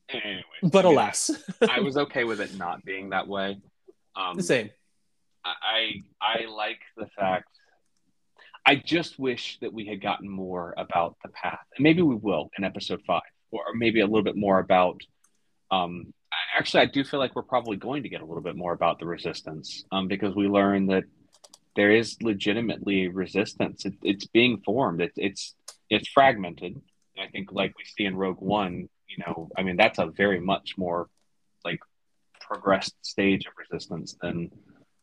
[0.10, 0.44] anyway.
[0.64, 1.32] but alas,
[1.70, 3.60] I was okay with it not being that way.
[4.16, 4.70] Um, the same.
[5.44, 7.50] I I like the fact.
[8.66, 12.50] I just wish that we had gotten more about the path, and maybe we will
[12.58, 13.22] in episode five,
[13.52, 15.02] or maybe a little bit more about.
[15.72, 16.14] Um,
[16.58, 19.00] actually, I do feel like we're probably going to get a little bit more about
[19.00, 21.04] the resistance, um, because we learn that
[21.76, 23.86] there is legitimately resistance.
[23.86, 25.02] It, it's being formed.
[25.02, 25.56] It's it's
[25.90, 26.82] it's fragmented.
[27.20, 30.40] I think, like we see in Rogue One, you know, I mean, that's a very
[30.40, 31.10] much more
[31.64, 31.80] like
[32.40, 34.52] progressed stage of resistance than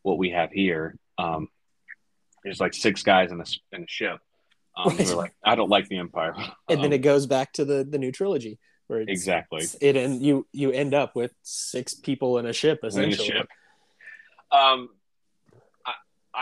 [0.02, 0.96] what we have here.
[1.18, 1.48] Um,
[2.44, 4.18] there's like six guys in a, in a ship.
[4.76, 5.08] Um, Right.
[5.08, 6.34] like, I don't like the Empire.
[6.68, 8.58] And then Um, it goes back to the the new trilogy
[8.88, 12.80] where it's, exactly it and you you end up with six people in a ship
[12.82, 13.28] in a essentially.
[13.28, 13.48] ship.
[14.50, 14.88] Um,
[15.86, 15.92] I,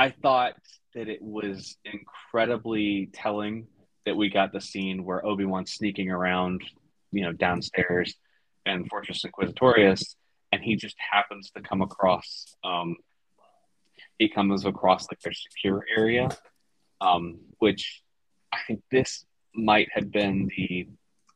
[0.07, 0.55] I thought
[0.95, 3.67] that it was incredibly telling
[4.07, 6.63] that we got the scene where Obi Wan sneaking around,
[7.13, 8.15] you know, downstairs
[8.67, 10.17] and Fortress Inquisitorius,
[10.53, 12.57] and he just happens to come across.
[12.65, 12.97] Um,
[14.19, 16.29] he comes across like their secure area,
[17.01, 18.03] um, which
[18.53, 19.25] I think this
[19.55, 20.89] might have been the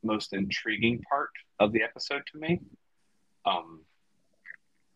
[0.03, 2.61] most intriguing part of the episode to me.
[3.47, 3.81] Um,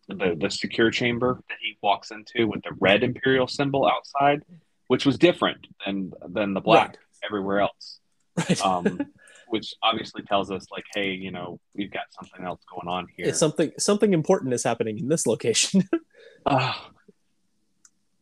[0.07, 4.43] the the secure chamber that he walks into with the red imperial symbol outside,
[4.87, 7.99] which was different than than the black everywhere else.
[8.37, 8.65] Right.
[8.65, 8.99] Um,
[9.49, 13.27] which obviously tells us like, hey, you know, we've got something else going on here.
[13.27, 15.87] It's something something important is happening in this location.
[16.45, 16.73] Uh,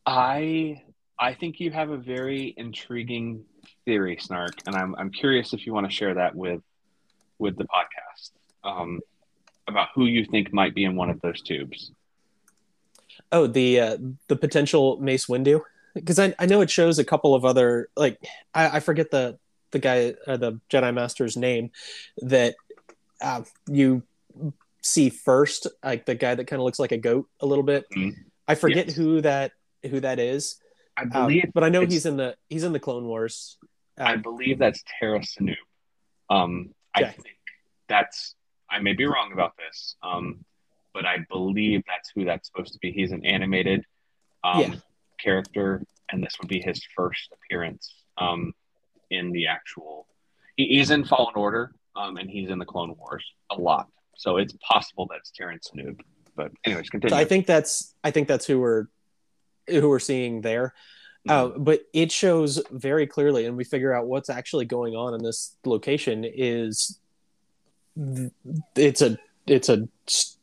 [0.07, 0.81] I
[1.19, 3.45] I think you have a very intriguing
[3.85, 6.61] theory, Snark, and I'm I'm curious if you want to share that with
[7.37, 8.31] with the podcast
[8.63, 9.01] um,
[9.67, 11.91] about who you think might be in one of those tubes.
[13.31, 13.97] oh, the uh,
[14.27, 15.61] the potential Mace Windu,
[15.99, 18.19] because I I know it shows a couple of other like
[18.53, 19.37] I, I forget the
[19.71, 21.71] the guy uh, the Jedi Master's name
[22.21, 22.55] that
[23.21, 24.03] uh, you
[24.81, 27.85] see first, like the guy that kind of looks like a goat a little bit.
[27.89, 28.13] Mhm.
[28.47, 28.95] I forget Yes.
[28.95, 29.51] who that
[29.83, 30.59] who that is,
[30.95, 33.57] I um, believe, but I know he's in the he's in the Clone Wars.
[33.97, 35.55] I Um, believe that's Tera Sinube.
[36.29, 37.11] Um, I Okay.
[37.13, 37.37] think
[37.89, 38.35] that's
[38.69, 40.43] I may be wrong about this, um,
[40.93, 42.91] but I believe that's who that's supposed to be.
[42.91, 43.83] He's an animated
[44.43, 44.75] um, Yeah.
[45.17, 45.81] Character,
[46.11, 48.53] and this would be his first appearance um,
[49.09, 50.07] in the actual.
[50.55, 53.87] He, he's in Fallen Order, um, and he's in the Clone Wars a lot.
[54.15, 55.99] So it's possible that's Tera Sinube.
[56.35, 57.15] But anyways, continue.
[57.15, 58.85] So I think that's I think that's who we're
[59.67, 60.73] who we're seeing there.
[61.27, 61.63] Uh, Mm-hmm.
[61.63, 65.57] but it shows very clearly, and we figure out what's actually going on in this
[65.65, 66.99] location is
[67.97, 68.31] th-
[68.75, 69.89] it's a it's a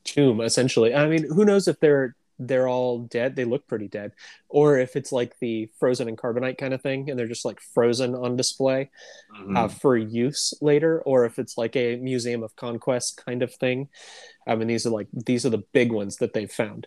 [0.04, 0.94] tomb essentially.
[0.94, 3.36] I mean, who knows if they're they're all dead?
[3.36, 4.12] They look pretty dead,
[4.48, 7.60] or if it's like the frozen and carbonite kind of thing, and they're just like
[7.60, 8.90] frozen on display
[9.38, 9.56] Mhm.
[9.56, 13.88] uh, for use later, or if it's like a museum of conquest kind of thing.
[14.46, 16.86] I mean, these are like these are the big ones that they've found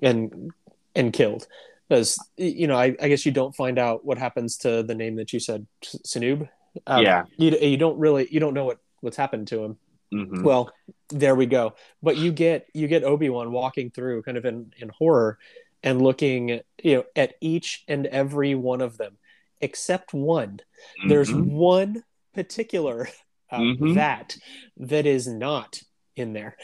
[0.00, 0.52] and
[0.94, 1.46] and killed.
[1.88, 5.16] Because you know, I, I guess you don't find out what happens to the name
[5.16, 6.48] that you said, S- Sinube.
[6.86, 7.24] Um, yeah.
[7.36, 9.76] you you don't really you don't know what what's happened to him.
[10.14, 10.42] Mhm.
[10.42, 10.70] Well,
[11.10, 11.74] there we go.
[12.02, 15.38] But you get you get Obi Wan walking through, kind of in in horror,
[15.82, 19.18] and looking you know at each and every one of them,
[19.60, 20.60] except one
[21.06, 21.46] there's Mhm.
[21.46, 22.04] one
[22.34, 23.08] particular
[23.50, 23.94] uh, Mhm.
[23.94, 24.36] that
[24.76, 25.82] that is not
[26.16, 26.56] in there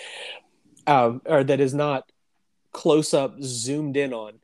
[0.86, 2.10] um, or that is not
[2.72, 4.40] close up zoomed in on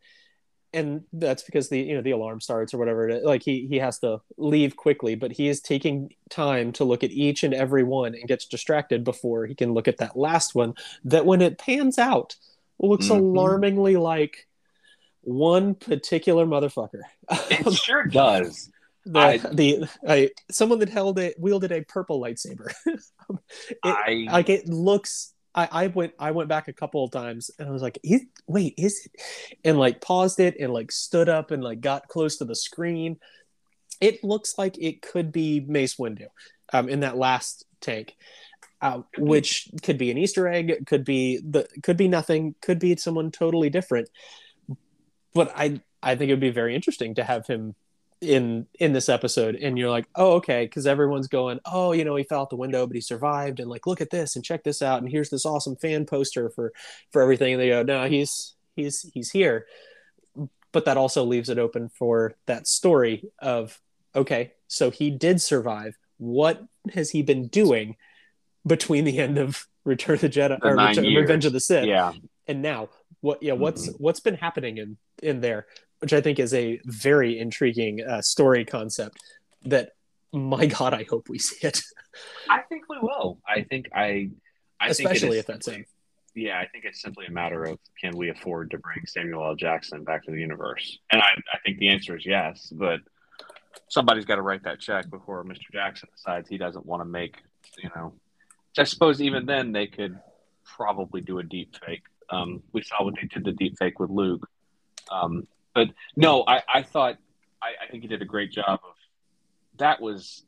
[0.76, 3.24] and that's because the you know the alarm starts or whatever it is.
[3.24, 7.10] like he he has to leave quickly but he is taking time to look at
[7.10, 10.74] each and every one and gets distracted before he can look at that last one
[11.04, 12.36] that when it pans out
[12.78, 13.18] looks Mhm.
[13.18, 14.46] alarmingly like
[15.22, 17.02] one particular motherfucker
[17.50, 18.70] It sure does.
[19.04, 22.72] the I- the I, someone that held it wielded a purple lightsaber.
[22.86, 23.00] it,
[23.84, 25.32] I like it looks.
[25.56, 28.22] I, I went I went back a couple of times and I was like, is,
[28.46, 29.22] wait, is it?
[29.64, 33.16] And like paused it and like stood up and like got close to the screen.
[34.00, 36.26] It looks like it could be Mace Windu,
[36.72, 38.14] um, in that last tank,
[38.82, 42.94] uh, which could be an Easter egg, could be the could be nothing, could be
[42.96, 44.10] someone totally different.
[45.32, 47.74] But I I think it would be very interesting to have him
[48.22, 52.16] in in this episode and you're like oh okay because everyone's going oh you know
[52.16, 54.64] he fell out the window but he survived and like look at this and check
[54.64, 56.72] this out and here's this awesome fan poster for
[57.10, 59.66] for everything and they go no he's he's he's here.
[60.72, 63.80] But that also leaves it open for that story of
[64.14, 65.96] okay so he did survive.
[66.18, 66.62] What
[66.94, 67.96] has he been doing
[68.66, 71.84] between the end of return of the jedi The or Return- revenge of the sith
[71.86, 72.12] yeah.
[72.46, 72.88] and now?
[73.20, 74.02] What yeah what's Mm-hmm.
[74.02, 75.66] what's been happening in in there
[76.06, 79.18] which i think is a very intriguing uh, story concept
[79.64, 79.90] that
[80.32, 81.82] my god i hope we see it
[82.48, 83.38] I think we will.
[83.46, 84.30] I think I.
[84.78, 85.86] I especially if that's him
[86.34, 89.54] Yeah, I think it's simply a matter of can we afford to bring Samuel L.
[89.54, 90.98] Jackson back to the universe?
[91.10, 93.00] And I, I think the answer is yes, but
[93.88, 95.72] somebody's got to write that check before Mr.
[95.72, 97.36] Jackson decides he doesn't want to make,
[97.82, 98.12] you know.
[98.76, 100.18] I suppose even then they could
[100.64, 102.02] probably do a deep fake.
[102.28, 104.46] Um, we saw what they did the deep fake with Luke.
[105.10, 105.46] Um,
[105.76, 107.18] but no, I, I thought,
[107.62, 108.94] I, I think he did a great job of
[109.76, 110.42] that was,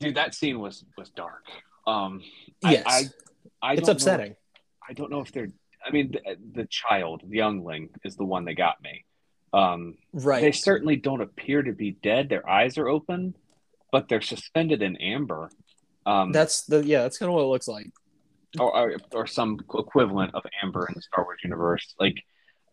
[0.00, 1.42] dude, that scene was, was dark.
[1.86, 2.22] Um,
[2.62, 3.00] yes I,
[3.60, 4.36] I it's don't know- upsetting
[4.88, 5.50] I don't know if they're.
[5.84, 9.04] I mean, the, the child, the youngling, is the one that got me.
[9.52, 12.28] Um, right They certainly don't appear to be dead.
[12.28, 13.34] Their eyes are open,
[13.90, 15.50] but they're suspended in amber.
[16.04, 17.90] Um, that's the yeah that's kind of what it looks like
[18.60, 21.94] or, or or some equivalent of amber in the Star Wars universe.
[21.98, 22.22] Like,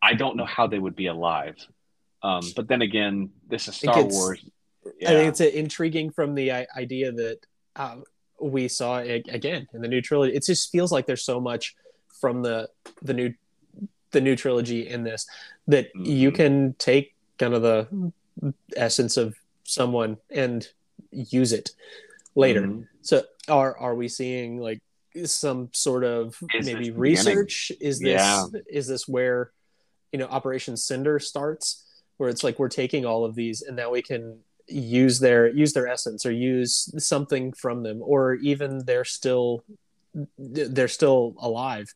[0.03, 1.55] I don't know how they would be alive.
[2.21, 4.39] Um, but then again, this is Star Wars.
[4.85, 7.37] i think it's uh, intriguing from the idea that
[7.77, 7.95] uh,
[8.39, 11.73] we saw it again in the new trilogy it just feels like there's so much
[12.21, 12.69] from the
[13.01, 13.33] the new
[14.11, 15.25] the new trilogy in this
[15.67, 16.35] that you Mhm.
[16.35, 17.77] can take kind of the
[18.75, 20.67] essence of someone and
[21.11, 21.71] use it
[22.35, 22.87] later Mhm.
[23.01, 24.81] so are are we seeing like
[25.23, 26.97] some sort of Is maybe the beginning?
[26.97, 28.45] research is this Yeah.
[28.67, 29.51] is this where
[30.13, 31.83] you know operation cinder starts
[32.17, 34.37] where it's like we're taking all of these and now we can
[34.67, 39.65] use their use their essence or use something from them or even they're still
[40.37, 41.93] they're still alive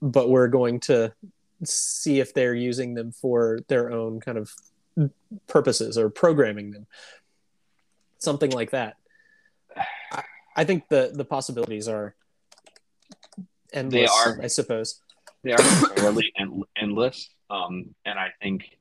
[0.00, 1.12] but we're going to
[1.62, 4.54] see if they're using them for their own kind of
[5.46, 6.86] purposes or programming them
[8.18, 8.96] something like that
[10.12, 10.22] i,
[10.56, 12.14] I think the the possibilities are
[13.72, 14.40] endless are.
[14.40, 15.02] i suppose
[15.42, 15.62] they are
[15.96, 17.30] fairly end- endless.
[17.50, 18.78] Um, and I think,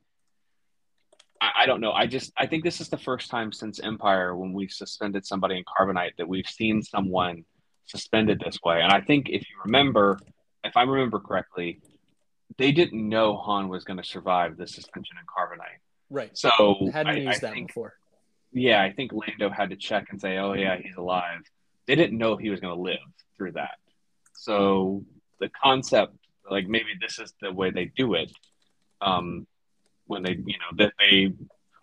[1.42, 1.92] I, I don't know.
[1.92, 5.58] I just, I think this is the first time since Empire when we suspended somebody
[5.58, 7.46] in carbonite that we've seen someone
[7.86, 8.82] suspended this way.
[8.82, 10.20] And I think if you remember,
[10.64, 11.82] if I remember correctly,
[12.58, 15.80] they didn't know Han was going to survive the suspension in carbonite.
[16.10, 17.96] right So hadn't I, used I that think, before
[18.52, 21.42] yeah, I think Lando had to check and say, "Oh yeah, he's alive."
[21.90, 23.00] they didn't know he was going to live
[23.36, 23.80] through that.
[24.36, 25.04] So
[25.40, 26.14] the concept,
[26.48, 28.32] like maybe this is the way they do it,
[29.02, 29.48] um,
[30.08, 31.34] when they, you know, that they,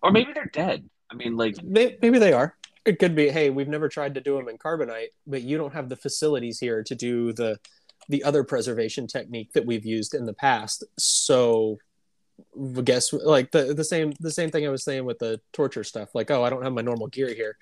[0.02, 0.88] or maybe they're dead.
[1.10, 2.56] I mean, like May- Maybe they are.
[2.84, 3.30] It could be.
[3.30, 6.58] Hey, we've never tried to do them in carbonite, but you don't have the facilities
[6.60, 7.58] here to do the
[8.08, 10.84] the other preservation technique that we've used in the past.
[10.96, 11.78] So,
[12.78, 15.82] I guess like the the same the same thing I was saying with the torture
[15.82, 16.14] stuff.
[16.14, 17.56] Like, oh, I don't have my normal gear here,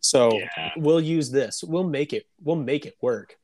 [0.00, 1.64] so yeah, we'll use this.
[1.64, 2.26] We'll make it.
[2.42, 3.36] We'll make it work.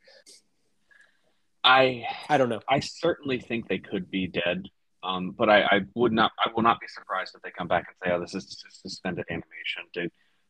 [1.64, 2.60] I I don't know.
[2.68, 4.68] I certainly think they could be dead.
[5.06, 7.84] Um, but I, I would not I will not be surprised if they come back
[7.88, 10.02] and say, "Oh, this is just suspended animation to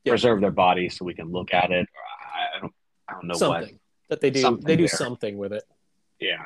[0.04, 0.12] Yeah.
[0.12, 1.86] preserve their body so we can look at it."
[2.34, 2.74] I, I don't
[3.08, 3.38] I don't know what.
[3.38, 3.78] something
[4.08, 4.40] that they do.
[4.40, 4.96] Something they do there.
[5.04, 5.64] something with it.
[6.20, 6.44] Yeah.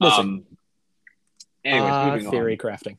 [0.00, 0.44] We'll um.
[1.64, 2.58] Anyways, Uh, theory on.
[2.58, 2.96] crafting.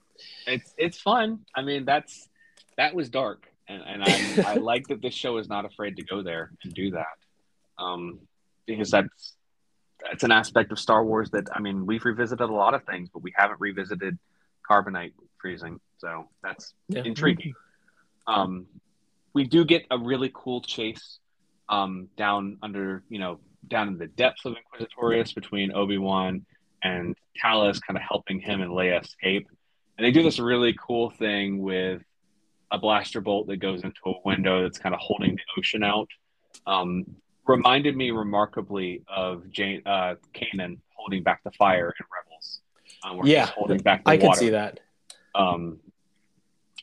[0.47, 1.39] It's it's fun.
[1.55, 2.29] I mean, that's
[2.77, 6.03] that was dark, and and I I like that this show is not afraid to
[6.03, 7.17] go there and do that,
[7.77, 8.19] um,
[8.65, 9.35] because that's
[10.09, 13.09] that's an aspect of Star Wars that I mean we've revisited a lot of things,
[13.13, 14.17] but we haven't revisited
[14.69, 17.03] carbonite freezing, so that's Yeah.
[17.03, 17.53] intriguing.
[18.27, 18.67] Um,
[19.33, 21.19] we do get a really cool chase
[21.69, 26.45] um, down under, you know, down in the depths of Inquisitorius between Obi Wan
[26.83, 29.47] and Talos, kind of helping him and Leia escape.
[29.97, 32.01] And they do this really cool thing with
[32.71, 36.09] a blaster bolt that goes into a window that's kind of holding the ocean out.
[36.65, 37.05] Um,
[37.47, 42.61] reminded me remarkably of Jane, uh, Kanan holding back the fire in Rebels.
[43.03, 44.79] Um, where Yeah, holding back the I can see that.
[45.35, 45.79] Um,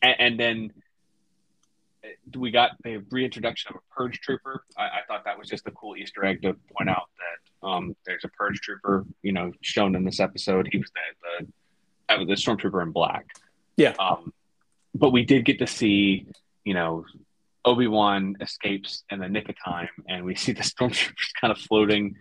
[0.03, 0.73] and, and then
[2.05, 2.09] uh,
[2.39, 4.65] we got the reintroduction of a purge trooper.
[4.77, 7.97] I, I thought that was just a cool Easter egg to point out that um,
[8.05, 10.69] there's a purge trooper, you know, shown in this episode.
[10.71, 11.47] He was the
[12.09, 13.27] the, uh, the stormtrooper in black.
[13.77, 13.95] Yeah.
[13.99, 14.33] Um,
[14.95, 16.27] but we did get to see,
[16.65, 17.05] you know,
[17.65, 21.59] Obi Wan escapes in the nick of time, and we see the stormtroopers kind of
[21.59, 22.15] floating,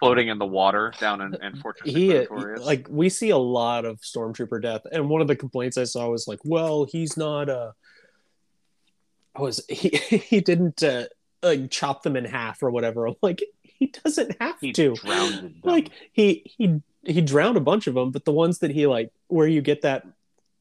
[0.00, 2.64] floating in the water down in, in Fortress he Inquisitorius.
[2.64, 6.08] like we see a lot of stormtrooper death and one of the complaints i saw
[6.08, 7.72] was like well he's not uh
[9.36, 11.04] was he he didn't uh
[11.42, 15.34] like chop them in half or whatever I'm like he doesn't have he to drowned
[15.34, 15.54] them.
[15.64, 19.10] like he he he drowned a bunch of them but the ones that he like
[19.28, 20.04] where you get that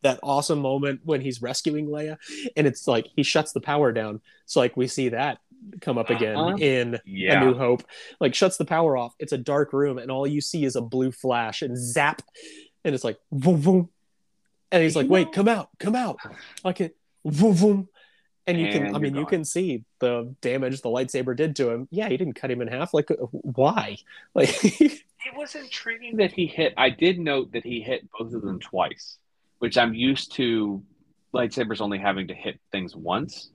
[0.04, 2.18] that awesome moment when he's rescuing leia
[2.56, 5.40] and it's like he shuts the power down so like we see that
[5.82, 6.56] come up again Uh-huh.
[6.58, 7.42] in yeah.
[7.42, 7.84] a New Hope,
[8.20, 9.16] like shuts the power off.
[9.20, 12.22] It's a dark room, and all you see is a blue flash and zap,
[12.86, 13.90] and it's like boom, boom,
[14.72, 16.20] and he's like, "Wait, come out, come out!"
[16.64, 16.96] Like it,
[17.26, 17.90] boom, boom,
[18.46, 21.56] and you can, And I mean, you're you can see the damage the lightsaber did
[21.58, 21.88] to him.
[21.92, 22.94] Yeah, he didn't cut him in half.
[22.94, 23.98] Like, uh, why?
[24.36, 24.50] Like,
[25.26, 26.74] It was intriguing that he hit.
[26.78, 29.18] I did note that he hit both of them twice,
[29.60, 30.84] which I'm used to
[31.34, 33.50] lightsabers only having to hit things once.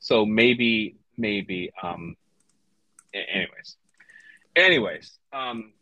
[0.00, 1.70] So maybe, maybe.
[1.82, 2.16] Um.
[3.14, 3.76] Anyways,
[4.54, 5.72] anyways, um,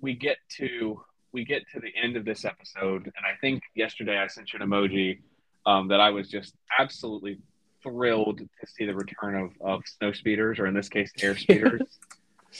[0.00, 1.00] we get to
[1.32, 4.58] we get to the end of this episode, and I think yesterday I sent you
[4.60, 5.20] an emoji
[5.64, 7.38] um, that I was just absolutely
[7.82, 11.82] thrilled to see the return of of snow speeders, or in this case, air speeders.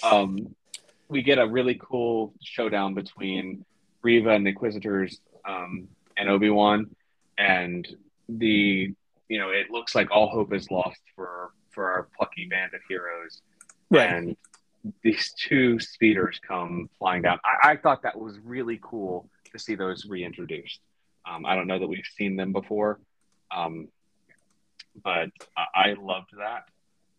[0.03, 0.55] um,
[1.09, 3.65] we get a really cool showdown between
[4.03, 5.89] Reva and the Inquisitors um,
[6.21, 6.95] and Obi Wan,
[7.39, 7.89] and
[8.29, 8.95] the
[9.29, 12.81] you know it looks like all hope is lost for for our plucky band of
[12.89, 13.41] heroes,
[13.91, 14.13] right?
[14.13, 14.37] and
[15.03, 17.39] these two speeders come flying down.
[17.45, 20.81] I, I thought that was really cool to see those reintroduced.
[21.29, 23.01] Um, I don't know that we've seen them before,
[23.55, 23.89] um,
[25.03, 26.65] but I, I loved that.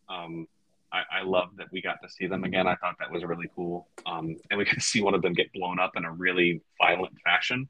[0.09, 0.47] Um,
[0.91, 2.67] I, I love that we got to see them again.
[2.67, 5.33] I thought that was really cool, um, and we got to see one of them
[5.33, 7.67] get blown up in a really violent fashion.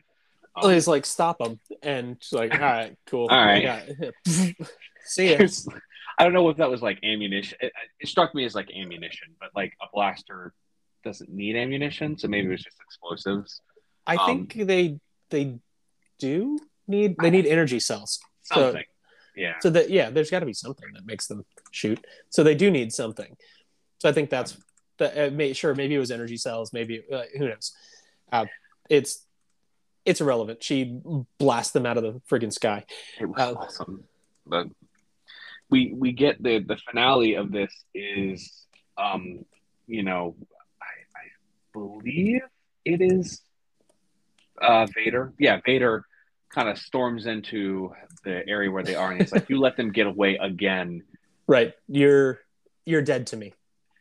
[0.56, 3.88] Um, he's like, stop him, and she's like, all right, cool, All right.
[5.06, 5.48] see ya.
[6.20, 7.58] I don't know if that was like ammunition.
[7.62, 10.54] It, it struck me as like ammunition, but like a blaster
[11.04, 13.62] doesn't need ammunition, so maybe it was just explosives.
[14.06, 15.00] I Um, think they
[15.30, 15.58] they
[16.20, 18.20] do need they need energy cells.
[18.44, 18.84] So- Something.
[19.36, 19.54] yeah.
[19.62, 22.06] So that yeah, there's got to be something that makes them shoot.
[22.30, 23.36] So they do need something.
[24.00, 24.58] So I think that's
[24.98, 25.18] that.
[25.18, 26.74] Uh, may, sure, maybe it was energy cells.
[26.74, 27.72] Maybe uh, who knows?
[28.32, 28.46] Uh,
[28.90, 29.26] it's
[30.06, 30.64] it's irrelevant.
[30.64, 31.00] She
[31.38, 32.86] blasts them out of the friggin' sky.
[33.20, 34.04] It was Uh, awesome.
[34.46, 34.68] But
[35.70, 38.66] we we get the the finale of this is
[38.98, 39.46] um
[39.88, 40.36] you know
[40.82, 40.86] I,
[41.18, 41.24] I
[41.74, 42.42] believe
[42.84, 43.42] it is
[44.62, 45.34] uh Vader.
[45.40, 46.06] Yeah, Vader
[46.50, 47.94] kind of storms into
[48.26, 51.04] the area where they are and he's like, You let them get away again.
[51.48, 52.40] Right, you're
[52.86, 53.54] you're dead to me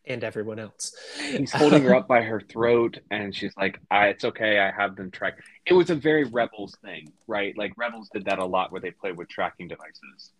[0.07, 0.95] and everyone else.
[1.21, 4.97] He's holding her up by her throat and she's like, I, it's okay, I have
[4.97, 5.39] them track.
[5.71, 7.57] It was a very rebels thing, right?
[7.57, 10.33] Like rebels did that a lot where they play with tracking devices.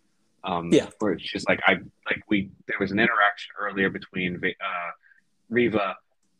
[0.43, 0.89] Um, Yeah.
[0.99, 1.73] where it's just like I
[2.05, 4.91] like we there was an interaction earlier between uh,
[5.49, 5.95] Reva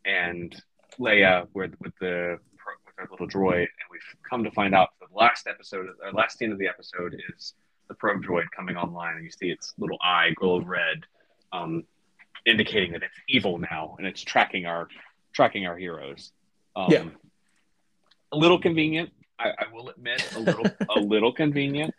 [0.06, 0.54] and
[1.00, 2.38] Leia with with the
[2.86, 6.38] with our little droid, and we've come to find out the last episode, our last
[6.38, 7.54] scene of the episode, is
[7.88, 11.06] the probe droid coming online, and you see its little eye glow red,
[11.54, 11.84] um,
[12.46, 14.88] indicating that it's evil now, and it's tracking our
[15.34, 16.34] tracking our heroes.
[16.76, 17.06] Um, Yeah.
[18.32, 19.12] A little convenient.
[19.40, 21.94] I, I will admit, a little a little convenient,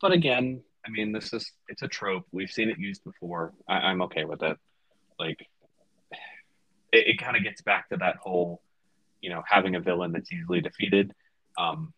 [0.00, 2.26] but again, I mean, this is it's a trope.
[2.32, 3.52] We've seen it used before.
[3.68, 4.58] I, I'm okay with it.
[5.18, 5.46] Like,
[6.92, 8.60] it, it kind of gets back to that whole,
[9.20, 11.14] you know, having a villain that's easily defeated.
[11.56, 11.92] Um,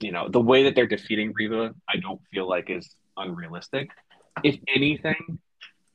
[0.00, 3.90] you know, the way that they're defeating Reva, I don't feel like is unrealistic.
[4.42, 5.38] If anything,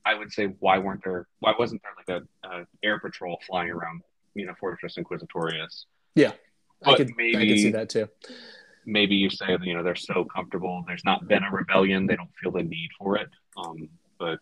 [0.06, 1.28] I would say why weren't there?
[1.40, 4.02] Why wasn't there like a, a air patrol flying around?
[4.36, 5.86] You know, Fortress Inquisitorius.
[6.86, 8.08] I But maybe I could see that too.
[8.86, 12.30] maybe you say you know they're so comfortable there's not been a rebellion they don't
[12.42, 13.30] feel the need for it.
[13.58, 14.40] Um but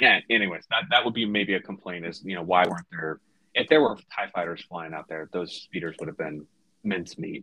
[0.00, 3.20] yeah anyways that that would be maybe a complaint is you know why weren't there
[3.54, 6.46] if there were tie fighters flying out there those speeders would have been
[6.84, 7.42] mincemeat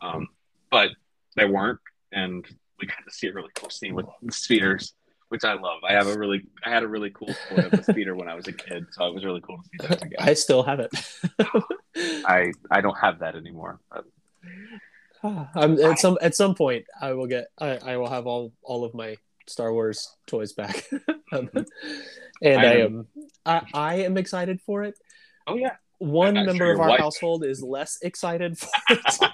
[0.00, 0.26] um
[0.70, 0.90] but
[1.36, 1.78] they weren't
[2.12, 2.46] and
[2.80, 4.94] we got to see a really cool scene with the speeders
[5.30, 7.82] which i love i have a really i had a really cool toy of a
[7.82, 10.18] speeder when i was a kid so it was really cool to see that again
[10.20, 10.90] I still have it.
[12.26, 13.80] i i don't have that anymore
[15.22, 17.48] I'm, at some at some point, I will get.
[17.58, 19.16] I, I will have all all of my
[19.46, 20.88] Star Wars toys back,
[21.32, 21.50] Um,
[22.42, 23.06] and I I am-.
[23.44, 24.94] I, I am excited for it.
[25.46, 29.28] oh yeah One member sure of our wife- household is less excited for it.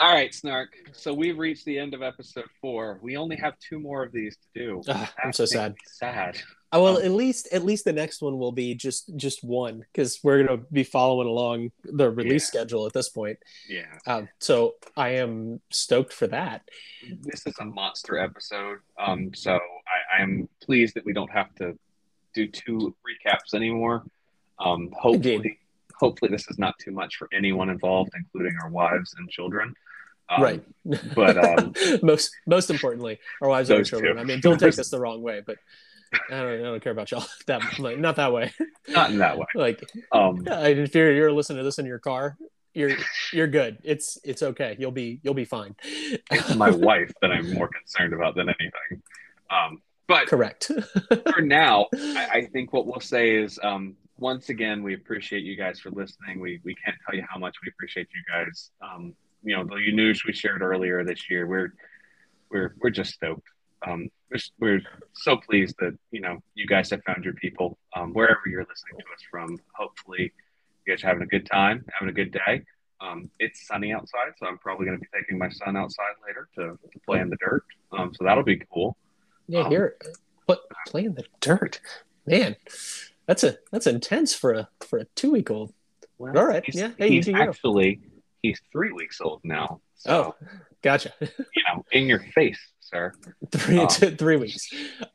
[0.00, 0.70] All right, Snark.
[0.92, 2.98] So we've reached the end of episode four.
[3.02, 4.82] We only have two more of these to do.
[4.88, 5.74] Ah, I'm so sad.
[5.86, 6.38] Sad.
[6.72, 9.84] Uh, well, Um, at least at least the next one will be just just one
[9.92, 12.60] because we're gonna be following along the release Yeah.
[12.60, 13.38] schedule at this point.
[13.68, 13.84] Yeah.
[14.06, 16.68] Um, so I am stoked for that.
[17.22, 18.78] This is a monster episode.
[18.98, 21.78] Um, so I, I am pleased that we don't have to
[22.34, 24.04] do two recaps anymore.
[24.58, 25.56] Um, hopefully, Indeed.
[25.98, 29.74] Hopefully this is not too much for anyone involved, including our wives and children.
[30.28, 30.64] Um, right.
[31.14, 33.96] but, um, most most importantly, our wives and our those two.
[33.96, 34.18] children.
[34.18, 35.56] I mean, don't take this the wrong way, but
[36.30, 38.52] I don't, I don't care about y'all that like, not that way.
[38.88, 39.46] Not in that way.
[39.54, 39.82] like
[40.12, 42.36] Um, if you're you're listening to this in your car,
[42.74, 42.92] you're
[43.32, 43.78] you're good.
[43.84, 44.76] It's it's okay.
[44.78, 45.74] You'll be you'll be fine.
[46.30, 49.02] it's my wife that I'm more concerned about than anything.
[49.50, 50.70] Um, but Correct.
[51.32, 55.56] for now, I, I think what we'll say is um, once again, we appreciate you
[55.56, 56.40] guys for listening.
[56.40, 58.70] We, we can't tell you how much we appreciate you guys.
[58.80, 61.74] Um, you know, the news we shared earlier this year, we're
[62.50, 63.46] we're we're just stoked.
[63.86, 64.80] Um, we're, we're
[65.12, 68.98] so pleased that you know you guys have found your people um, wherever you're listening
[68.98, 69.58] to us from.
[69.74, 70.32] Hopefully,
[70.86, 72.62] you guys are having a good time, having a good day.
[73.00, 76.48] Um, it's sunny outside, so I'm probably going to be taking my son outside later
[76.54, 77.62] to, to play in the dirt.
[77.92, 78.96] Um, so that'll be cool.
[79.48, 79.96] yeah, Um, here,
[80.46, 81.78] but playing the dirt,
[82.26, 82.56] man.
[83.26, 85.72] That's a that's intense for a for a two week old.
[86.18, 86.64] Well, All right.
[86.68, 86.92] Yeah.
[86.96, 88.00] Hey, he's actually
[88.42, 89.80] he's three weeks old now.
[89.96, 90.46] So Oh,
[90.82, 91.12] gotcha.
[91.20, 93.12] you know, in your face, sir.
[93.50, 93.86] three Oh.
[93.90, 94.68] two- three weeks.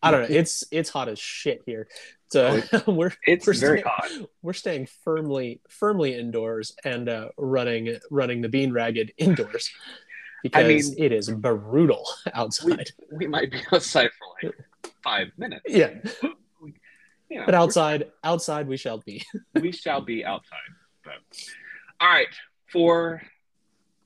[0.04, 0.36] I don't know.
[0.36, 1.88] It's it's hot as shit here.
[2.32, 3.84] So we're It's We're very staying-
[4.22, 4.30] hot.
[4.42, 9.72] we're staying firmly firmly indoors and uh, running running the bean ragged indoors
[10.44, 12.90] because mean- it is brutal outside.
[13.12, 14.56] We might be outside for like
[15.04, 15.64] five minutes.
[15.68, 16.34] yeah, We-
[17.32, 19.24] you know, but outside outside we shall be.
[19.62, 20.60] we shall be outside.
[21.04, 21.14] But
[22.02, 22.28] all right,
[22.70, 23.22] for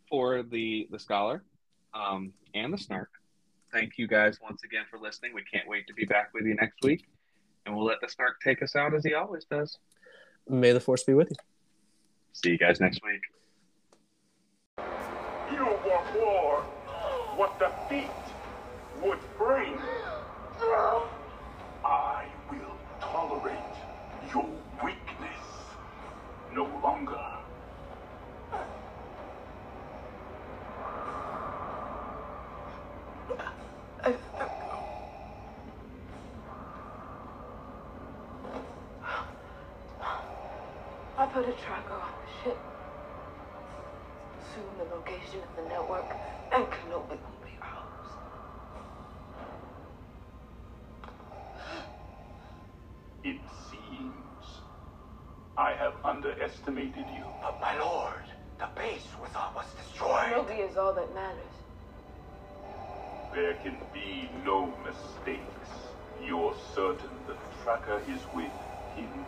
[0.10, 1.44] for the the scholar
[1.96, 3.10] um, and the snark.
[3.74, 5.34] Thank you guys once again for listening.
[5.34, 7.06] We can't wait to be back with you next week,
[7.66, 9.80] and we'll let the snark take us out as he always does.
[10.48, 11.36] May the force be with you.
[12.34, 13.22] See you guys next week.
[15.52, 16.62] You don't want war.
[17.36, 18.12] What defeat
[19.02, 19.80] would bring.
[41.36, 42.58] Put a tracker on the ship.
[44.54, 46.06] Soon the location of the network
[46.54, 48.10] and Kenobi will be ours.
[53.26, 54.46] It seems
[55.58, 57.26] I have underestimated you.
[57.42, 58.24] But my lord,
[58.58, 60.32] the base was thought was destroyed.
[60.32, 61.56] Kenobi is all that matters.
[63.34, 65.70] There can be no mistakes.
[66.26, 68.54] You're certain the tracker is with
[68.96, 69.26] him.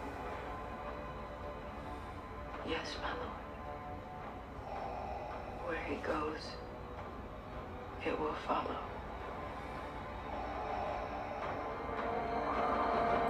[2.69, 3.45] Yes, my lord.
[5.65, 6.43] Where he goes,
[8.05, 8.86] it will follow.